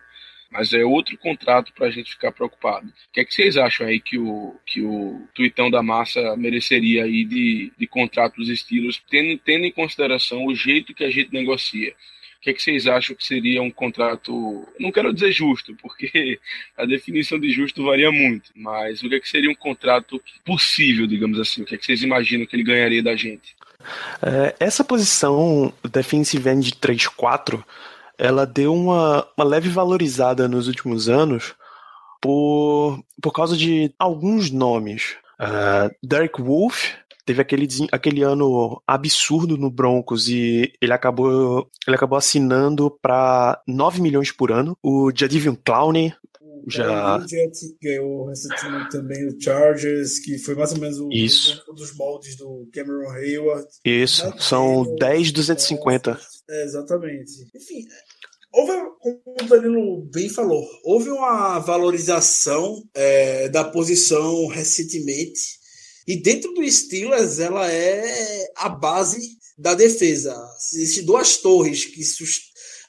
mas 0.51 0.73
é 0.73 0.83
outro 0.83 1.17
contrato 1.17 1.71
para 1.73 1.87
a 1.87 1.91
gente 1.91 2.11
ficar 2.11 2.31
preocupado. 2.31 2.87
O 2.87 3.13
que, 3.13 3.19
é 3.19 3.25
que 3.25 3.33
vocês 3.33 3.55
acham 3.55 3.87
aí 3.87 3.99
que 3.99 4.17
o, 4.17 4.55
que 4.65 4.81
o 4.81 5.27
Tuitão 5.33 5.69
da 5.69 5.83
Massa 5.83 6.35
mereceria 6.35 7.03
aí 7.03 7.23
de, 7.23 7.71
de 7.77 7.87
contrato 7.87 8.35
dos 8.37 8.49
estilos, 8.49 9.01
tendo, 9.09 9.37
tendo 9.39 9.65
em 9.65 9.71
consideração 9.71 10.45
o 10.45 10.55
jeito 10.55 10.93
que 10.93 11.03
a 11.03 11.11
gente 11.11 11.31
negocia? 11.31 11.93
O 12.39 12.41
que, 12.41 12.51
é 12.51 12.53
que 12.53 12.63
vocês 12.63 12.87
acham 12.87 13.15
que 13.15 13.25
seria 13.25 13.61
um 13.61 13.69
contrato? 13.69 14.65
Não 14.79 14.93
quero 14.93 15.13
dizer 15.13 15.31
justo, 15.31 15.75
porque 15.81 16.39
a 16.77 16.85
definição 16.85 17.37
de 17.37 17.51
justo 17.51 17.83
varia 17.83 18.11
muito, 18.11 18.49
mas 18.55 19.03
o 19.03 19.09
que, 19.09 19.15
é 19.15 19.19
que 19.19 19.29
seria 19.29 19.51
um 19.51 19.55
contrato 19.55 20.21
possível, 20.45 21.05
digamos 21.05 21.37
assim? 21.37 21.61
O 21.61 21.65
que, 21.65 21.75
é 21.75 21.77
que 21.77 21.85
vocês 21.85 22.01
imaginam 22.01 22.45
que 22.45 22.55
ele 22.55 22.63
ganharia 22.63 23.03
da 23.03 23.15
gente? 23.15 23.55
É, 24.21 24.55
essa 24.59 24.83
posição 24.83 25.73
defensive 25.91 26.49
end 26.49 26.71
de 26.71 26.71
3-4 26.77 27.63
ela 28.19 28.45
deu 28.45 28.73
uma, 28.73 29.25
uma 29.35 29.45
leve 29.45 29.69
valorizada 29.69 30.47
nos 30.47 30.67
últimos 30.67 31.07
anos 31.07 31.55
por, 32.21 33.01
por 33.21 33.31
causa 33.31 33.55
de 33.55 33.93
alguns 33.97 34.51
nomes. 34.51 35.15
Uh, 35.39 35.89
Derek 36.03 36.41
Wolf 36.41 36.95
teve 37.25 37.41
aquele, 37.41 37.67
aquele 37.91 38.23
ano 38.23 38.81
absurdo 38.85 39.57
no 39.57 39.71
Broncos 39.71 40.27
e 40.27 40.73
ele 40.81 40.91
acabou, 40.91 41.69
ele 41.87 41.95
acabou 41.95 42.17
assinando 42.17 42.91
para 43.01 43.61
9 43.65 44.01
milhões 44.01 44.31
por 44.31 44.51
ano. 44.51 44.77
O 44.83 45.11
Jadivion 45.15 45.55
Clowney 45.55 46.13
já 46.67 47.23
ganhou 47.81 48.25
recentemente 48.25 48.89
também 48.89 49.27
o 49.27 49.41
Chargers, 49.41 50.19
que 50.19 50.37
foi 50.37 50.55
mais 50.55 50.71
ou 50.73 50.79
menos 50.79 50.99
o 50.99 51.09
Isso. 51.11 51.63
um 51.69 51.73
dos 51.73 51.95
moldes 51.95 52.35
do 52.35 52.67
Cameron 52.73 53.09
Hayward. 53.11 53.67
Isso, 53.85 54.33
são 54.39 54.95
10,250. 54.95 56.19
É, 56.49 56.63
exatamente. 56.63 57.47
Enfim, 57.55 57.85
Houve, 58.51 58.73
como 58.99 59.21
o 59.25 59.45
Danilo 59.45 60.09
bem 60.11 60.27
falou, 60.27 60.67
houve 60.83 61.09
uma 61.09 61.59
valorização 61.59 62.83
é, 62.93 63.47
da 63.49 63.63
posição 63.63 64.47
recentemente. 64.47 65.59
E 66.07 66.19
dentro 66.21 66.51
do 66.53 66.69
Steelers, 66.69 67.39
ela 67.39 67.71
é 67.71 68.51
a 68.55 68.67
base 68.69 69.37
da 69.57 69.75
defesa. 69.75 70.35
Existem 70.73 71.05
duas 71.05 71.37
torres 71.37 71.85
que 71.85 72.01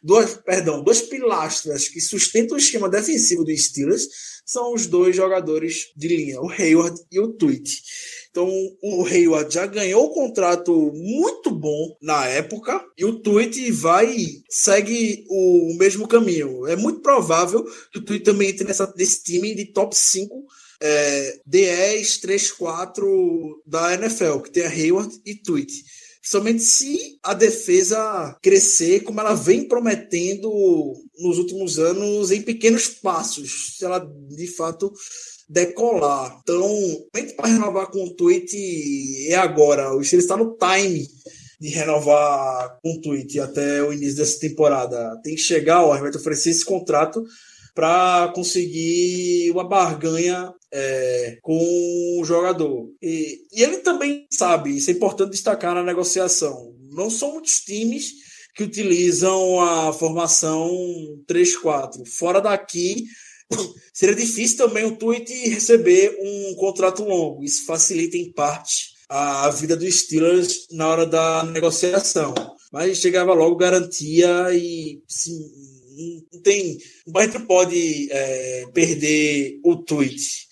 duas, 0.02 0.34
perdão, 0.44 0.82
duas 0.82 1.02
pilastras 1.02 1.88
que 1.88 2.00
sustentam 2.00 2.56
o 2.56 2.60
esquema 2.60 2.88
defensivo 2.88 3.44
do 3.44 3.56
Steelers 3.56 4.08
são 4.50 4.74
os 4.74 4.86
dois 4.86 5.14
jogadores 5.14 5.92
de 5.96 6.08
linha, 6.08 6.40
o 6.40 6.50
Hayward 6.50 6.98
e 7.12 7.20
o 7.20 7.28
Tweet. 7.34 7.82
Então, 8.30 8.48
o 8.82 9.04
Hayward 9.04 9.52
já 9.52 9.66
ganhou 9.66 10.06
um 10.06 10.14
contrato 10.14 10.72
muito 10.92 11.39
bom 11.60 11.96
na 12.00 12.26
época 12.26 12.82
e 12.96 13.04
o 13.04 13.20
Tweet 13.20 13.70
vai 13.70 14.16
segue 14.48 15.24
o 15.28 15.74
mesmo 15.78 16.08
caminho. 16.08 16.66
É 16.66 16.74
muito 16.74 17.00
provável 17.00 17.64
que 17.92 17.98
o 17.98 18.04
Tweet 18.04 18.24
também 18.24 18.48
entre 18.48 18.66
nessa, 18.66 18.92
nesse 18.96 19.22
time 19.22 19.54
de 19.54 19.66
top 19.66 19.96
5 19.96 20.44
é, 20.82 21.40
D10, 21.48 22.20
3, 22.20 22.52
4 22.52 23.62
da 23.66 23.94
NFL, 23.94 24.38
que 24.38 24.50
tem 24.50 24.64
a 24.64 24.70
Hayward 24.70 25.20
e 25.26 25.34
Tweet. 25.34 25.84
Principalmente 26.20 26.62
se 26.62 27.18
a 27.22 27.32
defesa 27.32 28.36
crescer 28.42 29.00
como 29.00 29.20
ela 29.20 29.34
vem 29.34 29.66
prometendo 29.66 30.50
nos 31.18 31.38
últimos 31.38 31.78
anos 31.78 32.30
em 32.30 32.42
pequenos 32.42 32.88
passos. 32.88 33.76
Se 33.78 33.84
ela 33.84 33.98
de 33.98 34.46
fato 34.46 34.92
decolar. 35.48 36.38
Então, 36.42 37.08
para 37.36 37.48
renovar 37.48 37.90
com 37.90 38.04
o 38.04 38.14
tweet 38.14 39.28
é 39.28 39.34
agora. 39.34 39.94
O 39.94 40.04
Steelers 40.04 40.24
está 40.24 40.36
no 40.36 40.56
time 40.56 41.06
de 41.60 41.68
renovar 41.68 42.78
com 42.82 42.94
o 42.94 43.00
tweet 43.00 43.38
até 43.38 43.82
o 43.82 43.92
início 43.92 44.16
dessa 44.16 44.40
temporada. 44.40 45.20
Tem 45.22 45.34
que 45.34 45.40
chegar, 45.42 45.84
ó, 45.84 45.96
vai 45.96 46.10
oferecer 46.10 46.50
esse 46.50 46.64
contrato 46.64 47.22
para 47.74 48.32
conseguir 48.34 49.50
uma 49.50 49.68
barganha 49.68 50.52
é, 50.72 51.38
com 51.42 52.18
o 52.18 52.24
jogador. 52.24 52.88
E, 53.02 53.40
e 53.52 53.62
ele 53.62 53.78
também 53.78 54.26
sabe, 54.30 54.76
isso 54.76 54.90
é 54.90 54.94
importante 54.94 55.32
destacar 55.32 55.74
na 55.74 55.82
negociação. 55.82 56.74
Não 56.90 57.10
são 57.10 57.32
muitos 57.34 57.60
times 57.60 58.12
que 58.54 58.64
utilizam 58.64 59.60
a 59.60 59.92
formação 59.92 60.70
3-4. 61.28 62.06
Fora 62.06 62.40
daqui, 62.40 63.04
seria 63.92 64.16
difícil 64.16 64.56
também 64.56 64.84
o 64.84 64.96
Tweet 64.96 65.30
receber 65.48 66.16
um 66.20 66.54
contrato 66.54 67.04
longo. 67.04 67.44
Isso 67.44 67.66
facilita 67.66 68.16
em 68.16 68.32
parte 68.32 68.99
a 69.10 69.50
vida 69.50 69.76
dos 69.76 70.02
Steelers 70.02 70.68
na 70.70 70.88
hora 70.88 71.04
da 71.04 71.42
negociação. 71.42 72.32
Mas 72.72 72.98
chegava 72.98 73.34
logo 73.34 73.56
garantia 73.56 74.54
e 74.54 75.02
sim, 75.08 75.40
não 76.32 76.40
tem. 76.40 76.78
O 77.04 77.10
Barreto 77.10 77.44
pode 77.44 78.08
é, 78.12 78.66
perder 78.72 79.58
o 79.64 79.76
tweet. 79.76 80.48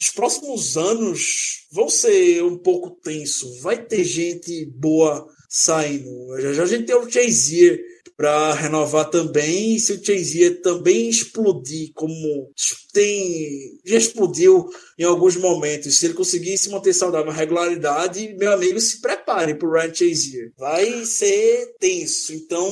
Os 0.00 0.10
próximos 0.10 0.76
anos 0.76 1.66
vão 1.70 1.88
ser 1.88 2.42
um 2.42 2.58
pouco 2.58 2.90
tenso. 2.90 3.60
Vai 3.60 3.80
ter 3.80 4.02
gente 4.02 4.66
boa 4.66 5.24
saindo. 5.48 6.40
Já, 6.40 6.54
já 6.54 6.62
a 6.64 6.66
gente 6.66 6.86
tem 6.86 6.96
o 6.96 7.08
Chazier 7.08 7.78
para 8.16 8.54
renovar 8.54 9.10
também. 9.10 9.78
Se 9.78 9.92
o 9.92 10.04
Chazier 10.04 10.62
também 10.62 11.08
explodir, 11.08 11.90
como 11.94 12.50
tem 12.92 13.78
já 13.84 13.98
explodiu 13.98 14.66
em 14.98 15.04
alguns 15.04 15.36
momentos, 15.36 15.96
se 15.96 16.06
ele 16.06 16.14
conseguir 16.14 16.56
se 16.56 16.70
manter 16.70 16.94
saudável, 16.94 17.30
regularidade, 17.30 18.34
meu 18.38 18.52
amigo, 18.52 18.80
se 18.80 19.00
prepare 19.00 19.54
para 19.54 19.68
o 19.68 19.72
Ryan 19.72 19.94
Chazier. 19.94 20.52
Vai 20.56 21.04
ser 21.04 21.74
tenso. 21.78 22.32
Então, 22.32 22.68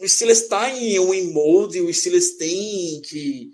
o 0.00 0.08
Steelers 0.08 0.42
está 0.42 0.70
em 0.70 0.98
um 0.98 1.32
mode, 1.32 1.80
o 1.80 1.92
Steelers 1.92 2.36
tem 2.36 3.00
que 3.02 3.50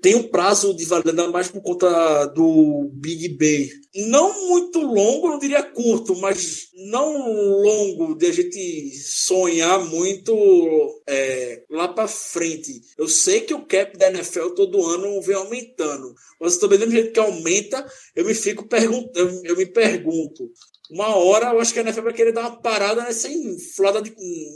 tem 0.00 0.14
um 0.14 0.28
prazo 0.28 0.74
de 0.74 0.84
validade 0.84 1.30
mais 1.32 1.48
por 1.48 1.60
conta 1.62 2.26
do 2.26 2.90
Big 2.94 3.28
B. 3.28 3.70
Não 4.06 4.48
muito 4.48 4.80
longo, 4.80 5.28
não 5.28 5.38
diria 5.38 5.62
curto, 5.62 6.16
mas 6.16 6.68
não 6.74 7.60
longo 7.62 8.14
de 8.14 8.26
a 8.26 8.32
gente 8.32 8.90
sonhar 8.96 9.84
muito 9.84 11.02
é, 11.06 11.62
lá 11.68 11.88
para 11.88 12.08
frente. 12.08 12.80
Eu 12.96 13.08
sei 13.08 13.40
que 13.40 13.52
o 13.52 13.66
cap 13.66 13.96
da 13.98 14.08
NFL 14.08 14.50
todo 14.50 14.86
ano 14.86 15.20
vem 15.20 15.36
aumentando, 15.36 16.14
mas 16.40 16.56
também 16.56 16.78
do 16.78 16.90
jeito 16.90 17.12
que 17.12 17.20
aumenta, 17.20 17.84
eu 18.14 18.24
me 18.24 18.34
fico 18.34 18.66
perguntando, 18.66 19.40
eu 19.44 19.56
me 19.56 19.66
pergunto, 19.66 20.50
uma 20.90 21.14
hora 21.16 21.50
eu 21.50 21.60
acho 21.60 21.72
que 21.72 21.78
a 21.78 21.82
NFL 21.82 22.02
vai 22.02 22.12
querer 22.12 22.32
dar 22.32 22.42
uma 22.42 22.60
parada 22.60 23.02
nessa 23.02 23.28
inflada 23.28 24.00
de 24.02 24.14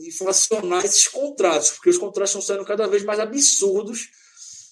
inflacionar 0.09 0.85
esses 0.85 1.07
contratos, 1.09 1.71
porque 1.71 1.91
os 1.91 1.99
contratos 1.99 2.31
estão 2.31 2.43
sendo 2.43 2.65
cada 2.65 2.87
vez 2.87 3.05
mais 3.05 3.21
absurdos 3.21 4.09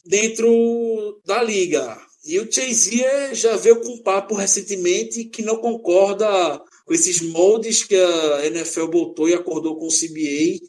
dentro 0.05 1.21
da 1.25 1.43
liga. 1.43 1.99
E 2.25 2.39
o 2.39 2.51
Chazier 2.51 3.35
já 3.35 3.57
veio 3.57 3.81
com 3.81 3.95
um 3.95 4.03
papo 4.03 4.35
recentemente 4.35 5.25
que 5.25 5.43
não 5.43 5.57
concorda 5.57 6.63
com 6.87 6.95
esses 6.95 7.21
moldes 7.21 7.83
que 7.83 7.97
a 7.97 8.47
NFL 8.47 8.87
botou 8.87 9.29
e 9.29 9.35
acordou 9.35 9.77
com 9.77 9.87
o 9.87 9.93
CBA, 9.93 10.61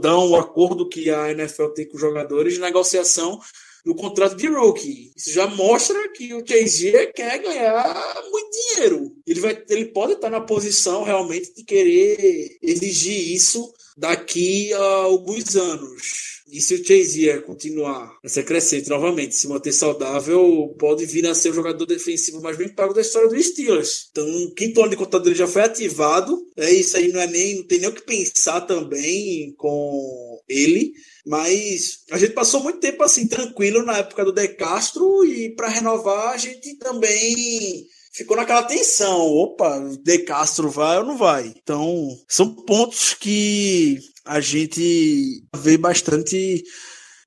dão 0.00 0.30
o 0.30 0.36
acordo 0.36 0.88
que 0.88 1.10
a 1.10 1.30
NFL 1.30 1.68
tem 1.68 1.88
com 1.88 1.94
os 1.94 2.00
jogadores 2.00 2.54
de 2.54 2.60
negociação 2.60 3.38
do 3.84 3.94
contrato 3.94 4.34
de 4.34 4.48
rookie. 4.48 5.12
Isso 5.16 5.30
já 5.30 5.46
mostra 5.46 6.10
que 6.12 6.34
o 6.34 6.44
Chazier 6.44 7.12
quer 7.12 7.38
ganhar 7.38 8.22
muito 8.32 8.50
dinheiro. 8.50 9.12
Ele, 9.24 9.40
vai, 9.40 9.64
ele 9.68 9.84
pode 9.86 10.14
estar 10.14 10.28
na 10.28 10.40
posição 10.40 11.04
realmente 11.04 11.54
de 11.54 11.62
querer 11.62 12.58
exigir 12.60 13.32
isso 13.32 13.72
daqui 13.96 14.72
a 14.72 14.78
alguns 14.78 15.56
anos. 15.56 16.36
E 16.48 16.60
se 16.60 16.74
o 16.74 16.84
Chazier 16.84 17.42
continuar 17.42 18.16
a 18.24 18.28
ser 18.28 18.44
crescente 18.44 18.88
novamente, 18.88 19.34
se 19.34 19.48
manter 19.48 19.72
saudável, 19.72 20.72
pode 20.78 21.04
vir 21.04 21.26
a 21.26 21.34
ser 21.34 21.50
o 21.50 21.54
jogador 21.54 21.84
defensivo 21.86 22.40
mais 22.40 22.56
bem 22.56 22.68
pago 22.68 22.94
da 22.94 23.00
história 23.00 23.28
do 23.28 23.42
Steelers. 23.42 24.08
Então, 24.12 24.24
o 24.44 24.54
quinto 24.54 24.80
ano 24.80 24.90
de 24.90 24.96
contrato 24.96 25.24
dele 25.24 25.34
já 25.34 25.48
foi 25.48 25.62
ativado. 25.62 26.46
É 26.56 26.70
isso 26.70 26.96
aí, 26.96 27.10
não 27.10 27.20
é 27.20 27.26
nem, 27.26 27.56
não 27.56 27.64
tem 27.64 27.80
nem 27.80 27.88
o 27.88 27.92
que 27.92 28.02
pensar 28.02 28.60
também 28.60 29.52
com 29.56 30.40
ele. 30.48 30.92
Mas 31.26 32.04
a 32.12 32.18
gente 32.18 32.34
passou 32.34 32.62
muito 32.62 32.78
tempo 32.78 33.02
assim 33.02 33.26
tranquilo 33.26 33.84
na 33.84 33.98
época 33.98 34.24
do 34.24 34.32
De 34.32 34.46
Castro 34.46 35.24
e 35.24 35.50
para 35.56 35.68
renovar 35.68 36.34
a 36.34 36.36
gente 36.36 36.76
também 36.76 37.88
ficou 38.16 38.36
naquela 38.36 38.62
tensão. 38.62 39.20
Opa, 39.20 39.78
De 40.02 40.18
Castro 40.20 40.70
vai 40.70 40.98
ou 40.98 41.04
não 41.04 41.16
vai? 41.16 41.46
Então, 41.46 42.08
são 42.26 42.54
pontos 42.54 43.14
que 43.14 43.98
a 44.24 44.40
gente 44.40 45.44
vê 45.54 45.76
bastante 45.76 46.64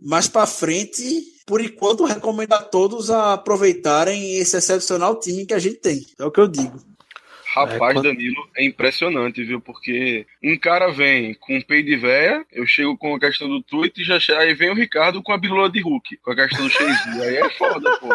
mais 0.02 0.28
para 0.28 0.48
frente. 0.48 1.24
Por 1.46 1.62
enquanto, 1.62 2.06
recomendo 2.06 2.54
a 2.54 2.62
todos 2.62 3.10
a 3.10 3.34
aproveitarem 3.34 4.38
esse 4.38 4.58
excepcional 4.58 5.20
time 5.20 5.46
que 5.46 5.54
a 5.54 5.60
gente 5.60 5.78
tem. 5.78 6.06
É 6.20 6.26
o 6.26 6.32
que 6.32 6.40
eu 6.40 6.48
digo. 6.48 6.80
Rapaz, 7.54 7.98
é, 7.98 8.02
Danilo, 8.04 8.48
é 8.56 8.64
impressionante, 8.64 9.44
viu? 9.44 9.60
Porque 9.60 10.26
um 10.44 10.56
cara 10.56 10.92
vem 10.92 11.34
com 11.34 11.58
um 11.58 11.62
peito 11.62 11.88
de 11.88 11.96
véia, 11.96 12.46
eu 12.52 12.66
chego 12.68 12.96
com 12.96 13.16
a 13.16 13.20
questão 13.20 13.50
do 13.50 13.64
tweet 13.64 14.00
e 14.00 14.06
já 14.06 14.20
aí 14.38 14.54
vem 14.54 14.70
o 14.70 14.76
Ricardo 14.76 15.24
com 15.24 15.32
a 15.32 15.38
bilula 15.38 15.68
de 15.68 15.82
Hulk, 15.82 16.18
com 16.18 16.32
a 16.32 16.36
questão 16.36 16.64
do 16.64 16.70
Chase. 16.70 17.22
aí 17.22 17.38
é 17.38 17.50
foda, 17.50 17.98
pô. 17.98 18.10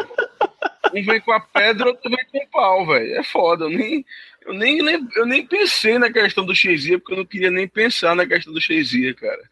Um 0.95 1.03
vem 1.03 1.21
com 1.21 1.33
a 1.33 1.41
pedra, 1.41 1.89
outro 1.89 2.11
vem 2.11 2.25
com 2.31 2.39
o 2.39 2.49
pau, 2.49 2.87
velho. 2.87 3.17
É 3.17 3.23
foda. 3.23 3.65
Eu 3.65 3.71
nem, 3.71 4.05
eu 4.47 4.55
nem, 4.55 5.09
eu 5.17 5.27
nem 5.27 5.47
pensei 5.47 5.99
na 5.99 6.13
questão 6.13 6.45
do 6.45 6.55
Chezia, 6.55 6.99
porque 6.99 7.15
eu 7.15 7.19
não 7.19 7.27
queria 7.27 7.51
nem 7.51 7.67
pensar 7.67 8.15
na 8.15 8.27
questão 8.27 8.53
do 8.53 8.61
Chezia, 8.61 9.15
cara. 9.15 9.43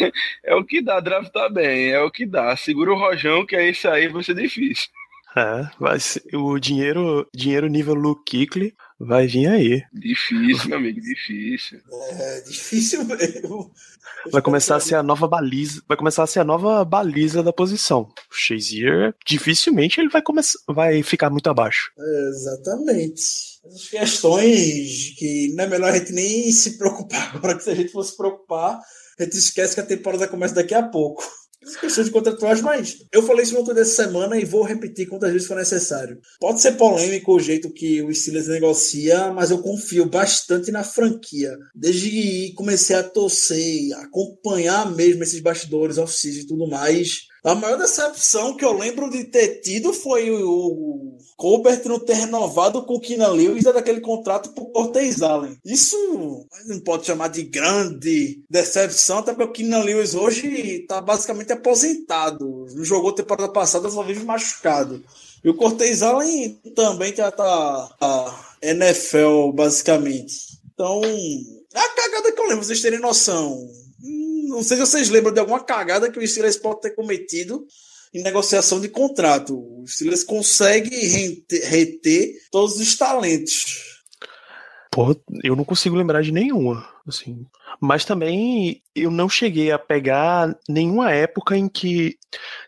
é 0.44 0.54
o 0.54 0.64
que 0.64 0.82
dá, 0.82 1.00
draft 1.00 1.32
tá 1.32 1.48
bem, 1.48 1.90
é 1.90 2.00
o 2.00 2.10
que 2.10 2.26
dá. 2.26 2.54
Segura 2.56 2.92
o 2.92 2.98
rojão, 2.98 3.46
que 3.46 3.56
é 3.56 3.72
aí 3.88 4.08
vai 4.08 4.22
ser 4.22 4.34
difícil. 4.34 4.90
É, 5.36 5.98
ser, 5.98 6.22
o 6.34 6.58
dinheiro, 6.58 7.26
dinheiro 7.34 7.68
nível 7.68 7.94
Luke 7.94 8.24
Kikli 8.24 8.74
vai 9.00 9.26
vir 9.26 9.48
aí. 9.48 9.82
Difícil, 9.92 10.68
meu 10.68 10.78
amigo, 10.78 11.00
difícil. 11.00 11.80
É, 12.10 12.40
difícil 12.42 13.04
mesmo. 13.04 13.72
Vai 14.30 14.42
começar 14.42 14.76
a 14.76 14.80
ser 14.80 14.96
a 14.96 15.02
nova 15.02 15.26
baliza, 15.26 15.82
vai 15.88 15.96
começar 15.96 16.22
a 16.22 16.26
ser 16.26 16.40
a 16.40 16.44
nova 16.44 16.84
baliza 16.84 17.42
da 17.42 17.52
posição. 17.52 18.02
O 18.30 18.34
Shazier, 18.34 19.14
dificilmente 19.26 19.98
ele 19.98 20.10
vai 20.10 20.20
começar, 20.20 20.58
vai 20.68 21.02
ficar 21.02 21.30
muito 21.30 21.48
abaixo. 21.48 21.90
É, 21.98 22.28
exatamente. 22.28 23.22
As 23.64 23.88
questões 23.88 25.14
que 25.16 25.52
não 25.54 25.64
é 25.64 25.66
melhor 25.66 25.92
a 25.92 25.98
gente 25.98 26.12
nem 26.12 26.52
se 26.52 26.76
preocupar 26.76 27.32
agora, 27.34 27.56
que 27.56 27.64
se 27.64 27.70
a 27.70 27.74
gente 27.74 27.92
fosse 27.92 28.14
preocupar, 28.16 28.78
a 29.18 29.22
gente 29.24 29.36
esquece 29.36 29.74
que 29.74 29.80
a 29.80 29.86
temporada 29.86 30.28
começa 30.28 30.54
daqui 30.54 30.74
a 30.74 30.82
pouco 30.82 31.24
questões 31.80 32.08
contratuais, 32.08 32.60
mas 32.60 32.96
eu 33.12 33.22
falei 33.22 33.42
isso 33.42 33.52
no 33.52 33.60
outro 33.60 33.74
dessa 33.74 34.02
semana 34.04 34.38
e 34.38 34.44
vou 34.44 34.62
repetir 34.62 35.08
quantas 35.08 35.32
vezes 35.32 35.46
for 35.46 35.56
necessário. 35.56 36.18
Pode 36.38 36.60
ser 36.60 36.72
polêmico 36.72 37.34
o 37.34 37.40
jeito 37.40 37.72
que 37.72 38.02
o 38.02 38.12
Steelers 38.14 38.48
negocia, 38.48 39.32
mas 39.32 39.50
eu 39.50 39.58
confio 39.58 40.06
bastante 40.06 40.70
na 40.70 40.82
franquia. 40.82 41.56
Desde 41.74 42.10
que 42.10 42.52
comecei 42.54 42.96
a 42.96 43.02
torcer, 43.02 43.92
acompanhar 43.98 44.90
mesmo 44.94 45.22
esses 45.22 45.40
bastidores, 45.40 45.98
off 45.98 46.10
e 46.28 46.46
tudo 46.46 46.68
mais, 46.68 47.30
a 47.44 47.54
maior 47.54 47.78
decepção 47.78 48.56
que 48.56 48.64
eu 48.64 48.72
lembro 48.72 49.08
de 49.10 49.24
ter 49.24 49.60
tido 49.60 49.92
foi 49.92 50.30
o 50.30 51.16
Colbert 51.40 51.80
não 51.86 51.98
ter 51.98 52.12
renovado 52.12 52.82
com 52.82 52.96
o 52.96 53.00
Kina 53.00 53.26
Lewis 53.28 53.64
daquele 53.64 54.02
contrato 54.02 54.50
por 54.50 54.66
Cortez 54.72 55.22
Allen. 55.22 55.58
Isso 55.64 55.96
não 56.66 56.80
pode 56.80 57.06
chamar 57.06 57.28
de 57.28 57.44
grande 57.44 58.44
decepção, 58.50 59.20
até 59.20 59.32
porque 59.32 59.48
o 59.48 59.52
Kina 59.52 59.82
Lewis 59.82 60.14
hoje 60.14 60.82
está 60.82 61.00
basicamente 61.00 61.50
aposentado. 61.50 62.66
Não 62.74 62.84
jogou 62.84 63.14
temporada 63.14 63.50
passada, 63.50 63.88
só 63.88 64.02
vive 64.02 64.22
machucado. 64.22 65.02
E 65.42 65.48
o 65.48 65.54
Cortez 65.54 66.02
Allen 66.02 66.60
também 66.76 67.16
já 67.16 67.30
tá 67.30 67.96
a 67.98 68.38
NFL, 68.60 69.52
basicamente. 69.54 70.60
Então, 70.74 71.00
é 71.02 71.78
a 71.78 71.88
cagada 71.94 72.32
que 72.32 72.38
eu 72.38 72.48
lembro, 72.48 72.66
vocês 72.66 72.82
terem 72.82 73.00
noção 73.00 73.66
não 74.50 74.64
sei 74.64 74.76
se 74.76 74.86
vocês 74.86 75.08
lembram 75.08 75.32
de 75.32 75.38
alguma 75.38 75.62
cagada 75.62 76.10
que 76.10 76.18
o 76.18 76.26
Steelers 76.26 76.56
pode 76.56 76.80
ter 76.80 76.90
cometido 76.90 77.64
em 78.12 78.22
negociação 78.22 78.80
de 78.80 78.88
contrato. 78.88 79.56
O 79.56 79.86
Steelers 79.86 80.24
consegue 80.24 81.44
reter 81.64 82.34
todos 82.50 82.78
os 82.78 82.96
talentos. 82.96 84.00
Pô, 84.90 85.16
eu 85.44 85.54
não 85.54 85.64
consigo 85.64 85.94
lembrar 85.94 86.22
de 86.22 86.32
nenhuma. 86.32 86.86
assim. 87.06 87.46
Mas 87.80 88.04
também 88.04 88.82
eu 88.94 89.10
não 89.10 89.28
cheguei 89.28 89.70
a 89.70 89.78
pegar 89.78 90.56
nenhuma 90.68 91.12
época 91.12 91.56
em 91.56 91.68
que. 91.68 92.18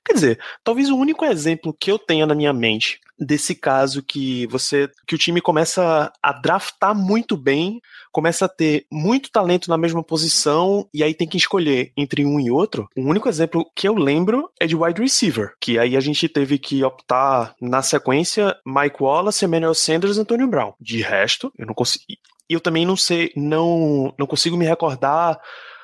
Quer 0.04 0.14
dizer, 0.14 0.40
talvez 0.62 0.88
o 0.88 0.96
único 0.96 1.24
exemplo 1.24 1.76
que 1.78 1.90
eu 1.90 1.98
tenha 1.98 2.26
na 2.26 2.34
minha 2.34 2.52
mente 2.52 3.00
desse 3.18 3.54
caso 3.54 4.02
que 4.02 4.46
você. 4.46 4.88
que 5.06 5.14
o 5.14 5.18
time 5.18 5.40
começa 5.40 6.12
a 6.22 6.32
draftar 6.32 6.94
muito 6.94 7.36
bem, 7.36 7.80
começa 8.10 8.44
a 8.44 8.48
ter 8.48 8.86
muito 8.90 9.30
talento 9.30 9.68
na 9.68 9.78
mesma 9.78 10.02
posição, 10.02 10.88
e 10.92 11.02
aí 11.02 11.14
tem 11.14 11.28
que 11.28 11.36
escolher 11.36 11.92
entre 11.96 12.24
um 12.24 12.38
e 12.40 12.50
outro. 12.50 12.88
O 12.96 13.02
único 13.02 13.28
exemplo 13.28 13.64
que 13.74 13.88
eu 13.88 13.94
lembro 13.94 14.50
é 14.60 14.66
de 14.66 14.76
wide 14.76 15.00
receiver, 15.00 15.54
que 15.60 15.78
aí 15.78 15.96
a 15.96 16.00
gente 16.00 16.28
teve 16.28 16.58
que 16.58 16.82
optar 16.84 17.54
na 17.60 17.82
sequência 17.82 18.56
Mike 18.66 19.02
Wallace, 19.02 19.44
Emmanuel 19.44 19.74
Sanders 19.74 20.18
Antonio 20.18 20.48
Brown. 20.48 20.74
De 20.80 21.00
resto, 21.02 21.52
eu 21.58 21.66
não 21.66 21.74
consegui. 21.74 22.18
E 22.48 22.54
eu 22.54 22.60
também 22.60 22.84
não 22.84 22.96
sei, 22.96 23.32
não, 23.34 24.12
não 24.18 24.26
consigo 24.26 24.56
me 24.56 24.66
recordar 24.66 25.40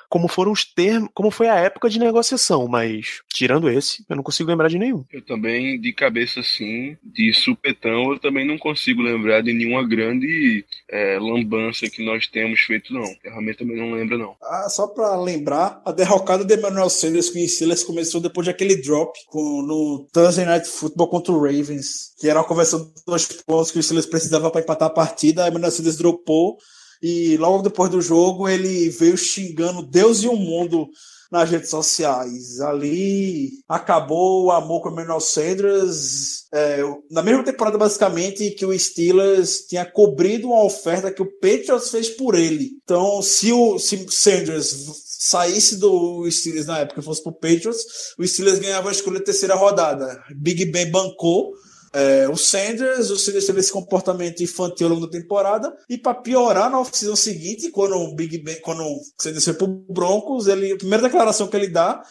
como 0.09 0.29
foram 0.29 0.53
os 0.53 0.65
termos, 0.65 1.11
como 1.15 1.31
foi 1.31 1.49
a 1.49 1.57
época 1.57 1.89
de 1.89 1.99
negociação, 1.99 2.67
mas 2.67 3.23
tirando 3.29 3.69
esse, 3.69 4.05
eu 4.09 4.17
não 4.17 4.23
consigo 4.23 4.49
lembrar 4.49 4.69
de 4.69 4.79
nenhum. 4.79 5.05
Eu 5.13 5.23
também, 5.23 5.81
de 5.81 5.93
cabeça 5.93 6.41
assim, 6.41 6.97
de 7.03 7.33
supetão, 7.35 8.13
eu 8.13 8.19
também 8.19 8.47
não 8.47 8.59
consigo 8.59 9.03
lembrar 9.03 9.43
de 9.43 9.53
nenhuma 9.53 9.87
grande 9.87 10.65
é, 10.91 11.19
lambança 11.19 11.89
que 11.91 12.05
nós 12.05 12.27
temos 12.27 12.61
feito, 12.61 12.93
não. 12.93 13.05
Eu 13.23 13.31
realmente 13.31 13.59
também 13.59 13.77
não 13.77 13.93
lembro, 13.93 14.19
não. 14.19 14.35
Ah, 14.43 14.69
só 14.69 14.87
pra 14.87 15.17
lembrar, 15.21 15.81
a 15.85 15.93
derrocada 15.93 16.45
de 16.45 16.55
Emmanuel 16.55 16.91
Sanders 16.91 17.31
com 17.31 17.39
o 17.39 17.49
Steelers 17.49 17.85
começou 17.85 18.21
depois 18.21 18.47
daquele 18.47 18.77
drop 18.77 19.19
com, 19.27 19.63
no 19.63 20.09
Thursday 20.13 20.45
Night 20.45 20.69
Football 20.69 21.09
contra 21.09 21.33
o 21.33 21.41
Ravens, 21.41 22.15
que 22.19 22.29
era 22.29 22.41
uma 22.41 22.49
conversão 22.49 22.85
de 22.85 23.05
dois 23.07 23.27
pontos 23.27 23.71
que 23.71 23.79
o 23.79 23.83
Steelers 23.83 24.07
precisava 24.07 24.51
para 24.51 24.61
empatar 24.61 24.89
a 24.89 24.93
partida, 24.93 25.45
a 25.45 25.49
Emmanuel 25.49 25.71
Sanders 25.71 25.97
dropou 25.97 26.59
e 27.03 27.37
logo 27.37 27.63
depois 27.63 27.91
do 27.91 28.01
jogo 28.01 28.49
ele 28.49 28.89
veio 28.91 29.17
xingando 29.17 29.83
Deus 29.83 30.23
e 30.23 30.29
o 30.29 30.37
mundo 30.37 30.89
nas 31.31 31.51
redes 31.51 31.71
sociais. 31.71 32.61
Ali 32.61 33.51
acabou 33.69 34.47
o 34.47 34.51
amor 34.51 34.83
com 34.83 34.89
o 34.89 34.93
Emmanuel 34.93 35.21
Sanders. 35.21 36.47
É, 36.53 36.83
na 37.11 37.23
mesma 37.23 37.45
temporada, 37.45 37.77
basicamente, 37.77 38.51
que 38.53 38.65
o 38.65 38.77
Steelers 38.79 39.67
tinha 39.69 39.85
cobrido 39.85 40.49
uma 40.49 40.65
oferta 40.65 41.13
que 41.13 41.23
o 41.23 41.31
Patriots 41.39 41.91
fez 41.91 42.09
por 42.09 42.35
ele. 42.35 42.71
Então, 42.83 43.21
se 43.23 43.53
o 43.53 43.79
se 43.79 44.07
Sanders 44.11 44.75
saísse 45.19 45.77
do 45.77 46.29
Steelers 46.31 46.67
na 46.67 46.79
época 46.79 47.01
e 47.01 47.05
fosse 47.05 47.23
pro 47.23 47.33
Patriots, 47.33 47.85
o 48.19 48.27
Steelers 48.27 48.59
ganhava 48.59 48.89
a 48.89 48.93
escolha 48.93 49.23
terceira 49.23 49.55
rodada. 49.55 50.23
Big 50.35 50.65
Ben 50.67 50.91
bancou 50.91 51.53
é, 51.93 52.29
o 52.29 52.37
Sanders, 52.37 53.11
o 53.11 53.19
Sanders 53.19 53.47
teve 53.47 53.61
esse 53.61 53.73
comportamento 53.73 54.43
infantil 54.43 54.87
ao 54.87 54.95
longo 54.95 55.07
da 55.07 55.19
temporada, 55.19 55.75
e 55.89 55.97
para 55.97 56.15
piorar 56.15 56.71
na 56.71 56.81
oficina 56.81 57.17
seguinte, 57.17 57.71
quando 57.71 57.97
o 57.97 58.15
Big 58.15 58.39
Ben, 58.39 58.61
quando 58.61 58.83
o 58.83 59.01
Sanders 59.21 59.45
foi 59.45 59.55
pro 59.55 59.67
Broncos, 59.67 60.47
ele, 60.47 60.73
a 60.73 60.77
primeira 60.77 61.05
declaração 61.05 61.49
que 61.49 61.57
ele 61.57 61.69
dá, 61.69 62.03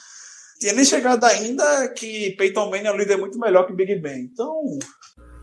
tinha 0.60 0.74
nem 0.74 0.86
chegado 0.86 1.24
ainda 1.24 1.88
que 1.90 2.32
Peyton 2.32 2.70
Manning 2.70 2.88
é 2.88 2.92
um 2.92 2.98
líder 2.98 3.18
muito 3.18 3.38
melhor 3.38 3.68
que 3.68 3.74
Big 3.74 3.96
Ben. 4.00 4.22
Então, 4.22 4.80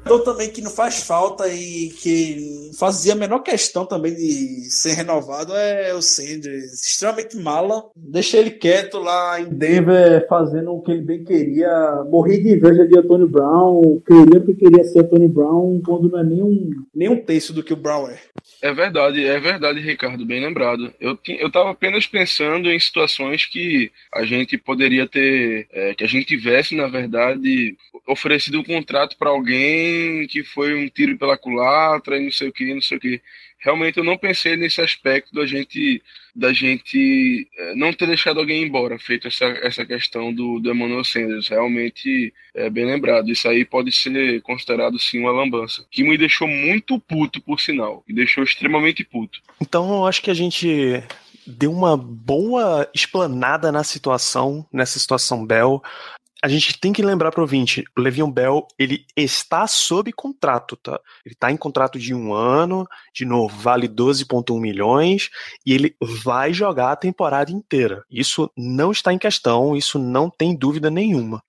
jogador 0.05 0.21
também 0.21 0.51
que 0.51 0.61
não 0.61 0.71
faz 0.71 1.03
falta 1.03 1.49
e 1.49 1.89
que 1.89 2.71
fazia 2.79 3.15
a 3.15 3.17
menor 3.17 3.41
questão 3.41 3.87
também 3.87 4.15
de 4.15 4.71
ser 4.71 4.93
renovado 4.93 5.55
é 5.55 5.95
o 5.95 6.03
Sanders. 6.03 6.73
Extremamente 6.75 7.37
mala. 7.37 7.85
Deixa 7.97 8.37
ele 8.37 8.51
quieto 8.51 8.99
lá 8.99 9.41
em 9.41 9.47
Denver 9.47 10.27
fazendo 10.29 10.73
o 10.73 10.83
que 10.83 10.93
ele 10.93 11.03
bem 11.03 11.25
queria. 11.25 12.05
Morri 12.11 12.43
de 12.43 12.55
inveja 12.55 12.87
de 12.87 12.99
Antônio 12.99 13.29
Brown. 13.29 14.01
Queria 14.07 14.41
que 14.41 14.55
queria 14.55 14.85
ser 14.85 15.01
Antônio 15.01 15.29
Brown 15.29 15.81
quando 15.85 16.11
não 16.11 16.21
é 16.21 16.25
nem 16.25 16.43
um, 16.43 16.71
nem 16.95 17.09
um 17.09 17.25
terço 17.25 17.53
do 17.53 17.63
que 17.63 17.73
o 17.73 17.77
Brown 17.77 18.09
é. 18.09 18.19
É 18.65 18.73
verdade, 18.73 19.23
é 19.23 19.39
verdade, 19.39 19.79
Ricardo, 19.79 20.25
bem 20.25 20.41
lembrado. 20.41 20.91
Eu, 20.99 21.19
eu 21.39 21.51
tava 21.51 21.71
apenas 21.73 22.07
pensando 22.07 22.73
em 22.73 22.81
situações 22.81 23.45
que 23.45 23.93
a 24.11 24.25
gente 24.25 24.57
poderia 24.57 25.07
ter, 25.07 25.69
é, 25.71 25.95
que 25.95 26.03
a 26.03 26.07
gente 26.07 26.25
tivesse, 26.25 26.75
na 26.75 26.87
verdade, 26.87 27.77
oferecido 28.07 28.59
um 28.59 28.65
contrato 28.65 29.19
para 29.19 29.29
alguém 29.29 30.27
que 30.29 30.43
foi 30.43 30.75
um 30.75 30.89
tiro 30.89 31.19
pela 31.19 31.37
culatra 31.37 32.17
e 32.17 32.25
não 32.25 32.33
sei 32.33 32.49
o 32.49 32.53
que, 32.55 32.73
não 32.73 32.81
sei 32.81 32.97
o 32.97 33.01
que. 33.01 33.21
Realmente 33.59 33.99
eu 33.99 34.05
não 34.05 34.17
pensei 34.17 34.57
nesse 34.57 34.81
aspecto 34.81 35.35
da 35.35 35.45
gente 35.45 36.03
da 36.35 36.53
gente 36.53 37.49
eh, 37.57 37.75
não 37.77 37.93
ter 37.93 38.07
deixado 38.07 38.41
alguém 38.41 38.65
embora, 38.65 38.99
feito 38.99 39.29
essa, 39.29 39.45
essa 39.63 39.87
questão 39.87 40.33
do, 40.33 40.59
do 40.59 40.73
Emmanuel 40.73 41.05
Sanders. 41.05 41.49
Realmente 41.49 42.33
é 42.55 42.69
bem 42.69 42.85
lembrado. 42.85 43.31
Isso 43.31 43.49
aí 43.49 43.65
pode 43.65 43.93
ser 43.93 44.43
considerado 44.43 44.99
sim 44.99 45.21
uma 45.21 45.31
lambança. 45.31 45.85
Que 45.91 46.03
me 46.03 46.19
deixou 46.19 46.49
muito 46.49 46.99
puto, 46.99 47.41
por 47.41 47.61
sinal. 47.61 48.03
Me 48.09 48.15
deixou 48.15 48.43
extremamente 48.43 49.05
puto. 49.05 49.41
Então 49.61 49.89
eu 49.95 50.07
acho 50.07 50.23
que 50.23 50.31
a 50.31 50.35
gente 50.35 51.03
deu 51.47 51.71
uma 51.71 51.97
boa 51.97 52.89
explanada 52.95 53.71
na 53.71 53.85
situação, 53.85 54.67
nessa 54.73 54.99
situação 54.99 55.47
Bell 55.47 55.83
a 56.45 56.49
gente 56.49 56.79
tem 56.79 56.93
que 56.93 57.01
lembrar 57.01 57.31
pro 57.31 57.41
ouvinte, 57.41 57.83
o 57.97 58.03
Le'Veon 58.03 58.31
Bell, 58.31 58.69
ele 58.79 59.07
está 59.17 59.67
sob 59.67 60.13
contrato, 60.13 60.77
tá? 60.77 61.01
Ele 61.25 61.33
está 61.33 61.51
em 61.51 61.57
contrato 61.57 61.99
de 61.99 62.13
um 62.13 62.35
ano, 62.35 62.87
de 63.15 63.25
novo, 63.25 63.59
vale 63.59 63.89
12,1 63.89 64.61
milhões, 64.61 65.31
e 65.65 65.73
ele 65.73 65.97
vai 66.03 66.53
jogar 66.53 66.93
a 66.93 66.97
temporada 66.97 67.51
inteira. 67.51 68.05
Isso 68.11 68.51
não 68.55 68.93
está 68.93 69.11
em 69.11 69.17
questão, 69.17 69.75
isso 69.75 69.99
não 69.99 70.29
tem 70.29 70.55
dúvida 70.55 70.91
nenhuma. 70.91 71.43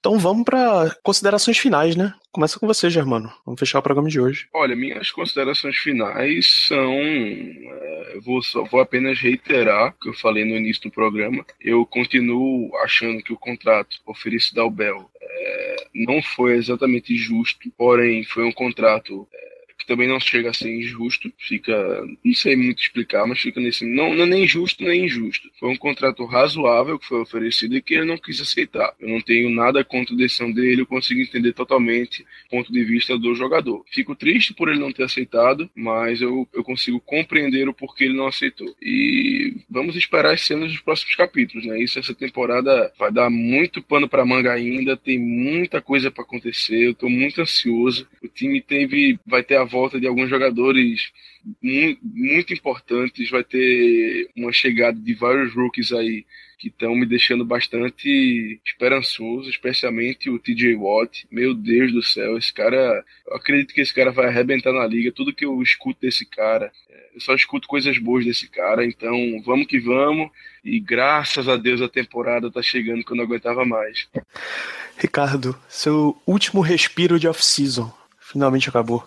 Então 0.00 0.18
vamos 0.18 0.44
para 0.44 0.96
considerações 1.02 1.58
finais, 1.58 1.94
né? 1.94 2.14
Começa 2.32 2.58
com 2.58 2.66
você, 2.66 2.88
Germano. 2.88 3.30
Vamos 3.44 3.60
fechar 3.60 3.80
o 3.80 3.82
programa 3.82 4.08
de 4.08 4.18
hoje. 4.18 4.48
Olha, 4.54 4.74
minhas 4.74 5.10
considerações 5.10 5.76
finais 5.76 6.66
são. 6.66 6.94
É, 6.94 8.18
vou, 8.24 8.42
só, 8.42 8.64
vou 8.64 8.80
apenas 8.80 9.18
reiterar 9.18 9.90
o 9.90 9.92
que 10.00 10.08
eu 10.08 10.14
falei 10.14 10.44
no 10.44 10.56
início 10.56 10.84
do 10.84 10.90
programa. 10.90 11.44
Eu 11.60 11.84
continuo 11.84 12.74
achando 12.78 13.22
que 13.22 13.32
o 13.32 13.38
contrato 13.38 13.98
oferecido 14.06 14.62
ao 14.62 14.70
Bell 14.70 15.10
é, 15.20 15.76
não 15.94 16.22
foi 16.22 16.54
exatamente 16.54 17.14
justo, 17.14 17.70
porém 17.76 18.24
foi 18.24 18.44
um 18.44 18.52
contrato. 18.52 19.28
É, 19.34 19.49
também 19.90 20.06
não 20.06 20.20
chega 20.20 20.50
a 20.50 20.54
ser 20.54 20.72
injusto, 20.72 21.32
fica, 21.36 21.74
não 22.24 22.32
sei 22.32 22.54
muito 22.54 22.80
explicar, 22.80 23.26
mas 23.26 23.40
fica 23.40 23.60
nesse, 23.60 23.84
não, 23.84 24.14
não 24.14 24.22
é 24.22 24.26
nem 24.26 24.46
justo 24.46 24.84
nem 24.84 25.06
injusto. 25.06 25.50
Foi 25.58 25.68
um 25.68 25.76
contrato 25.76 26.24
razoável 26.24 26.96
que 26.96 27.08
foi 27.08 27.20
oferecido 27.20 27.76
e 27.76 27.82
que 27.82 27.94
ele 27.94 28.04
não 28.04 28.16
quis 28.16 28.40
aceitar. 28.40 28.94
Eu 29.00 29.08
não 29.08 29.20
tenho 29.20 29.50
nada 29.50 29.82
contra 29.82 30.14
a 30.14 30.16
decisão 30.16 30.52
dele, 30.52 30.82
eu 30.82 30.86
consigo 30.86 31.20
entender 31.20 31.52
totalmente 31.54 32.22
o 32.46 32.50
ponto 32.50 32.72
de 32.72 32.84
vista 32.84 33.18
do 33.18 33.34
jogador. 33.34 33.84
Fico 33.90 34.14
triste 34.14 34.54
por 34.54 34.68
ele 34.68 34.78
não 34.78 34.92
ter 34.92 35.02
aceitado, 35.02 35.68
mas 35.74 36.22
eu, 36.22 36.48
eu 36.54 36.62
consigo 36.62 37.00
compreender 37.00 37.68
o 37.68 37.74
porquê 37.74 38.04
ele 38.04 38.16
não 38.16 38.28
aceitou. 38.28 38.72
E 38.80 39.56
vamos 39.68 39.96
esperar 39.96 40.34
as 40.34 40.42
cenas 40.42 40.70
dos 40.70 40.80
próximos 40.80 41.16
capítulos, 41.16 41.66
né? 41.66 41.82
Isso 41.82 41.98
essa 41.98 42.14
temporada 42.14 42.92
vai 42.96 43.10
dar 43.10 43.28
muito 43.28 43.82
pano 43.82 44.08
para 44.08 44.24
manga 44.24 44.52
ainda, 44.52 44.96
tem 44.96 45.18
muita 45.18 45.80
coisa 45.80 46.12
para 46.12 46.22
acontecer, 46.22 46.86
eu 46.86 46.94
tô 46.94 47.08
muito 47.08 47.40
ansioso. 47.40 48.06
O 48.22 48.28
time 48.28 48.60
teve 48.60 49.18
vai 49.26 49.42
ter 49.42 49.56
a 49.56 49.64
volta 49.64 49.79
de 49.88 50.06
alguns 50.06 50.28
jogadores 50.28 51.12
muito, 51.62 52.00
muito 52.02 52.52
importantes. 52.52 53.30
Vai 53.30 53.44
ter 53.44 54.28
uma 54.36 54.52
chegada 54.52 54.98
de 54.98 55.14
vários 55.14 55.54
rookies 55.54 55.92
aí 55.92 56.24
que 56.58 56.68
estão 56.68 56.94
me 56.94 57.06
deixando 57.06 57.42
bastante 57.42 58.60
esperançoso, 58.66 59.48
especialmente 59.48 60.28
o 60.28 60.38
TJ 60.38 60.74
Watt. 60.76 61.26
Meu 61.30 61.54
Deus 61.54 61.90
do 61.90 62.02
céu, 62.02 62.36
esse 62.36 62.52
cara, 62.52 63.02
eu 63.26 63.34
acredito 63.34 63.72
que 63.72 63.80
esse 63.80 63.94
cara 63.94 64.10
vai 64.10 64.26
arrebentar 64.26 64.70
na 64.70 64.86
liga. 64.86 65.10
Tudo 65.10 65.32
que 65.32 65.46
eu 65.46 65.62
escuto 65.62 66.02
desse 66.02 66.26
cara, 66.26 66.70
é, 66.90 67.08
eu 67.14 67.20
só 67.20 67.34
escuto 67.34 67.66
coisas 67.66 67.96
boas 67.96 68.26
desse 68.26 68.46
cara. 68.46 68.84
Então, 68.84 69.40
vamos 69.42 69.66
que 69.66 69.80
vamos. 69.80 70.30
E 70.62 70.78
graças 70.78 71.48
a 71.48 71.56
Deus 71.56 71.80
a 71.80 71.88
temporada 71.88 72.50
tá 72.50 72.60
chegando 72.60 73.02
que 73.02 73.12
eu 73.12 73.16
não 73.16 73.24
aguentava 73.24 73.64
mais. 73.64 74.06
Ricardo, 74.98 75.58
seu 75.66 76.20
último 76.26 76.60
respiro 76.60 77.18
de 77.18 77.26
off-season 77.26 77.90
finalmente 78.30 78.68
acabou 78.68 79.04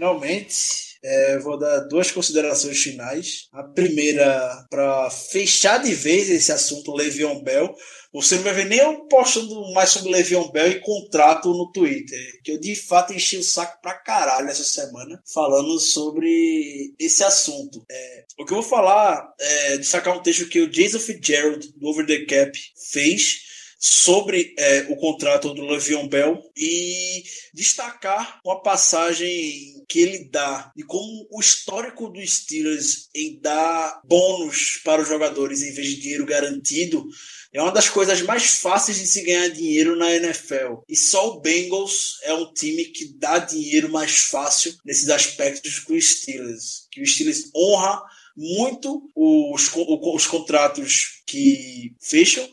finalmente, 0.00 0.98
é, 1.02 1.38
vou 1.40 1.58
dar 1.58 1.80
duas 1.80 2.10
considerações 2.10 2.78
finais. 2.78 3.48
A 3.52 3.62
primeira, 3.62 4.66
para 4.70 5.10
fechar 5.10 5.78
de 5.78 5.94
vez 5.94 6.30
esse 6.30 6.50
assunto 6.50 6.94
Le'Veon 6.94 7.42
Bell. 7.42 7.74
Você 8.12 8.36
não 8.36 8.42
vai 8.42 8.54
ver 8.54 8.64
nem 8.64 8.78
eu 8.78 9.06
postando 9.06 9.72
mais 9.72 9.90
sobre 9.90 10.10
Le'Veon 10.10 10.50
Bell 10.50 10.72
e 10.72 10.80
contrato 10.80 11.50
no 11.50 11.70
Twitter. 11.70 12.18
Que 12.42 12.52
eu 12.52 12.58
de 12.58 12.74
fato 12.74 13.12
enchi 13.12 13.36
o 13.36 13.42
saco 13.42 13.80
pra 13.82 13.94
caralho 13.94 14.48
essa 14.48 14.64
semana 14.64 15.22
falando 15.32 15.78
sobre 15.78 16.94
esse 16.98 17.22
assunto. 17.22 17.84
É, 17.90 18.24
o 18.38 18.44
que 18.44 18.52
eu 18.52 18.60
vou 18.60 18.68
falar 18.68 19.32
é 19.38 19.76
destacar 19.76 20.16
um 20.16 20.22
texto 20.22 20.48
que 20.48 20.60
o 20.60 20.70
Jason 20.70 20.98
Fitzgerald, 20.98 21.72
do 21.76 21.86
Over 21.86 22.06
the 22.06 22.24
Cap, 22.24 22.58
fez 22.90 23.49
sobre 23.82 24.54
é, 24.58 24.86
o 24.90 24.96
contrato 24.96 25.54
do 25.54 25.64
Le'Veon 25.64 26.06
Bell 26.06 26.38
e 26.54 27.24
destacar 27.54 28.38
uma 28.44 28.62
passagem 28.62 29.82
que 29.88 30.00
ele 30.00 30.28
dá 30.30 30.70
de 30.76 30.82
como 30.84 31.26
o 31.30 31.40
histórico 31.40 32.10
dos 32.10 32.30
Steelers 32.30 33.08
em 33.14 33.40
dar 33.40 34.02
bônus 34.04 34.78
para 34.84 35.00
os 35.00 35.08
jogadores 35.08 35.62
em 35.62 35.72
vez 35.72 35.88
de 35.88 35.96
dinheiro 35.96 36.26
garantido 36.26 37.08
é 37.54 37.60
uma 37.60 37.72
das 37.72 37.88
coisas 37.88 38.20
mais 38.22 38.58
fáceis 38.58 38.98
de 38.98 39.06
se 39.06 39.22
ganhar 39.22 39.48
dinheiro 39.48 39.96
na 39.96 40.14
NFL. 40.14 40.84
E 40.88 40.94
só 40.94 41.30
o 41.30 41.40
Bengals 41.40 42.18
é 42.22 42.32
um 42.32 42.52
time 42.52 42.84
que 42.84 43.14
dá 43.18 43.38
dinheiro 43.38 43.90
mais 43.90 44.18
fácil 44.18 44.72
nesses 44.84 45.08
aspectos 45.08 45.80
que 45.80 45.92
o 45.92 46.00
Steelers. 46.00 46.86
Que 46.92 47.02
o 47.02 47.06
Steelers 47.06 47.50
honra 47.56 48.02
muito 48.36 49.10
os, 49.16 49.68
os 49.74 50.26
contratos 50.26 51.22
que 51.26 51.92
fecham 52.00 52.48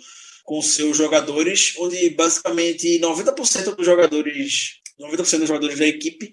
com 0.47 0.61
seus 0.61 0.95
jogadores, 0.95 1.73
onde 1.77 2.09
basicamente 2.11 2.97
90% 3.01 3.75
dos 3.75 3.85
jogadores, 3.85 4.79
90% 4.97 5.39
dos 5.39 5.47
jogadores 5.49 5.77
da 5.77 5.85
equipe 5.85 6.31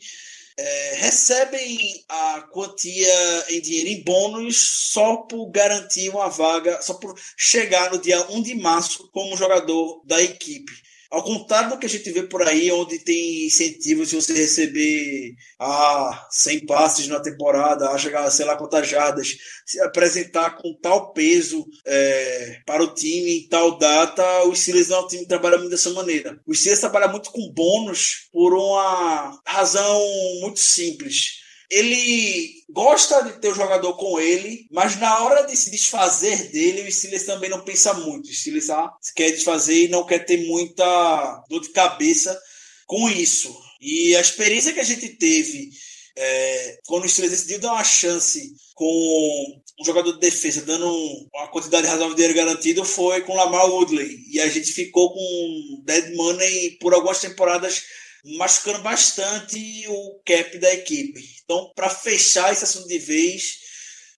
é, 0.56 0.94
recebem 0.98 2.04
a 2.08 2.42
quantia 2.42 3.44
em 3.48 3.60
dinheiro 3.60 3.88
em 3.88 4.04
bônus 4.04 4.90
só 4.92 5.16
por 5.16 5.50
garantir 5.50 6.10
uma 6.10 6.28
vaga, 6.28 6.80
só 6.80 6.94
por 6.94 7.18
chegar 7.36 7.90
no 7.90 7.98
dia 7.98 8.24
1 8.30 8.40
de 8.40 8.54
março 8.54 9.10
como 9.10 9.36
jogador 9.36 10.00
da 10.06 10.22
equipe. 10.22 10.72
Ao 11.14 11.22
contrário 11.22 11.70
do 11.70 11.78
que 11.78 11.86
a 11.86 11.88
gente 11.88 12.10
vê 12.10 12.24
por 12.24 12.42
aí, 12.42 12.72
onde 12.72 12.98
tem 12.98 13.46
incentivos 13.46 14.08
de 14.08 14.16
você 14.16 14.32
receber 14.32 15.36
ah, 15.60 16.26
100 16.28 16.66
passes 16.66 17.06
na 17.06 17.20
temporada, 17.20 17.88
a 17.88 17.96
chegar, 17.96 18.28
sei 18.32 18.44
lá 18.44 18.56
quantas 18.56 18.88
jardas, 18.88 19.36
se 19.64 19.80
apresentar 19.80 20.56
com 20.56 20.76
tal 20.82 21.12
peso 21.12 21.64
é, 21.86 22.60
para 22.66 22.82
o 22.82 22.92
time 22.92 23.38
em 23.38 23.48
tal 23.48 23.78
data, 23.78 24.24
o 24.48 24.56
Steelers 24.56 24.88
não 24.88 24.96
é 24.96 25.00
um 25.02 25.06
time 25.06 25.22
que 25.22 25.28
trabalha 25.28 25.56
muito 25.56 25.70
dessa 25.70 25.90
maneira. 25.90 26.36
O 26.44 26.52
Steelers 26.52 26.80
trabalha 26.80 27.06
muito 27.06 27.30
com 27.30 27.52
bônus 27.52 28.28
por 28.32 28.52
uma 28.52 29.40
razão 29.46 30.02
muito 30.40 30.58
simples 30.58 31.43
ele 31.74 32.64
gosta 32.70 33.22
de 33.22 33.40
ter 33.40 33.48
o 33.48 33.54
jogador 33.54 33.94
com 33.94 34.20
ele, 34.20 34.66
mas 34.70 34.96
na 34.96 35.18
hora 35.24 35.42
de 35.42 35.56
se 35.56 35.70
desfazer 35.70 36.50
dele, 36.50 36.82
o 36.82 36.92
Steelers 36.92 37.24
também 37.24 37.50
não 37.50 37.64
pensa 37.64 37.92
muito. 37.94 38.28
O 38.28 38.32
Steelers 38.32 38.70
ah, 38.70 38.92
quer 39.14 39.30
desfazer 39.32 39.84
e 39.84 39.88
não 39.88 40.06
quer 40.06 40.20
ter 40.20 40.46
muita 40.46 41.44
dor 41.48 41.60
de 41.60 41.70
cabeça 41.70 42.38
com 42.86 43.08
isso. 43.08 43.54
E 43.80 44.14
a 44.14 44.20
experiência 44.20 44.72
que 44.72 44.80
a 44.80 44.84
gente 44.84 45.08
teve 45.08 45.70
é, 46.16 46.78
quando 46.86 47.04
o 47.04 47.08
Steelers 47.08 47.32
decidiu 47.32 47.58
dar 47.58 47.72
uma 47.72 47.84
chance 47.84 48.54
com 48.74 49.62
um 49.80 49.84
jogador 49.84 50.12
de 50.12 50.20
defesa 50.20 50.62
dando 50.62 50.88
uma 51.34 51.48
quantidade 51.48 51.86
razoável 51.86 52.14
de 52.14 52.22
dinheiro 52.22 52.36
garantido 52.36 52.84
foi 52.84 53.22
com 53.22 53.34
Lamar 53.34 53.66
Woodley. 53.66 54.16
E 54.30 54.40
a 54.40 54.48
gente 54.48 54.72
ficou 54.72 55.12
com 55.12 55.82
dead 55.84 56.14
money 56.14 56.78
por 56.80 56.94
algumas 56.94 57.20
temporadas 57.20 57.82
machucando 58.24 58.82
bastante 58.82 59.84
o 59.88 60.20
cap 60.24 60.58
da 60.58 60.72
equipe. 60.72 61.20
Então, 61.44 61.72
para 61.74 61.90
fechar 61.90 62.52
esse 62.52 62.64
assunto 62.64 62.88
de 62.88 62.98
vez, 62.98 63.58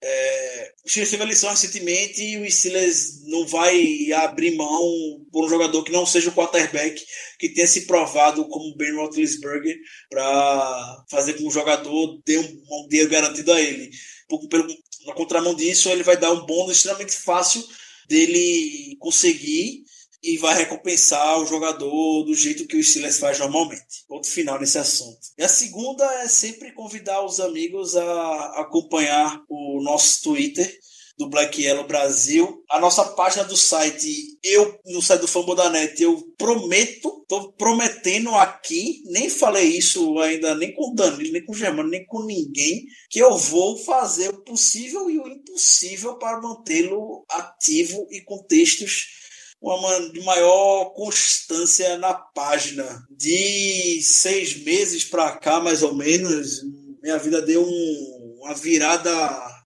é, 0.02 0.72
o 0.84 0.88
Steelers 0.88 1.10
teve 1.10 1.22
a 1.22 1.26
lição 1.26 1.50
recentemente 1.50 2.22
e 2.22 2.38
o 2.38 2.50
Steelers 2.50 3.24
não 3.24 3.46
vai 3.46 4.12
abrir 4.12 4.54
mão 4.54 5.24
por 5.32 5.44
um 5.44 5.48
jogador 5.48 5.82
que 5.82 5.90
não 5.90 6.06
seja 6.06 6.30
o 6.30 6.32
quarterback, 6.32 7.04
que 7.38 7.48
tenha 7.48 7.66
se 7.66 7.86
provado 7.86 8.46
como 8.48 8.76
Ben 8.76 8.94
Roethlisberger, 8.94 9.76
para 10.08 11.04
fazer 11.10 11.32
com 11.32 11.38
que 11.40 11.48
o 11.48 11.50
jogador 11.50 12.20
dê 12.24 12.38
um, 12.38 12.42
um 12.42 12.88
dinheiro 12.88 13.10
garantido 13.10 13.52
a 13.52 13.60
ele. 13.60 13.90
Por, 14.28 14.46
pelo, 14.48 14.66
na 15.06 15.14
contramão 15.14 15.54
disso, 15.54 15.88
ele 15.88 16.02
vai 16.02 16.16
dar 16.16 16.30
um 16.30 16.46
bônus 16.46 16.76
extremamente 16.76 17.16
fácil 17.16 17.64
dele 18.08 18.96
conseguir 19.00 19.84
e 20.26 20.36
vai 20.38 20.56
recompensar 20.56 21.38
o 21.38 21.46
jogador 21.46 22.24
do 22.24 22.34
jeito 22.34 22.66
que 22.66 22.76
o 22.76 22.82
Steelers 22.82 23.20
faz 23.20 23.38
normalmente. 23.38 24.04
Ponto 24.08 24.28
final 24.28 24.58
nesse 24.58 24.76
assunto. 24.76 25.20
E 25.38 25.44
a 25.44 25.48
segunda 25.48 26.04
é 26.22 26.26
sempre 26.26 26.72
convidar 26.72 27.24
os 27.24 27.38
amigos 27.38 27.96
a 27.96 28.60
acompanhar 28.60 29.40
o 29.48 29.80
nosso 29.80 30.24
Twitter 30.24 30.68
do 31.16 31.28
Black 31.28 31.62
Yellow 31.62 31.86
Brasil. 31.86 32.64
A 32.68 32.80
nossa 32.80 33.04
página 33.04 33.44
do 33.44 33.56
site, 33.56 34.36
eu, 34.42 34.78
no 34.86 35.00
site 35.00 35.20
do 35.20 35.28
Fumble 35.28 35.54
da 35.54 35.70
Net, 35.70 36.02
eu 36.02 36.20
prometo, 36.36 37.24
tô 37.28 37.52
prometendo 37.52 38.34
aqui, 38.34 39.02
nem 39.06 39.30
falei 39.30 39.78
isso 39.78 40.18
ainda 40.18 40.56
nem 40.56 40.74
com 40.74 40.90
o 40.90 40.94
Danilo, 40.94 41.32
nem 41.32 41.44
com 41.44 41.52
o 41.52 41.56
Germano, 41.56 41.88
nem 41.88 42.04
com 42.04 42.24
ninguém, 42.24 42.84
que 43.08 43.20
eu 43.20 43.36
vou 43.38 43.78
fazer 43.78 44.30
o 44.30 44.42
possível 44.42 45.08
e 45.08 45.18
o 45.18 45.28
impossível 45.28 46.18
para 46.18 46.40
mantê-lo 46.40 47.24
ativo 47.30 48.08
e 48.10 48.20
com 48.22 48.42
textos 48.42 49.25
uma 49.60 50.10
de 50.10 50.20
maior 50.20 50.86
constância 50.94 51.96
na 51.98 52.14
página. 52.14 53.06
De 53.10 54.00
seis 54.02 54.56
meses 54.62 55.04
para 55.04 55.36
cá, 55.36 55.60
mais 55.60 55.82
ou 55.82 55.94
menos, 55.94 56.62
minha 57.02 57.18
vida 57.18 57.42
deu 57.42 57.62
um, 57.62 58.38
uma 58.40 58.54
virada 58.54 59.10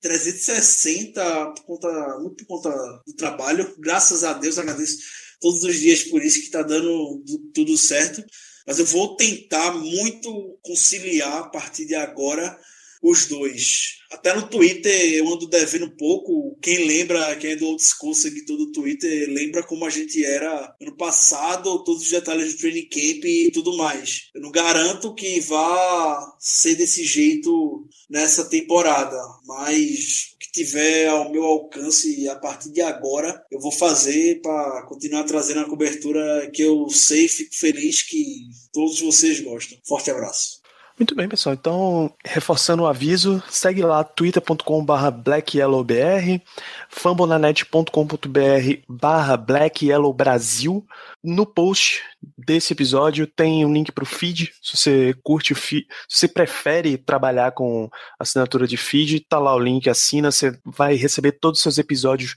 360 0.01 1.53
por 1.57 1.65
conta, 1.65 2.19
muito 2.21 2.47
por 2.47 2.63
conta 2.63 3.03
do 3.07 3.15
trabalho. 3.15 3.75
Graças 3.79 4.25
a 4.25 4.33
Deus, 4.33 4.59
agradeço 4.59 4.99
todos 5.41 5.63
os 5.65 5.79
dias 5.79 6.05
por 6.05 6.23
isso 6.23 6.39
que 6.39 6.47
está 6.47 6.63
dando 6.63 7.23
tudo 7.55 7.77
certo. 7.77 8.25
Mas 8.67 8.79
eu 8.79 8.85
vou 8.85 9.17
tentar 9.17 9.73
muito 9.73 10.59
conciliar 10.63 11.39
a 11.39 11.49
partir 11.49 11.87
de 11.87 11.95
agora 11.95 12.59
os 13.03 13.27
dois. 13.27 14.01
Até 14.11 14.35
no 14.35 14.49
Twitter 14.49 15.15
eu 15.15 15.33
ando 15.33 15.49
devendo 15.49 15.87
um 15.87 15.97
pouco. 15.97 16.59
Quem 16.61 16.85
lembra, 16.87 17.37
quem 17.37 17.53
é 17.53 17.57
do 17.57 17.67
old 17.67 17.83
school 17.83 18.15
seguidor 18.15 18.57
do 18.57 18.73
Twitter, 18.73 19.29
lembra 19.31 19.63
como 19.63 19.85
a 19.85 19.91
gente 19.91 20.25
era 20.25 20.75
ano 20.81 20.97
passado, 20.97 21.85
todos 21.85 22.03
os 22.03 22.11
detalhes 22.11 22.53
do 22.53 22.59
training 22.59 22.89
camp 22.89 23.25
e 23.25 23.51
tudo 23.53 23.77
mais. 23.77 24.29
Eu 24.35 24.41
não 24.41 24.51
garanto 24.51 25.15
que 25.15 25.41
vá 25.41 26.37
ser 26.39 26.75
desse 26.75 27.05
jeito 27.05 27.87
nessa 28.09 28.45
temporada, 28.45 29.17
mas 29.47 30.33
o 30.35 30.39
que 30.39 30.51
tiver 30.53 31.07
ao 31.07 31.31
meu 31.31 31.45
alcance 31.45 32.29
a 32.29 32.35
partir 32.35 32.71
de 32.73 32.81
agora, 32.81 33.41
eu 33.51 33.61
vou 33.61 33.71
fazer 33.71 34.41
para 34.43 34.83
continuar 34.89 35.23
trazendo 35.23 35.61
a 35.61 35.69
cobertura 35.69 36.51
que 36.53 36.63
eu 36.63 36.89
sei, 36.91 37.29
fico 37.29 37.55
feliz 37.55 38.03
que 38.03 38.49
todos 38.73 39.01
vocês 39.01 39.39
gostam. 39.41 39.79
Forte 39.87 40.11
abraço. 40.11 40.60
Muito 41.01 41.15
bem, 41.15 41.27
pessoal. 41.27 41.55
Então, 41.55 42.15
reforçando 42.23 42.83
o 42.83 42.87
aviso, 42.87 43.43
segue 43.49 43.81
lá 43.81 44.05
twitter.com.br 44.05 45.11
blackyellowbr, 45.25 46.43
fambonanet.com.br 46.91 48.83
barra 48.87 49.35
blackyellowbrasil. 49.35 50.87
No 51.25 51.47
post 51.47 52.03
desse 52.37 52.75
episódio 52.75 53.27
tem 53.27 53.65
um 53.65 53.73
link 53.73 53.91
para 53.93 54.05
o 54.05 54.07
feed, 54.07 54.53
se 54.61 54.77
você 54.77 55.15
curte 55.23 55.55
o 55.55 55.57
feed, 55.57 55.87
se 56.07 56.19
você 56.19 56.29
prefere 56.29 56.99
trabalhar 56.99 57.53
com 57.53 57.89
assinatura 58.19 58.67
de 58.67 58.77
feed, 58.77 59.21
tá 59.21 59.39
lá 59.39 59.55
o 59.55 59.59
link, 59.59 59.89
assina, 59.89 60.31
você 60.31 60.55
vai 60.67 60.97
receber 60.97 61.33
todos 61.33 61.61
os 61.61 61.63
seus 61.63 61.79
episódios 61.79 62.37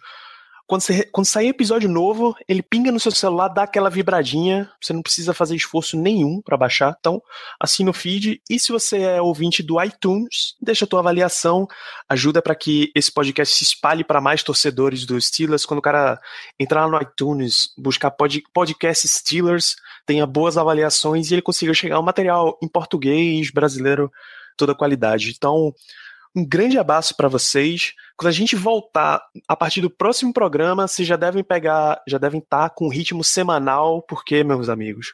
quando, 0.74 0.82
você, 0.82 1.04
quando 1.12 1.28
sair 1.28 1.50
episódio 1.50 1.88
novo, 1.88 2.36
ele 2.48 2.64
pinga 2.64 2.92
no 2.92 3.00
seu 3.00 3.12
celular, 3.12 3.48
dá 3.48 3.62
aquela 3.62 3.92
vibradinha. 3.92 4.68
Você 4.82 4.92
não 4.92 5.04
precisa 5.04 5.32
fazer 5.32 5.56
esforço 5.56 5.96
nenhum 5.96 6.42
para 6.42 6.58
baixar. 6.58 6.96
Então, 7.00 7.22
assina 7.60 7.92
o 7.92 7.94
feed. 7.94 8.42
E 8.50 8.60
se 8.60 8.72
você 8.72 9.02
é 9.02 9.22
ouvinte 9.22 9.62
do 9.62 9.80
iTunes, 9.84 10.56
deixa 10.60 10.86
a 10.86 10.88
tua 10.88 11.02
avaliação. 11.02 11.68
Ajuda 12.10 12.42
para 12.42 12.56
que 12.56 12.92
esse 12.96 13.12
podcast 13.12 13.56
se 13.56 13.64
espalhe 13.64 14.04
para 14.04 14.20
mais 14.20 14.42
torcedores 14.42 15.06
do 15.06 15.22
Steelers. 15.22 15.64
Quando 15.64 15.78
o 15.78 15.84
cara 15.84 16.20
entrar 16.60 16.88
no 16.88 17.00
iTunes, 17.00 17.70
buscar 17.78 18.10
pod, 18.10 18.42
podcast 18.52 19.08
Steelers, 19.08 19.76
tenha 20.08 20.26
boas 20.26 20.58
avaliações 20.58 21.30
e 21.30 21.36
ele 21.36 21.44
consiga 21.44 21.72
chegar 21.76 21.98
ao 21.98 22.04
material 22.04 22.58
em 22.64 22.68
português, 22.68 23.52
brasileiro, 23.52 24.12
toda 24.58 24.74
qualidade. 24.74 25.36
Então, 25.38 25.72
um 26.36 26.46
grande 26.46 26.78
abraço 26.78 27.16
para 27.16 27.28
vocês. 27.28 27.94
Quando 28.18 28.30
a 28.30 28.34
gente 28.34 28.56
voltar 28.56 29.22
a 29.48 29.56
partir 29.56 29.82
do 29.82 29.90
próximo 29.90 30.34
programa, 30.34 30.88
vocês 30.88 31.08
já 31.08 31.16
devem 31.16 31.44
pegar, 31.44 32.02
já 32.08 32.18
devem 32.18 32.40
estar 32.40 32.70
tá 32.70 32.76
com 32.76 32.86
um 32.86 32.92
ritmo 32.92 33.24
semanal, 33.24 34.02
porque, 34.02 34.44
meus 34.44 34.70
amigos, 34.70 35.14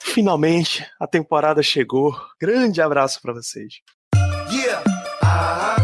finalmente 0.00 0.86
a 1.00 1.06
temporada 1.06 1.62
chegou. 1.62 2.14
Grande 2.40 2.80
abraço 2.80 3.20
para 3.22 3.32
vocês. 3.32 3.80
Yeah. 4.50 4.82
Uh 5.22 5.26
-huh. 5.26 5.77